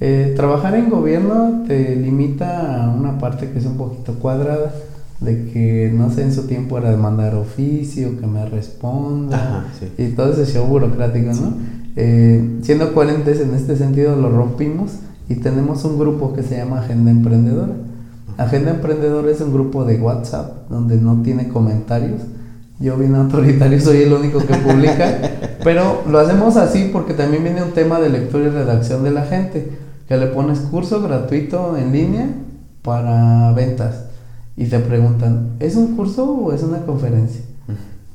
Eh, 0.00 0.32
trabajar 0.36 0.74
en 0.74 0.90
gobierno 0.90 1.62
te 1.68 1.94
limita 1.94 2.84
a 2.84 2.90
una 2.90 3.18
parte 3.18 3.50
que 3.50 3.58
es 3.58 3.66
un 3.66 3.76
poquito 3.76 4.14
cuadrada, 4.14 4.72
de 5.20 5.50
que 5.52 5.92
no 5.94 6.10
sé, 6.10 6.22
en 6.22 6.32
su 6.32 6.48
tiempo 6.48 6.76
era 6.78 6.90
de 6.90 6.96
mandar 6.96 7.36
oficio, 7.36 8.18
que 8.18 8.26
me 8.26 8.44
responda, 8.46 9.66
y 9.96 10.08
todo 10.08 10.32
ese 10.32 10.52
show 10.52 10.66
burocrático, 10.66 11.32
¿no? 11.32 11.52
Eh, 11.94 12.58
siendo 12.62 12.92
coherentes 12.94 13.40
en 13.40 13.54
este 13.54 13.76
sentido, 13.76 14.16
lo 14.16 14.30
rompimos 14.30 14.92
y 15.28 15.36
tenemos 15.36 15.84
un 15.84 15.98
grupo 15.98 16.32
que 16.32 16.42
se 16.42 16.56
llama 16.56 16.80
Agenda 16.80 17.10
Emprendedora. 17.10 17.74
Agenda 18.38 18.72
Emprendedora 18.72 19.30
es 19.30 19.40
un 19.40 19.52
grupo 19.52 19.84
de 19.84 19.98
WhatsApp 20.00 20.68
donde 20.68 20.96
no 20.96 21.22
tiene 21.22 21.48
comentarios, 21.48 22.22
yo 22.80 22.96
bien 22.96 23.14
autoritario 23.14 23.80
soy 23.80 24.02
el 24.02 24.12
único 24.12 24.38
que 24.40 24.54
publica, 24.54 25.18
pero 25.64 26.02
lo 26.08 26.18
hacemos 26.18 26.56
así 26.56 26.90
porque 26.92 27.14
también 27.14 27.44
viene 27.44 27.62
un 27.62 27.72
tema 27.72 28.00
de 28.00 28.10
lectura 28.10 28.46
y 28.46 28.48
redacción 28.48 29.04
de 29.04 29.10
la 29.10 29.24
gente, 29.24 29.72
que 30.08 30.16
le 30.16 30.26
pones 30.26 30.60
curso 30.60 31.02
gratuito 31.02 31.76
en 31.76 31.92
línea 31.92 32.28
para 32.82 33.52
ventas 33.52 34.06
y 34.56 34.66
te 34.66 34.78
preguntan, 34.80 35.52
¿es 35.60 35.76
un 35.76 35.96
curso 35.96 36.30
o 36.30 36.52
es 36.52 36.62
una 36.62 36.80
conferencia? 36.84 37.42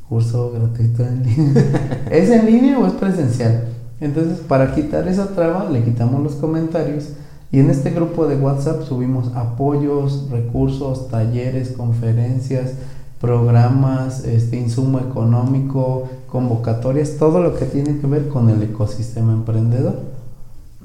Curso 0.08 0.52
gratuito 0.52 1.04
en 1.04 1.24
línea. 1.24 1.64
¿Es 2.12 2.30
en 2.30 2.46
línea 2.46 2.80
o 2.80 2.88
es 2.88 2.94
presencial? 2.94 3.66
Entonces, 4.00 4.40
para 4.40 4.76
quitar 4.76 5.08
esa 5.08 5.30
traba, 5.30 5.70
le 5.70 5.84
quitamos 5.84 6.22
los 6.24 6.36
comentarios 6.36 7.10
y 7.52 7.60
en 7.60 7.70
este 7.70 7.92
grupo 7.92 8.28
de 8.28 8.36
WhatsApp 8.36 8.84
subimos 8.84 9.34
apoyos, 9.36 10.30
recursos, 10.30 11.08
talleres, 11.10 11.70
conferencias, 11.70 12.74
programas, 13.20 14.24
este 14.26 14.58
insumo 14.58 15.00
económico, 15.00 16.08
convocatorias, 16.28 17.18
todo 17.18 17.42
lo 17.42 17.56
que 17.56 17.66
tiene 17.66 18.00
que 18.00 18.08
ver 18.08 18.28
con 18.28 18.50
el 18.50 18.62
ecosistema 18.62 19.34
emprendedor. 19.34 19.96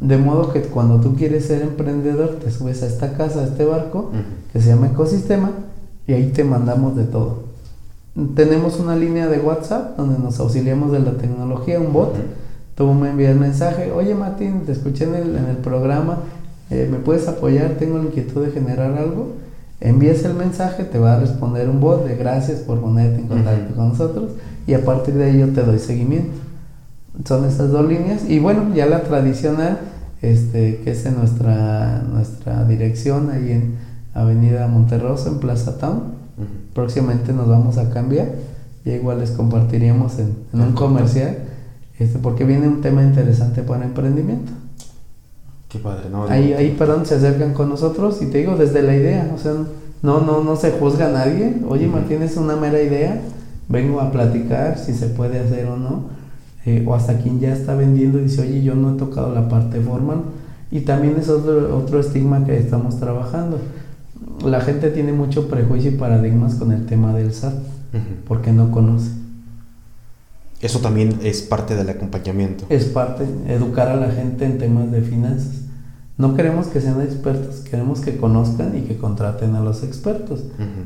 De 0.01 0.17
modo 0.17 0.53
que 0.53 0.63
cuando 0.63 1.01
tú 1.01 1.15
quieres 1.15 1.47
ser 1.47 1.63
emprendedor, 1.63 2.39
te 2.43 2.51
subes 2.51 2.83
a 2.83 2.87
esta 2.87 3.13
casa, 3.17 3.41
a 3.41 3.45
este 3.45 3.65
barco, 3.65 4.11
que 4.53 4.61
se 4.61 4.69
llama 4.71 4.89
ecosistema, 4.89 5.51
y 6.07 6.15
ahí 6.15 6.33
te 6.33 6.43
mandamos 6.43 6.97
de 6.97 7.05
todo. 7.05 7.45
Tenemos 8.35 8.81
una 8.81 8.97
línea 8.97 9.29
de 9.29 9.39
WhatsApp 9.39 9.97
donde 9.97 10.19
nos 10.19 10.41
auxiliamos 10.41 10.93
de 10.93 11.01
la 11.01 11.13
tecnología, 11.13 11.79
un 11.81 11.93
bot. 11.93 12.15
Tú 12.75 12.93
me 12.95 13.11
envías 13.11 13.37
mensaje, 13.37 13.93
oye 13.93 14.15
Martín, 14.15 14.63
te 14.65 14.73
escuché 14.73 15.05
en 15.05 15.15
el, 15.15 15.37
en 15.37 15.47
el 15.47 15.57
programa, 15.59 16.19
eh, 16.71 16.89
¿me 16.91 16.99
puedes 16.99 17.29
apoyar? 17.29 17.77
Tengo 17.79 17.99
la 17.99 18.05
inquietud 18.05 18.45
de 18.45 18.51
generar 18.51 18.97
algo 18.97 19.43
envías 19.83 20.25
el 20.25 20.35
mensaje, 20.35 20.85
te 20.85 20.99
va 20.99 21.15
a 21.15 21.21
responder 21.21 21.69
un 21.69 21.81
bot 21.81 22.07
de 22.07 22.17
gracias 22.17 22.61
por 22.61 22.81
ponerte 22.81 23.21
en 23.21 23.27
contacto 23.27 23.75
con 23.75 23.89
nosotros 23.89 24.31
y 24.67 24.75
a 24.75 24.85
partir 24.85 25.15
de 25.15 25.37
yo 25.37 25.49
te 25.49 25.63
doy 25.63 25.79
seguimiento. 25.79 26.39
Son 27.25 27.45
estas 27.45 27.71
dos 27.71 27.87
líneas 27.87 28.23
y 28.29 28.39
bueno, 28.39 28.75
ya 28.75 28.87
la 28.87 29.03
tradicional, 29.03 29.81
este, 30.23 30.81
que 30.85 30.93
es 30.93 31.05
en 31.05 31.19
nuestra, 31.19 32.03
nuestra 32.03 32.65
dirección 32.65 33.31
ahí 33.31 33.53
en 33.53 33.75
Avenida 34.15 34.69
Monterroso, 34.69 35.29
en 35.29 35.39
Plaza 35.39 35.79
Town. 35.79 36.23
Próximamente 36.75 37.33
nos 37.33 37.49
vamos 37.49 37.77
a 37.77 37.91
cambiar, 37.91 38.29
ya 38.85 38.95
igual 38.95 39.19
les 39.19 39.33
compartiríamos 39.33 40.19
en, 40.19 40.35
un 40.53 40.73
comercial, 40.73 41.39
este, 41.99 42.19
porque 42.19 42.45
viene 42.45 42.69
un 42.69 42.81
tema 42.81 43.03
interesante 43.03 43.63
para 43.63 43.85
emprendimiento. 43.85 44.53
Qué 45.73 45.79
padre, 45.79 46.11
¿no? 46.11 46.25
Ahí, 46.25 46.53
ahí, 46.53 46.77
perdón, 46.79 47.07
se 47.07 47.15
acercan 47.15 47.55
con 47.55 47.71
nosotros 47.71 48.21
y 48.21 48.27
te 48.27 48.39
digo, 48.39 48.57
desde 48.57 48.83
la 48.83 48.95
idea, 48.95 49.33
o 49.35 49.39
sea, 49.39 49.55
no, 50.03 50.21
no, 50.21 50.45
no 50.45 50.57
se 50.57 50.73
juzga 50.73 51.07
a 51.07 51.13
nadie. 51.13 51.57
Oye, 51.67 51.87
Martín, 51.87 52.23
es 52.23 52.37
una 52.37 52.57
mera 52.57 52.83
idea, 52.83 53.23
vengo 53.69 54.03
a 54.03 54.13
platicar 54.13 54.79
si 54.79 54.93
se 54.93 55.07
puede 55.07 55.41
hacer 55.41 55.67
o 55.67 55.79
no. 55.79 56.11
Eh, 56.67 56.85
o 56.87 56.95
hasta 56.95 57.19
quien 57.19 57.41
ya 57.41 57.53
está 57.55 57.75
vendiendo 57.75 58.19
y 58.19 58.25
dice, 58.25 58.43
oye, 58.43 58.63
yo 58.63 58.75
no 58.75 58.95
he 58.95 58.99
tocado 58.99 59.35
la 59.35 59.49
parte 59.49 59.81
formal. 59.81 60.25
Y 60.71 60.81
también 60.81 61.17
es 61.19 61.31
otro, 61.31 61.77
otro 61.77 62.01
estigma 62.01 62.45
que 62.45 62.59
estamos 62.59 63.01
trabajando. 63.01 63.59
La 64.45 64.61
gente 64.61 64.91
tiene 64.91 65.13
mucho 65.13 65.49
prejuicio 65.49 65.91
y 65.91 65.95
paradigmas 65.95 66.57
con 66.57 66.71
el 66.73 66.85
tema 66.85 67.15
del 67.15 67.33
SAT, 67.33 67.55
porque 68.29 68.53
no 68.53 68.71
conoce. 68.71 69.11
Eso 70.61 70.79
también 70.79 71.19
es 71.25 71.43
parte 71.43 71.75
del 71.75 71.89
acompañamiento. 71.91 72.65
Es 72.69 72.85
parte, 72.85 73.25
educar 73.49 73.89
a 73.89 73.97
la 73.97 74.11
gente 74.11 74.45
en 74.45 74.59
temas 74.59 74.91
de 74.93 75.03
finanzas. 75.03 75.62
No 76.19 76.35
queremos 76.35 76.67
que 76.67 76.81
sean 76.81 77.01
expertos, 77.01 77.61
queremos 77.61 78.01
que 78.01 78.17
conozcan 78.17 78.77
y 78.77 78.83
que 78.83 78.97
contraten 78.99 79.55
a 79.55 79.61
los 79.61 79.83
expertos. 79.83 80.45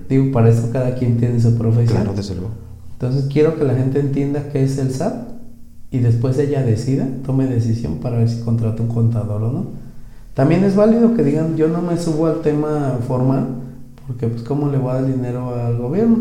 Digo, 0.09 0.33
para 0.33 0.49
eso 0.49 0.71
cada 0.73 0.95
quien 0.95 1.19
tiene 1.19 1.41
su 1.41 1.57
profesión. 1.57 2.03
Claro, 2.03 2.15
desde 2.15 2.35
luego. 2.35 2.51
Entonces 2.93 3.27
quiero 3.31 3.57
que 3.57 3.65
la 3.65 3.75
gente 3.75 4.01
entienda 4.01 4.49
qué 4.51 4.65
es 4.65 4.79
el 4.79 4.93
SAT 4.93 5.29
y 5.91 5.99
después 5.99 6.39
ella 6.39 6.63
decida, 6.63 7.07
tome 7.25 7.47
decisión 7.47 7.97
para 7.97 8.19
ver 8.19 8.29
si 8.29 8.41
contrata 8.41 8.83
un 8.83 8.89
contador 8.89 9.43
o 9.43 9.53
no. 9.53 9.67
También 10.35 10.65
es 10.65 10.77
válido 10.77 11.15
que 11.15 11.23
digan, 11.23 11.57
yo 11.57 11.69
no 11.69 11.83
me 11.83 11.97
subo 11.97 12.27
al 12.27 12.41
tema 12.43 12.99
formal, 13.07 13.47
porque 14.07 14.27
pues 14.29 14.43
cómo 14.43 14.69
le 14.71 14.79
voy 14.79 14.91
a 14.91 14.95
dar 14.95 15.07
dinero 15.07 15.55
al 15.55 15.79
gobierno. 15.79 16.19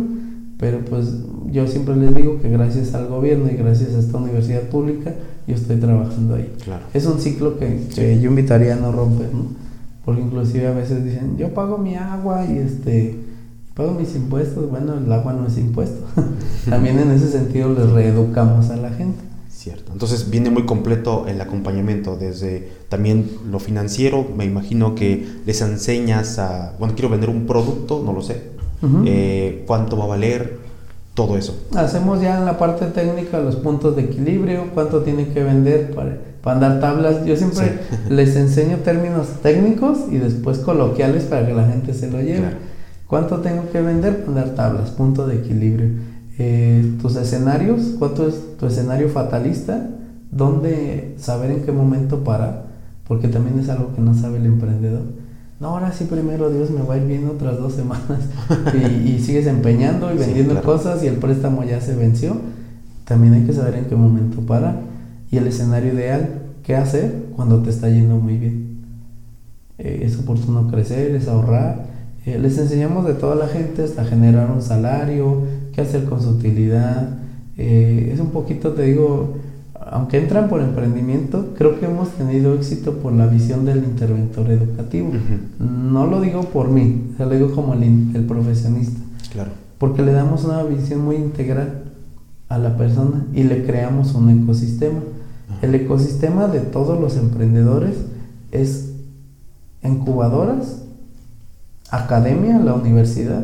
Pero 0.57 0.79
pues 0.85 1.13
yo 1.51 1.67
siempre 1.67 1.95
les 1.95 2.15
digo 2.15 2.39
que 2.41 2.49
gracias 2.49 2.93
al 2.93 3.07
gobierno 3.07 3.49
y 3.51 3.55
gracias 3.55 3.93
a 3.93 3.99
esta 3.99 4.17
universidad 4.17 4.63
pública, 4.63 5.13
yo 5.47 5.55
estoy 5.55 5.77
trabajando 5.77 6.35
ahí. 6.35 6.53
Claro. 6.63 6.85
Es 6.93 7.05
un 7.05 7.19
ciclo 7.19 7.57
que, 7.57 7.87
yo 7.95 8.29
invitaría 8.29 8.73
a 8.73 8.77
no 8.77 8.91
romper, 8.91 9.33
¿no? 9.33 9.47
Porque 10.03 10.21
inclusive 10.21 10.67
a 10.67 10.71
veces 10.71 11.03
dicen, 11.03 11.37
yo 11.37 11.53
pago 11.53 11.77
mi 11.77 11.95
agua 11.95 12.45
y 12.45 12.57
este 12.57 13.15
pago 13.73 13.91
mis 13.91 14.15
impuestos. 14.15 14.69
Bueno, 14.69 14.95
el 14.97 15.11
agua 15.11 15.33
no 15.33 15.47
es 15.47 15.57
impuesto. 15.57 16.05
También 16.69 16.99
en 16.99 17.11
ese 17.11 17.29
sentido 17.29 17.73
les 17.73 17.89
reeducamos 17.91 18.69
a 18.69 18.77
la 18.77 18.89
gente. 18.89 19.19
Cierto. 19.49 19.93
Entonces 19.93 20.29
viene 20.29 20.49
muy 20.49 20.65
completo 20.65 21.25
el 21.27 21.39
acompañamiento, 21.41 22.17
desde 22.17 22.69
también 22.89 23.29
lo 23.49 23.59
financiero, 23.59 24.27
me 24.35 24.45
imagino 24.45 24.95
que 24.95 25.25
les 25.45 25.61
enseñas 25.61 26.39
a, 26.39 26.75
bueno, 26.77 26.93
quiero 26.93 27.09
vender 27.09 27.29
un 27.29 27.47
producto, 27.47 28.01
no 28.03 28.13
lo 28.13 28.21
sé, 28.21 28.55
Eh, 29.05 29.63
¿Cuánto 29.65 29.97
va 29.97 30.03
a 30.03 30.07
valer? 30.07 30.59
Todo 31.15 31.37
eso. 31.37 31.55
Hacemos 31.75 32.21
ya 32.21 32.37
en 32.37 32.45
la 32.45 32.57
parte 32.57 32.87
técnica 32.87 33.39
los 33.39 33.55
puntos 33.55 33.95
de 33.95 34.03
equilibrio, 34.03 34.65
cuánto 34.73 35.01
tiene 35.01 35.29
que 35.29 35.43
vender 35.43 35.95
para, 35.95 36.17
para 36.43 36.59
dar 36.59 36.79
tablas. 36.81 37.25
Yo 37.25 37.37
siempre 37.37 37.79
les 38.09 38.35
enseño 38.35 38.77
términos 38.83 39.27
técnicos 39.41 39.99
y 40.11 40.17
después 40.17 40.59
coloquiales 40.59 41.23
para 41.23 41.47
que 41.47 41.53
la 41.53 41.67
gente 41.67 41.93
se 41.93 42.11
lo 42.11 42.19
lleve. 42.21 42.49
¿Cuánto 43.07 43.37
tengo 43.37 43.69
que 43.71 43.79
vender 43.79 44.25
para 44.25 44.41
dar 44.41 44.55
tablas? 44.55 44.89
Punto 44.91 45.25
de 45.25 45.35
equilibrio. 45.35 45.87
Eh, 46.37 46.97
tus 47.01 47.15
escenarios, 47.15 47.93
cuánto 47.97 48.27
es 48.27 48.57
tu 48.57 48.65
escenario 48.65 49.07
fatalista, 49.07 49.87
dónde 50.31 51.15
saber 51.17 51.51
en 51.51 51.63
qué 51.63 51.71
momento 51.71 52.25
parar, 52.25 52.65
porque 53.07 53.29
también 53.29 53.57
es 53.57 53.69
algo 53.69 53.95
que 53.95 54.01
no 54.01 54.13
sabe 54.13 54.39
el 54.39 54.47
emprendedor 54.47 55.03
no, 55.59 55.67
ahora 55.69 55.91
sí 55.91 56.05
primero 56.05 56.49
Dios 56.49 56.69
me 56.69 56.81
va 56.81 56.95
a 56.95 56.97
ir 56.97 57.05
bien 57.05 57.27
otras 57.27 57.57
dos 57.57 57.73
semanas 57.73 58.19
y, 59.05 59.19
sigues 59.19 59.47
empeñando 59.47 60.13
y 60.13 60.17
vendiendo 60.17 60.61
cosas 60.61 61.03
y 61.03 61.07
el 61.07 61.15
préstamo 61.15 61.63
ya 61.63 61.79
se 61.81 61.95
venció, 61.95 62.35
también 63.05 63.33
hay 63.33 63.43
que 63.43 63.53
saber 63.53 63.75
en 63.75 63.85
qué 63.85 63.95
momento 63.95 64.41
para 64.41 64.81
y 65.31 65.37
el 65.37 65.47
escenario 65.47 65.93
ideal, 65.93 66.41
qué 66.63 66.75
hacer 66.75 67.25
cuando 67.35 67.61
te 67.61 67.69
está 67.69 67.89
yendo 67.89 68.17
muy 68.17 68.37
bien. 68.37 68.65
Eh, 69.77 70.03
es 70.05 70.17
oportuno 70.17 70.69
crecer, 70.69 71.15
es 71.15 71.27
ahorrar. 71.27 71.87
Eh, 72.25 72.39
les 72.39 72.57
enseñamos 72.57 73.05
de 73.05 73.13
toda 73.13 73.35
la 73.35 73.47
gente 73.47 73.83
hasta 73.83 74.05
generar 74.05 74.49
un 74.49 74.61
salario, 74.61 75.41
qué 75.73 75.81
hacer 75.81 76.05
con 76.05 76.21
su 76.21 76.29
utilidad. 76.29 77.17
Eh, 77.57 78.11
es 78.13 78.19
un 78.19 78.29
poquito, 78.29 78.71
te 78.71 78.83
digo, 78.83 79.35
aunque 79.91 80.17
entran 80.17 80.49
por 80.49 80.61
emprendimiento, 80.61 81.53
creo 81.55 81.79
que 81.79 81.85
hemos 81.85 82.09
tenido 82.09 82.55
éxito 82.55 82.93
por 82.93 83.13
la 83.13 83.27
visión 83.27 83.65
del 83.65 83.83
interventor 83.83 84.49
educativo. 84.49 85.11
No 85.59 86.07
lo 86.07 86.21
digo 86.21 86.41
por 86.45 86.69
mí, 86.69 87.13
lo 87.19 87.29
digo 87.29 87.51
como 87.53 87.73
el, 87.73 88.25
profesionista. 88.27 88.99
Claro. 89.31 89.51
Porque 89.77 90.01
le 90.01 90.11
damos 90.11 90.43
una 90.43 90.63
visión 90.63 91.05
muy 91.05 91.17
integral 91.17 91.83
a 92.49 92.57
la 92.57 92.77
persona 92.77 93.25
y 93.33 93.43
le 93.43 93.65
creamos 93.65 94.15
un 94.15 94.29
ecosistema. 94.29 94.99
El 95.61 95.75
ecosistema 95.75 96.47
de 96.47 96.61
todos 96.61 96.99
los 96.99 97.15
emprendedores 97.17 97.95
es 98.51 98.93
incubadoras, 99.83 100.83
academia, 101.91 102.57
la 102.57 102.73
universidad, 102.73 103.43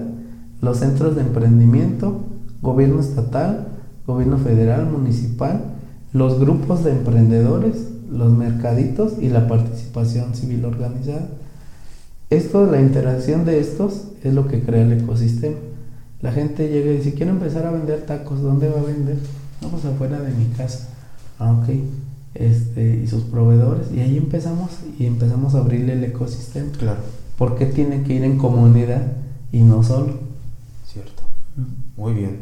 los 0.60 0.78
centros 0.78 1.16
de 1.16 1.22
emprendimiento, 1.22 2.22
gobierno 2.64 3.00
estatal, 3.00 3.68
gobierno 4.08 4.40
federal, 4.40 4.88
municipal, 4.88 5.71
los 6.14 6.40
grupos 6.40 6.84
de 6.84 6.92
emprendedores, 6.92 7.88
los 8.12 8.32
mercaditos 8.32 9.14
y 9.20 9.30
la 9.30 9.48
participación 9.48 10.36
civil 10.36 10.66
organizada. 10.66 11.30
Esto, 12.30 12.66
la 12.66 12.82
interacción 12.82 13.46
de 13.46 13.60
estos 13.60 14.04
es 14.24 14.34
lo 14.34 14.48
que 14.48 14.62
crea 14.62 14.84
el 14.84 14.94
ecosistema. 14.94 15.58
La 16.22 16.32
gente 16.32 16.70
llega 16.70 16.92
y 16.92 16.98
dice, 16.98 17.14
quiero 17.14 17.32
empezar 17.32 17.66
a 17.66 17.72
vender 17.72 18.06
tacos, 18.06 18.42
¿dónde 18.42 18.70
va 18.70 18.80
a 18.80 18.84
vender? 18.84 19.18
Vamos 19.62 19.82
pues 19.82 19.94
afuera 19.94 20.20
de 20.20 20.32
mi 20.32 20.46
casa. 20.56 20.90
Ah, 21.40 21.52
ok. 21.52 21.70
Este, 22.34 23.02
y 23.04 23.08
sus 23.08 23.24
proveedores. 23.24 23.88
Y 23.92 24.00
ahí 24.00 24.18
empezamos 24.18 24.72
y 24.98 25.06
empezamos 25.06 25.56
a 25.56 25.60
abrirle 25.60 25.94
el 25.94 26.04
ecosistema. 26.04 26.72
Claro. 26.78 27.00
Porque 27.38 27.66
tiene 27.66 28.04
que 28.04 28.14
ir 28.14 28.24
en 28.24 28.38
comunidad 28.38 29.14
y 29.52 29.62
no 29.62 29.84
solo. 29.84 30.20
Cierto. 30.86 31.24
Muy 31.98 32.14
bien. 32.14 32.38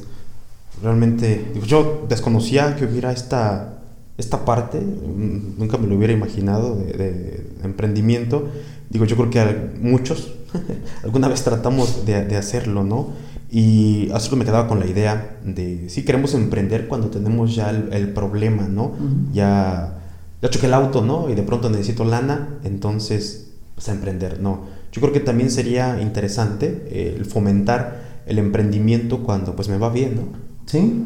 Realmente, 0.82 1.52
yo 1.66 2.06
desconocía 2.08 2.76
que 2.76 2.86
hubiera 2.86 3.12
esta, 3.12 3.80
esta 4.18 4.46
parte, 4.46 4.80
nunca 4.80 5.78
me 5.78 5.88
lo 5.88 5.96
hubiera 5.96 6.14
imaginado 6.14 6.76
de, 6.76 7.48
emprendimiento. 7.64 8.48
Digo, 8.90 9.06
yo 9.06 9.18
creo 9.18 9.30
que 9.30 9.72
muchos 9.82 10.34
alguna 11.04 11.28
vez 11.28 11.44
tratamos 11.44 12.06
de, 12.06 12.26
de, 12.26 12.38
hacerlo, 12.38 12.84
¿no? 12.84 13.10
Y 13.52 14.10
así 14.14 14.34
me 14.36 14.46
quedaba 14.46 14.68
con 14.68 14.80
la 14.80 14.86
idea 14.86 15.40
de, 15.44 15.90
sí, 15.90 16.06
queremos 16.06 16.34
emprender 16.34 16.88
cuando 16.88 17.10
tenemos 17.10 17.56
ya 17.56 17.72
el, 17.72 18.14
problema, 18.14 18.68
¿no? 18.68 18.94
Ya, 19.34 20.00
ya 20.42 20.50
choqué 20.50 20.68
el 20.68 20.74
auto, 20.74 21.04
¿no? 21.04 21.30
Y 21.30 21.36
de 21.36 21.44
pronto 21.44 21.70
necesito 21.70 22.06
lana, 22.06 22.60
entonces, 22.64 23.52
pues 23.76 23.90
a 23.90 23.92
emprender, 23.92 24.40
¿no? 24.40 24.62
Yo 24.92 25.02
creo 25.02 25.14
que 25.14 25.20
también 25.20 25.52
sería 25.52 26.02
interesante 26.02 26.88
eh, 26.90 27.16
el 27.18 27.26
fomentar 27.26 28.22
el 28.26 28.38
emprendimiento 28.38 29.24
cuando 29.24 29.56
pues 29.56 29.68
me 29.68 29.78
va 29.78 29.90
bien, 29.90 30.16
¿no? 30.16 30.49
Sí, 30.70 31.04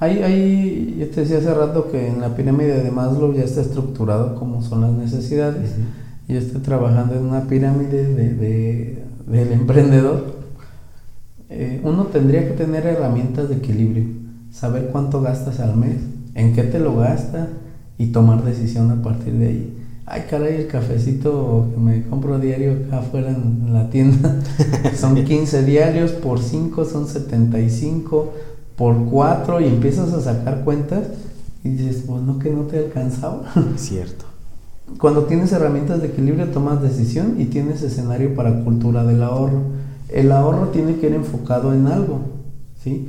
hay, 0.00 0.24
hay, 0.24 0.96
yo 0.98 1.08
te 1.08 1.20
decía 1.20 1.38
hace 1.38 1.54
rato 1.54 1.88
que 1.88 2.08
en 2.08 2.20
la 2.20 2.34
pirámide 2.34 2.82
de 2.82 2.90
Maslow 2.90 3.32
ya 3.32 3.44
está 3.44 3.60
estructurado 3.60 4.34
como 4.34 4.60
son 4.60 4.80
las 4.80 4.90
necesidades. 4.90 5.70
Yo 6.26 6.36
estoy 6.36 6.60
trabajando 6.62 7.14
en 7.14 7.22
una 7.22 7.42
pirámide 7.42 8.12
de, 8.12 9.04
del 9.28 9.52
emprendedor. 9.52 10.34
Eh, 11.48 11.80
uno 11.84 12.06
tendría 12.06 12.48
que 12.48 12.54
tener 12.54 12.86
herramientas 12.86 13.48
de 13.48 13.54
equilibrio, 13.54 14.02
saber 14.50 14.88
cuánto 14.90 15.22
gastas 15.22 15.60
al 15.60 15.76
mes, 15.76 15.98
en 16.34 16.52
qué 16.52 16.64
te 16.64 16.80
lo 16.80 16.96
gastas 16.96 17.50
y 17.98 18.08
tomar 18.08 18.42
decisión 18.42 18.90
a 18.90 19.00
partir 19.00 19.34
de 19.34 19.46
ahí. 19.46 19.78
Ay, 20.06 20.24
caray, 20.28 20.56
el 20.56 20.66
cafecito 20.66 21.68
que 21.72 21.80
me 21.80 22.02
compro 22.08 22.40
diario 22.40 22.72
acá 22.72 22.98
afuera 22.98 23.30
en 23.30 23.72
la 23.72 23.90
tienda 23.90 24.40
son 24.96 25.24
15 25.24 25.62
diarios, 25.64 26.10
por 26.10 26.40
5 26.40 26.84
son 26.84 27.06
75 27.06 28.32
por 28.76 29.04
cuatro 29.06 29.60
y 29.60 29.66
empiezas 29.66 30.12
a 30.12 30.20
sacar 30.20 30.64
cuentas 30.64 31.08
y 31.62 31.70
dices, 31.70 32.04
pues 32.06 32.22
no 32.22 32.38
que 32.38 32.50
no 32.50 32.62
te 32.62 32.78
alcanzaba. 32.78 33.42
Cierto. 33.76 34.26
Cuando 34.98 35.24
tienes 35.24 35.52
herramientas 35.52 36.02
de 36.02 36.08
equilibrio 36.08 36.48
tomas 36.48 36.82
decisión 36.82 37.36
y 37.38 37.46
tienes 37.46 37.82
escenario 37.82 38.34
para 38.34 38.64
cultura 38.64 39.04
del 39.04 39.22
ahorro. 39.22 39.62
El 40.10 40.30
ahorro 40.30 40.68
tiene 40.68 40.96
que 40.96 41.06
ir 41.06 41.14
enfocado 41.14 41.72
en 41.72 41.86
algo, 41.86 42.20
¿sí? 42.82 43.08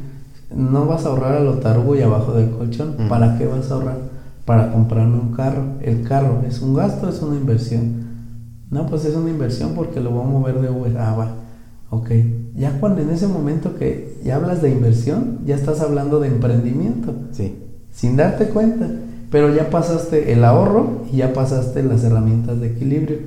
No 0.56 0.86
vas 0.86 1.06
a 1.06 1.10
ahorrar 1.10 1.36
a 1.36 1.42
lo 1.42 1.56
tarugo 1.56 1.96
y 1.96 2.02
abajo 2.02 2.34
del 2.34 2.52
colchón. 2.52 2.96
¿Para 3.10 3.38
qué 3.38 3.46
vas 3.46 3.70
a 3.70 3.76
ahorrar? 3.76 3.98
Para 4.46 4.72
comprarme 4.72 5.20
un 5.20 5.34
carro. 5.34 5.64
El 5.82 6.04
carro 6.04 6.44
es 6.48 6.62
un 6.62 6.76
gasto, 6.76 7.10
es 7.10 7.22
una 7.22 7.36
inversión. 7.36 8.06
No, 8.72 8.86
pues 8.86 9.04
es 9.06 9.16
una 9.16 9.30
inversión 9.30 9.74
porque 9.76 10.00
lo 10.00 10.12
voy 10.12 10.24
a 10.24 10.28
mover 10.28 10.62
de 10.62 10.70
Uber. 10.70 10.98
Ah, 10.98 11.16
va. 11.16 11.36
Ok. 11.90 12.12
Ya 12.58 12.80
cuando 12.80 13.02
en 13.02 13.10
ese 13.10 13.28
momento 13.28 13.76
que 13.76 14.18
ya 14.24 14.38
hablas 14.38 14.62
de 14.62 14.72
inversión, 14.72 15.40
ya 15.46 15.56
estás 15.56 15.82
hablando 15.82 16.20
de 16.20 16.30
emprendimiento. 16.30 17.14
Sí. 17.32 17.58
Sin 17.94 18.16
darte 18.16 18.48
cuenta. 18.48 18.90
Pero 19.30 19.54
ya 19.54 19.70
pasaste 19.70 20.32
el 20.32 20.46
ahorro 20.46 21.04
y 21.12 21.18
ya 21.18 21.34
pasaste 21.34 21.84
las 21.84 22.04
herramientas 22.04 22.62
de 22.62 22.68
equilibrio. 22.68 23.18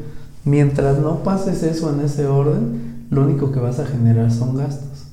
Mientras 0.45 0.99
no 0.99 1.23
pases 1.23 1.63
eso 1.63 1.93
en 1.93 2.01
ese 2.01 2.27
orden, 2.27 3.07
lo 3.11 3.23
único 3.23 3.53
que 3.53 3.61
vas 3.61 3.81
a 3.81 3.87
generar 3.87 4.33
son 4.33 4.57
gastos. 4.57 5.07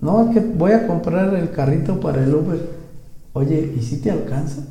No, 0.00 0.30
que 0.30 0.40
voy 0.40 0.72
a 0.72 0.86
comprar 0.86 1.34
el 1.34 1.50
carrito 1.50 1.98
para 1.98 2.22
el 2.22 2.34
Uber. 2.34 2.60
Oye, 3.32 3.74
¿y 3.76 3.82
si 3.82 3.96
te 3.96 4.10
alcanza? 4.10 4.62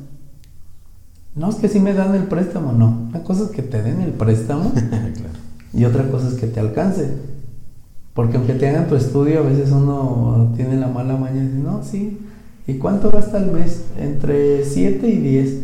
No, 1.34 1.50
es 1.50 1.56
que 1.56 1.68
si 1.68 1.80
me 1.80 1.92
dan 1.92 2.14
el 2.14 2.24
préstamo, 2.24 2.72
no. 2.72 3.08
Una 3.10 3.22
cosa 3.22 3.44
es 3.44 3.50
que 3.50 3.62
te 3.62 3.82
den 3.82 4.00
el 4.00 4.12
préstamo 4.12 4.72
y 5.74 5.84
otra 5.84 6.08
cosa 6.10 6.28
es 6.28 6.34
que 6.34 6.46
te 6.46 6.60
alcance. 6.60 7.35
Porque 8.16 8.38
aunque 8.38 8.54
te 8.54 8.66
hagan 8.66 8.88
tu 8.88 8.96
estudio, 8.96 9.40
a 9.40 9.42
veces 9.42 9.70
uno 9.70 10.54
tiene 10.56 10.78
la 10.78 10.88
mala 10.88 11.18
maña 11.18 11.42
y 11.42 11.48
dice, 11.48 11.58
no, 11.58 11.82
sí. 11.84 12.18
¿Y 12.66 12.78
cuánto 12.78 13.10
gasta 13.10 13.36
al 13.36 13.52
mes? 13.52 13.82
Entre 14.00 14.64
7 14.64 15.06
y 15.06 15.18
10. 15.18 15.58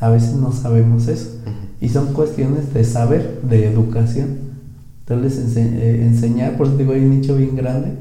A 0.00 0.10
veces 0.10 0.34
no 0.34 0.52
sabemos 0.52 1.08
eso. 1.08 1.38
Y 1.80 1.88
son 1.88 2.12
cuestiones 2.12 2.74
de 2.74 2.84
saber, 2.84 3.40
de 3.48 3.66
educación. 3.66 4.36
Entonces, 5.00 5.56
eh, 5.56 6.04
enseñar, 6.04 6.58
por 6.58 6.66
eso 6.66 6.76
digo, 6.76 6.92
hay 6.92 7.00
un 7.00 7.10
nicho 7.10 7.36
bien 7.36 7.56
grande, 7.56 7.92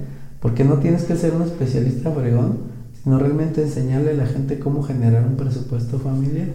porque 0.42 0.66
no 0.66 0.76
tienes 0.76 1.04
que 1.04 1.16
ser 1.16 1.34
un 1.34 1.44
especialista 1.44 2.12
fregón, 2.12 2.58
sino 3.02 3.18
realmente 3.20 3.62
enseñarle 3.62 4.12
a 4.12 4.16
la 4.16 4.26
gente 4.26 4.60
cómo 4.60 4.84
generar 4.84 5.26
un 5.26 5.38
presupuesto 5.38 5.98
familiar, 5.98 6.48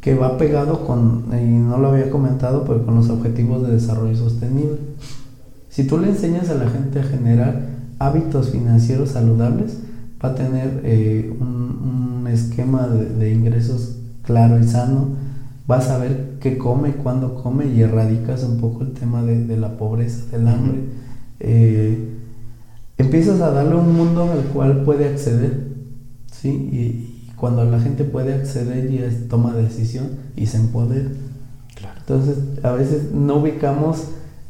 que 0.00 0.14
va 0.16 0.38
pegado 0.38 0.84
con, 0.84 1.24
y 1.32 1.44
no 1.44 1.78
lo 1.78 1.90
había 1.90 2.10
comentado, 2.10 2.64
pero 2.64 2.84
con 2.84 2.96
los 2.96 3.10
objetivos 3.10 3.64
de 3.64 3.74
desarrollo 3.74 4.16
sostenible. 4.16 4.78
Si 5.74 5.82
tú 5.82 5.98
le 5.98 6.08
enseñas 6.08 6.50
a 6.50 6.54
la 6.54 6.70
gente 6.70 7.00
a 7.00 7.02
generar 7.02 7.62
hábitos 7.98 8.50
financieros 8.50 9.08
saludables, 9.10 9.78
va 10.24 10.28
a 10.28 10.34
tener 10.36 10.82
eh, 10.84 11.34
un, 11.40 12.28
esquema 12.32 12.86
de, 12.86 13.32
ingresos 13.32 13.96
claro 14.22 14.58
y 14.60 14.64
sano, 14.64 15.08
va 15.70 15.78
a 15.78 15.80
saber 15.80 16.36
qué 16.40 16.58
come, 16.58 16.92
cuándo 16.92 17.34
come 17.34 17.66
y 17.66 17.80
erradicas 17.82 18.44
un 18.44 18.58
poco 18.58 18.82
el 18.82 18.92
tema 18.92 19.24
de, 19.24 19.56
la 19.56 19.76
pobreza, 19.76 20.24
del 20.30 20.46
hambre. 20.46 20.78
Eh, 21.40 22.08
empiezas 22.96 23.40
a 23.40 23.50
darle 23.50 23.74
un 23.74 23.94
mundo 23.94 24.30
al 24.30 24.44
cual 24.52 24.84
puede 24.84 25.08
acceder, 25.08 25.72
¿sí? 26.30 26.50
Y, 26.50 27.10
cuando 27.36 27.64
la 27.64 27.80
gente 27.80 28.04
puede 28.04 28.32
acceder 28.32 28.90
ya 28.90 29.28
toma 29.28 29.54
decisión 29.54 30.06
y 30.36 30.46
se 30.46 30.56
empodera. 30.56 31.10
Entonces, 31.98 32.38
a 32.62 32.70
veces 32.72 33.12
no 33.12 33.36
ubicamos 33.36 34.04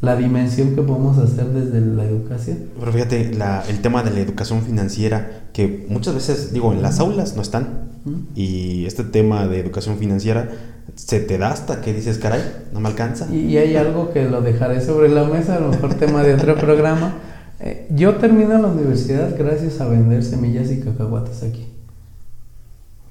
la 0.04 0.16
dimensión 0.16 0.74
que 0.74 0.82
podemos 0.82 1.18
hacer 1.18 1.46
desde 1.46 1.80
la 1.80 2.04
educación. 2.04 2.58
Pero 2.78 2.92
fíjate, 2.92 3.30
el 3.68 3.80
tema 3.80 4.02
de 4.02 4.10
la 4.10 4.20
educación 4.20 4.62
financiera, 4.62 5.44
que 5.52 5.86
muchas 5.88 6.14
veces, 6.14 6.52
digo, 6.52 6.72
en 6.72 6.82
las 6.82 7.00
aulas 7.00 7.36
no 7.36 7.42
están, 7.42 7.92
y 8.34 8.84
este 8.84 9.02
tema 9.02 9.46
de 9.46 9.60
educación 9.60 9.96
financiera 9.96 10.50
se 10.94 11.20
te 11.20 11.38
da 11.38 11.50
hasta 11.50 11.80
que 11.80 11.94
dices, 11.94 12.18
caray, 12.18 12.42
no 12.72 12.80
me 12.80 12.88
alcanza. 12.88 13.32
Y, 13.34 13.56
hay 13.56 13.76
algo 13.76 14.12
que 14.12 14.28
lo 14.28 14.42
dejaré 14.42 14.80
sobre 14.80 15.08
la 15.08 15.24
mesa, 15.24 15.56
a 15.56 15.60
lo 15.60 15.68
mejor 15.68 15.94
tema 15.94 16.22
de 16.22 16.34
otro 16.34 16.54
programa, 16.56 17.14
Eh, 17.60 17.86
yo 17.94 18.16
termino 18.16 18.58
la 18.58 18.66
universidad 18.66 19.38
gracias 19.38 19.80
a 19.80 19.86
vender 19.86 20.24
semillas 20.24 20.70
y 20.72 20.80
cacahuates 20.80 21.44
aquí. 21.44 21.66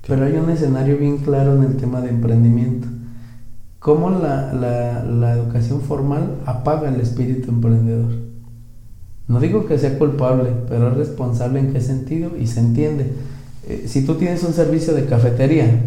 Pero 0.06 0.26
hay 0.26 0.34
un 0.34 0.50
escenario 0.50 0.98
bien 0.98 1.18
claro 1.20 1.56
en 1.56 1.64
el 1.64 1.78
tema 1.78 2.02
de 2.02 2.10
emprendimiento. 2.10 2.88
Cómo 3.84 4.10
la, 4.12 4.54
la, 4.54 5.04
la 5.04 5.34
educación 5.34 5.82
formal 5.82 6.38
apaga 6.46 6.88
el 6.88 7.02
espíritu 7.02 7.52
emprendedor. 7.52 8.14
No 9.28 9.42
digo 9.42 9.66
que 9.66 9.78
sea 9.78 10.00
culpable, 10.00 10.52
pero 10.70 10.88
es 10.88 10.94
responsable 10.96 11.60
en 11.60 11.74
qué 11.74 11.82
sentido 11.82 12.32
y 12.40 12.48
se 12.48 12.62
entiende. 12.62 13.12
Eh, 13.68 13.84
si 13.88 14.06
tú 14.06 14.16
tienes 14.16 14.42
un 14.46 14.54
servicio 14.54 14.94
de 14.94 15.04
cafetería 15.04 15.82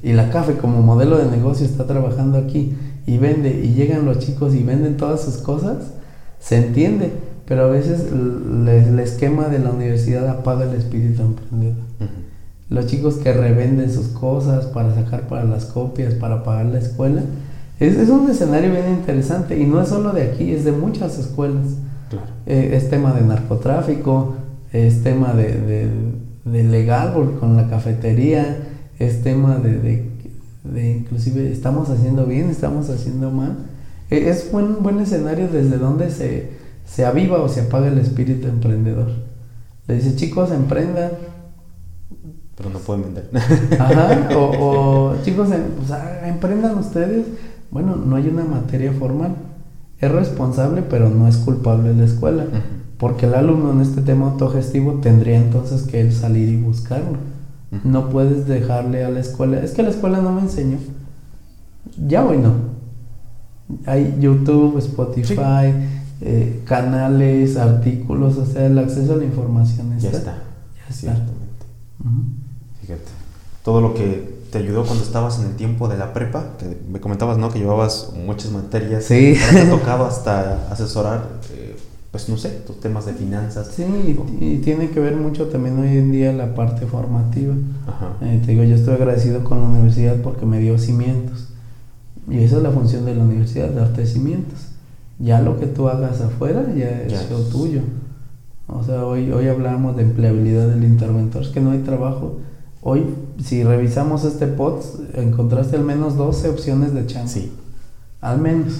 y 0.00 0.12
la 0.12 0.30
café 0.30 0.58
como 0.58 0.80
modelo 0.80 1.18
de 1.18 1.28
negocio 1.28 1.66
está 1.66 1.88
trabajando 1.88 2.38
aquí 2.38 2.76
y 3.04 3.18
vende 3.18 3.50
y 3.50 3.74
llegan 3.74 4.04
los 4.04 4.20
chicos 4.20 4.54
y 4.54 4.62
venden 4.62 4.96
todas 4.96 5.20
sus 5.20 5.38
cosas, 5.38 5.78
se 6.38 6.56
entiende, 6.56 7.10
pero 7.46 7.64
a 7.64 7.66
veces 7.66 8.12
el, 8.12 8.96
esquema 9.00 9.48
de 9.48 9.58
la 9.58 9.70
universidad 9.70 10.28
apaga 10.28 10.70
el 10.70 10.76
espíritu 10.76 11.22
emprendedor. 11.22 11.89
Los 12.70 12.86
chicos 12.86 13.16
que 13.16 13.32
revenden 13.32 13.92
sus 13.92 14.08
cosas 14.08 14.66
para 14.66 14.94
sacar 14.94 15.28
para 15.28 15.44
las 15.44 15.66
copias, 15.66 16.14
para 16.14 16.44
pagar 16.44 16.66
la 16.66 16.78
escuela, 16.78 17.22
es, 17.80 17.96
es 17.96 18.08
un 18.08 18.30
escenario 18.30 18.70
bien 18.70 18.88
interesante 18.90 19.58
y 19.58 19.64
no 19.66 19.82
es 19.82 19.88
solo 19.88 20.12
de 20.12 20.22
aquí, 20.22 20.52
es 20.52 20.64
de 20.64 20.72
muchas 20.72 21.18
escuelas. 21.18 21.66
Eh, 22.46 22.70
es 22.74 22.90
tema 22.90 23.12
de 23.12 23.22
narcotráfico, 23.22 24.34
es 24.72 25.02
tema 25.02 25.32
de, 25.32 25.88
de, 26.44 26.62
legal 26.64 27.12
con 27.38 27.56
la 27.56 27.68
cafetería, 27.68 28.56
es 28.98 29.22
tema 29.22 29.58
de, 29.58 30.04
de, 30.64 30.90
inclusive 30.90 31.50
estamos 31.50 31.88
haciendo 31.90 32.26
bien, 32.26 32.50
estamos 32.50 32.88
haciendo 32.90 33.30
mal. 33.30 33.56
E, 34.10 34.28
es 34.28 34.50
buen, 34.52 34.82
buen 34.82 35.00
escenario 35.00 35.48
desde 35.48 35.78
donde 35.78 36.10
se, 36.10 36.50
se 36.86 37.04
aviva 37.04 37.42
o 37.42 37.48
se 37.48 37.62
apaga 37.62 37.88
el 37.88 37.98
espíritu 37.98 38.48
emprendedor. 38.48 39.08
Le 39.86 39.94
dice, 39.96 40.14
chicos, 40.16 40.50
emprendan. 40.50 41.10
Pero 42.60 42.70
no 42.70 42.78
pueden 42.78 43.02
vender. 43.02 43.30
Ajá, 43.78 44.28
o, 44.36 45.14
chicos, 45.24 45.48
pues, 45.48 45.90
ah, 45.90 46.28
emprendan 46.28 46.78
ustedes. 46.78 47.26
Bueno, 47.70 47.96
no 47.96 48.16
hay 48.16 48.28
una 48.28 48.44
materia 48.44 48.92
formal 48.92 49.34
es 50.00 50.10
responsable, 50.10 50.82
pero 50.82 51.10
no 51.10 51.28
es 51.28 51.36
culpable 51.36 51.94
la 51.94 52.04
escuela. 52.04 52.46
Porque 52.96 53.26
el 53.26 53.34
alumno 53.34 53.72
en 53.72 53.80
este 53.80 54.00
tema 54.00 54.30
autogestivo 54.30 54.94
tendría 54.94 55.38
entonces 55.38 55.82
que 55.82 56.00
él 56.00 56.12
salir 56.12 56.48
y 56.48 56.56
buscarlo. 56.56 57.18
No 57.84 58.08
puedes 58.08 58.46
dejarle 58.46 59.04
a 59.04 59.10
la 59.10 59.20
escuela. 59.20 59.60
Es 59.62 59.72
que 59.72 59.82
la 59.82 59.90
escuela 59.90 60.20
no 60.20 60.32
me 60.32 60.40
enseñó. 60.40 60.78
Ya 62.06 62.24
hoy 62.24 62.38
no. 62.38 62.52
Hay 63.86 64.16
YouTube, 64.18 64.78
Spotify, 64.78 65.72
eh, 66.20 66.62
canales, 66.64 67.56
artículos, 67.56 68.36
o 68.36 68.46
sea, 68.46 68.66
el 68.66 68.78
acceso 68.78 69.14
a 69.14 69.16
la 69.16 69.24
información 69.24 69.92
está. 69.92 70.10
Ya 70.10 70.18
está. 70.18 70.34
Ya 70.76 70.82
está. 70.88 70.94
Ciertamente. 70.94 72.39
Fíjate. 72.90 73.10
Todo 73.62 73.80
lo 73.80 73.94
que 73.94 74.40
te 74.50 74.58
ayudó 74.58 74.84
cuando 74.84 75.04
estabas 75.04 75.38
en 75.38 75.46
el 75.46 75.56
tiempo 75.56 75.86
de 75.86 75.96
la 75.96 76.12
prepa, 76.12 76.56
que 76.58 76.76
me 76.90 77.00
comentabas, 77.00 77.38
¿no? 77.38 77.50
Que 77.50 77.60
llevabas 77.60 78.12
muchas 78.26 78.50
materias. 78.50 79.04
Sí. 79.04 79.36
Te 79.52 79.60
ha 79.60 79.70
tocado 79.70 80.06
hasta 80.06 80.68
asesorar, 80.72 81.28
eh, 81.52 81.76
pues 82.10 82.28
no 82.28 82.36
sé, 82.36 82.48
tus 82.66 82.80
temas 82.80 83.06
de 83.06 83.12
finanzas. 83.12 83.68
Sí, 83.68 83.84
y, 84.40 84.58
tiene 84.58 84.90
que 84.90 84.98
ver 84.98 85.14
mucho 85.14 85.46
también 85.46 85.78
hoy 85.78 85.96
en 85.96 86.10
día 86.10 86.32
la 86.32 86.54
parte 86.54 86.86
formativa. 86.86 87.54
Eh, 88.22 88.42
te 88.44 88.52
digo, 88.52 88.64
yo 88.64 88.74
estoy 88.74 88.94
agradecido 88.94 89.44
con 89.44 89.60
la 89.60 89.68
universidad 89.68 90.16
porque 90.22 90.46
me 90.46 90.58
dio 90.58 90.78
cimientos. 90.78 91.48
Y 92.28 92.42
esa 92.42 92.56
es 92.56 92.62
la 92.62 92.70
función 92.70 93.04
de 93.04 93.14
la 93.14 93.22
universidad, 93.22 93.70
darte 93.70 94.06
cimientos. 94.06 94.58
Ya 95.18 95.42
lo 95.42 95.60
que 95.60 95.66
tú 95.66 95.88
hagas 95.88 96.20
afuera 96.20 96.64
ya 96.74 97.02
es 97.02 97.30
lo 97.30 97.40
tuyo. 97.40 97.82
O 98.66 98.82
sea, 98.82 99.04
hoy, 99.04 99.30
hoy 99.30 99.48
hablamos 99.48 99.96
de 99.96 100.02
empleabilidad 100.02 100.68
del 100.68 100.84
interventor, 100.84 101.42
es 101.42 101.48
que 101.48 101.60
no 101.60 101.72
hay 101.72 101.80
trabajo 101.80 102.38
Hoy, 102.82 103.04
si 103.44 103.62
revisamos 103.62 104.24
este 104.24 104.46
pod, 104.46 104.80
encontraste 105.14 105.76
al 105.76 105.84
menos 105.84 106.16
12 106.16 106.48
opciones 106.48 106.94
de 106.94 107.06
chance. 107.06 107.40
Sí. 107.40 107.52
Al 108.20 108.38
menos. 108.40 108.72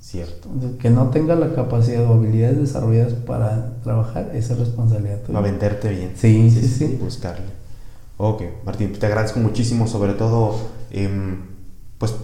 Cierto. 0.00 0.48
Que 0.80 0.90
no 0.90 1.10
tenga 1.10 1.34
la 1.34 1.54
capacidad 1.54 2.04
o 2.04 2.14
habilidades 2.14 2.58
desarrolladas 2.58 3.14
para 3.14 3.74
trabajar, 3.82 4.30
esa 4.34 4.54
es 4.54 4.58
responsabilidad 4.58 5.22
tuya. 5.22 5.38
a 5.38 5.42
venderte 5.42 5.88
bien. 5.90 6.12
Sí, 6.16 6.50
sí, 6.50 6.66
sí. 6.66 6.98
buscarle. 7.00 7.46
Ok, 8.16 8.42
Martín, 8.64 8.92
te 8.92 9.06
agradezco 9.06 9.40
muchísimo, 9.40 9.86
sobre 9.86 10.14
todo, 10.14 10.56
em, 10.90 11.38
pues, 11.98 12.14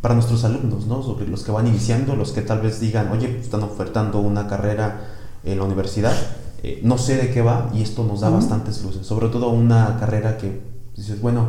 para 0.00 0.14
nuestros 0.14 0.44
alumnos, 0.44 0.86
¿no? 0.86 1.02
Sobre 1.02 1.26
los 1.26 1.44
que 1.44 1.52
van 1.52 1.66
iniciando, 1.66 2.16
los 2.16 2.32
que 2.32 2.42
tal 2.42 2.60
vez 2.60 2.80
digan, 2.80 3.10
oye, 3.12 3.28
pues, 3.28 3.44
están 3.44 3.62
ofertando 3.62 4.20
una 4.20 4.48
carrera 4.48 5.00
en 5.44 5.58
la 5.58 5.64
universidad 5.64 6.14
eh, 6.62 6.80
no 6.82 6.98
sé 6.98 7.16
de 7.16 7.30
qué 7.30 7.40
va 7.40 7.70
y 7.72 7.82
esto 7.82 8.04
nos 8.04 8.20
da 8.20 8.28
bastantes 8.28 8.82
luces, 8.82 9.06
sobre 9.06 9.28
todo 9.28 9.48
una 9.48 9.96
carrera 9.98 10.36
que 10.36 10.60
dices, 10.94 11.20
bueno, 11.22 11.48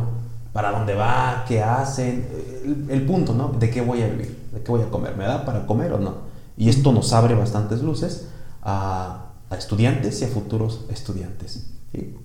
¿para 0.52 0.70
dónde 0.70 0.94
va? 0.94 1.44
¿Qué 1.46 1.62
hacen? 1.62 2.26
El, 2.88 3.02
punto, 3.02 3.34
¿no? 3.34 3.48
¿De 3.48 3.68
qué 3.68 3.82
voy 3.82 4.02
a 4.02 4.08
vivir? 4.08 4.48
¿De 4.52 4.62
qué 4.62 4.70
voy 4.70 4.80
a 4.80 4.88
comer? 4.88 5.16
¿Me 5.16 5.24
da 5.24 5.44
para 5.44 5.66
comer 5.66 5.92
o 5.92 5.98
no? 5.98 6.14
Y 6.56 6.70
esto 6.70 6.92
nos 6.92 7.12
abre 7.12 7.34
bastantes 7.34 7.82
luces 7.82 8.28
a, 8.62 9.32
estudiantes 9.56 10.22
y 10.22 10.24
a 10.24 10.28
futuros 10.28 10.86
estudiantes. 10.90 11.66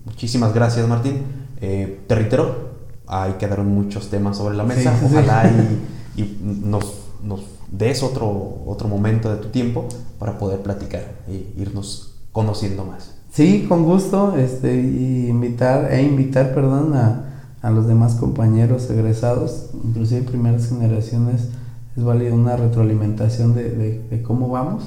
Muchísimas 0.06 0.54
gracias, 0.54 0.88
Martín. 0.88 1.24
Eh, 1.60 2.06
te 2.08 2.16
reitero, 2.16 2.70
ahí 3.06 3.34
quedaron 3.34 3.68
muchos 3.68 4.10
temas 4.10 4.38
sobre 4.38 4.56
la 4.56 4.64
mesa. 4.64 4.98
Ojalá 5.04 5.52
y, 6.16 6.40
nos, 6.42 6.94
nos 7.22 7.42
des 7.70 8.02
otro, 8.02 8.64
otro 8.66 8.88
momento 8.88 9.30
de 9.30 9.42
tu 9.42 9.50
tiempo 9.50 9.90
para 10.20 10.38
poder 10.38 10.62
platicar 10.62 11.04
e 11.28 11.54
irnos 11.58 12.17
conociendo 12.38 12.86
más. 12.86 13.16
Sí, 13.32 13.66
con 13.68 13.84
gusto, 13.84 14.38
este, 14.38 14.80
y 14.80 15.28
invitar, 15.28 15.92
e 15.92 16.04
invitar, 16.04 16.54
perdón, 16.54 16.94
a, 16.94 17.48
a 17.64 17.72
los 17.72 17.88
demás 17.88 18.14
compañeros 18.14 18.88
egresados, 18.92 19.72
inclusive 19.84 20.22
primeras 20.22 20.70
generaciones, 20.70 21.48
es 21.96 22.04
válida 22.04 22.36
una 22.36 22.56
retroalimentación 22.56 23.56
de, 23.56 24.04
de, 24.08 24.22
cómo 24.22 24.50
vamos 24.50 24.84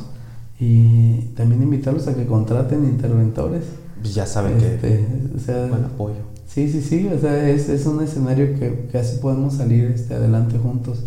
y 0.60 1.22
también 1.34 1.64
invitarlos 1.64 2.06
a 2.06 2.14
que 2.14 2.24
contraten 2.24 2.84
interventores. 2.84 3.64
Pues 4.00 4.14
ya 4.14 4.26
saben 4.26 4.56
que 4.56 4.74
este, 4.74 5.06
o 5.36 5.40
sea, 5.40 5.66
buen 5.66 5.86
apoyo. 5.86 6.22
Sí, 6.46 6.70
sí, 6.70 6.82
sí, 6.82 7.10
o 7.12 7.18
sea, 7.18 7.48
es, 7.48 7.68
es 7.68 7.84
un 7.84 8.00
escenario 8.00 8.56
que, 8.60 8.86
que, 8.92 8.96
así 8.96 9.16
podemos 9.16 9.54
salir 9.54 9.86
este, 9.86 10.14
adelante 10.14 10.56
juntos. 10.56 11.02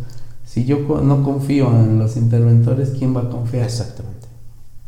Si 0.46 0.66
yo 0.66 0.80
no 1.02 1.24
confío 1.24 1.70
en 1.70 2.00
los 2.00 2.18
interventores, 2.18 2.89
¿quién 2.89 3.16
va 3.16 3.22
a 3.22 3.30
confiar? 3.30 3.64
Exactamente. 3.64 4.33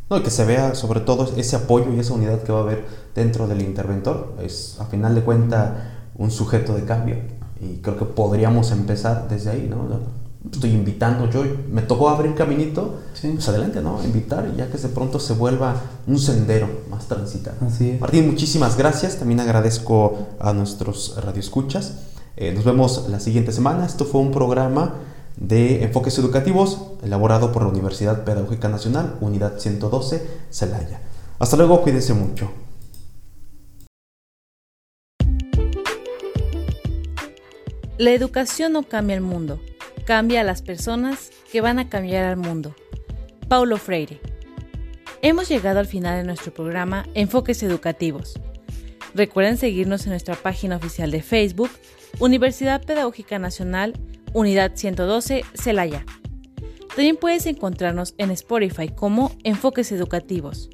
No, 0.10 0.18
y 0.18 0.22
que 0.22 0.30
se 0.30 0.46
vea 0.46 0.76
sobre 0.76 1.00
todo 1.00 1.32
ese 1.36 1.56
apoyo 1.56 1.92
y 1.94 2.00
esa 2.00 2.14
unidad 2.14 2.44
que 2.44 2.52
va 2.52 2.60
a 2.60 2.62
haber 2.62 2.86
dentro 3.16 3.48
del 3.48 3.62
interventor. 3.62 4.36
Es 4.42 4.78
a 4.80 4.86
final 4.86 5.16
de 5.16 5.22
cuentas 5.22 5.72
un 6.16 6.32
sujeto 6.32 6.76
de 6.76 6.84
cambio 6.84 7.18
y 7.60 7.78
creo 7.78 7.98
que 7.98 8.06
podríamos 8.06 8.72
empezar 8.72 9.28
desde 9.30 9.52
ahí, 9.52 9.68
¿no? 9.70 9.88
Estoy 10.52 10.72
invitando, 10.72 11.28
yo 11.32 11.44
me 11.72 11.82
tocó 11.82 12.08
abrir 12.10 12.36
caminito, 12.36 13.00
pues 13.20 13.50
adelante, 13.50 13.82
¿no? 13.82 14.04
Invitar 14.04 14.56
ya 14.56 14.70
que 14.70 14.78
de 14.78 14.90
pronto 14.90 15.20
se 15.20 15.34
vuelva 15.34 15.76
un 16.06 16.20
sendero 16.20 16.70
más 16.92 17.08
transitado. 17.08 17.58
Así 17.66 17.98
Martín, 18.00 18.28
muchísimas 18.28 18.78
gracias. 18.78 19.18
También 19.18 19.40
agradezco 19.40 20.28
a 20.40 20.54
nuestros 20.54 21.16
radioescuchas. 21.20 21.96
Eh, 22.38 22.54
nos 22.54 22.64
vemos 22.64 23.08
la 23.10 23.20
siguiente 23.20 23.52
semana. 23.52 23.88
Esto 23.88 24.06
fue 24.06 24.22
un 24.22 24.32
programa 24.32 24.94
de 25.38 25.84
enfoques 25.84 26.18
educativos 26.18 26.92
elaborado 27.04 27.52
por 27.52 27.64
la 27.64 27.70
Universidad 27.70 28.24
Pedagógica 28.24 28.70
Nacional, 28.70 29.18
Unidad 29.22 29.60
112, 29.60 30.26
Celaya. 30.50 31.02
Hasta 31.40 31.58
luego, 31.58 31.82
cuídense 31.82 32.14
mucho. 32.14 32.52
La 37.98 38.12
educación 38.12 38.74
no 38.74 38.84
cambia 38.84 39.16
el 39.16 39.22
mundo, 39.22 39.60
cambia 40.06 40.42
a 40.42 40.44
las 40.44 40.62
personas 40.62 41.32
que 41.52 41.62
van 41.62 41.80
a 41.80 41.90
cambiar 41.90 42.26
al 42.26 42.38
mundo. 42.38 42.76
Paulo 43.48 43.78
Freire. 43.78 44.20
Hemos 45.22 45.50
llegado 45.50 45.80
al 45.80 45.88
final 45.88 46.18
de 46.18 46.26
nuestro 46.26 46.54
programa 46.54 47.06
Enfoques 47.14 47.64
Educativos. 47.64 48.40
Recuerden 49.14 49.58
seguirnos 49.58 50.04
en 50.04 50.10
nuestra 50.10 50.36
página 50.36 50.76
oficial 50.76 51.10
de 51.10 51.22
Facebook, 51.22 51.70
Universidad 52.20 52.84
Pedagógica 52.84 53.40
Nacional 53.40 53.94
Unidad 54.36 54.74
112, 54.76 55.46
Celaya. 55.54 56.06
También 56.90 57.16
puedes 57.16 57.46
encontrarnos 57.46 58.16
en 58.18 58.32
Spotify 58.32 58.90
como 58.90 59.32
Enfoques 59.46 59.94
Educativos. 59.94 60.70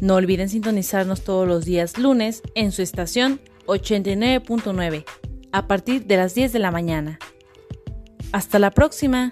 No 0.00 0.16
olviden 0.16 0.48
sintonizarnos 0.48 1.22
todos 1.22 1.46
los 1.46 1.64
días 1.64 1.96
lunes 1.96 2.42
en 2.56 2.72
su 2.72 2.82
estación 2.82 3.40
89.9 3.66 5.04
a 5.52 5.68
partir 5.68 6.06
de 6.06 6.16
las 6.16 6.34
10 6.34 6.52
de 6.52 6.58
la 6.58 6.72
mañana. 6.72 7.20
Hasta 8.32 8.58
la 8.58 8.72
próxima. 8.72 9.30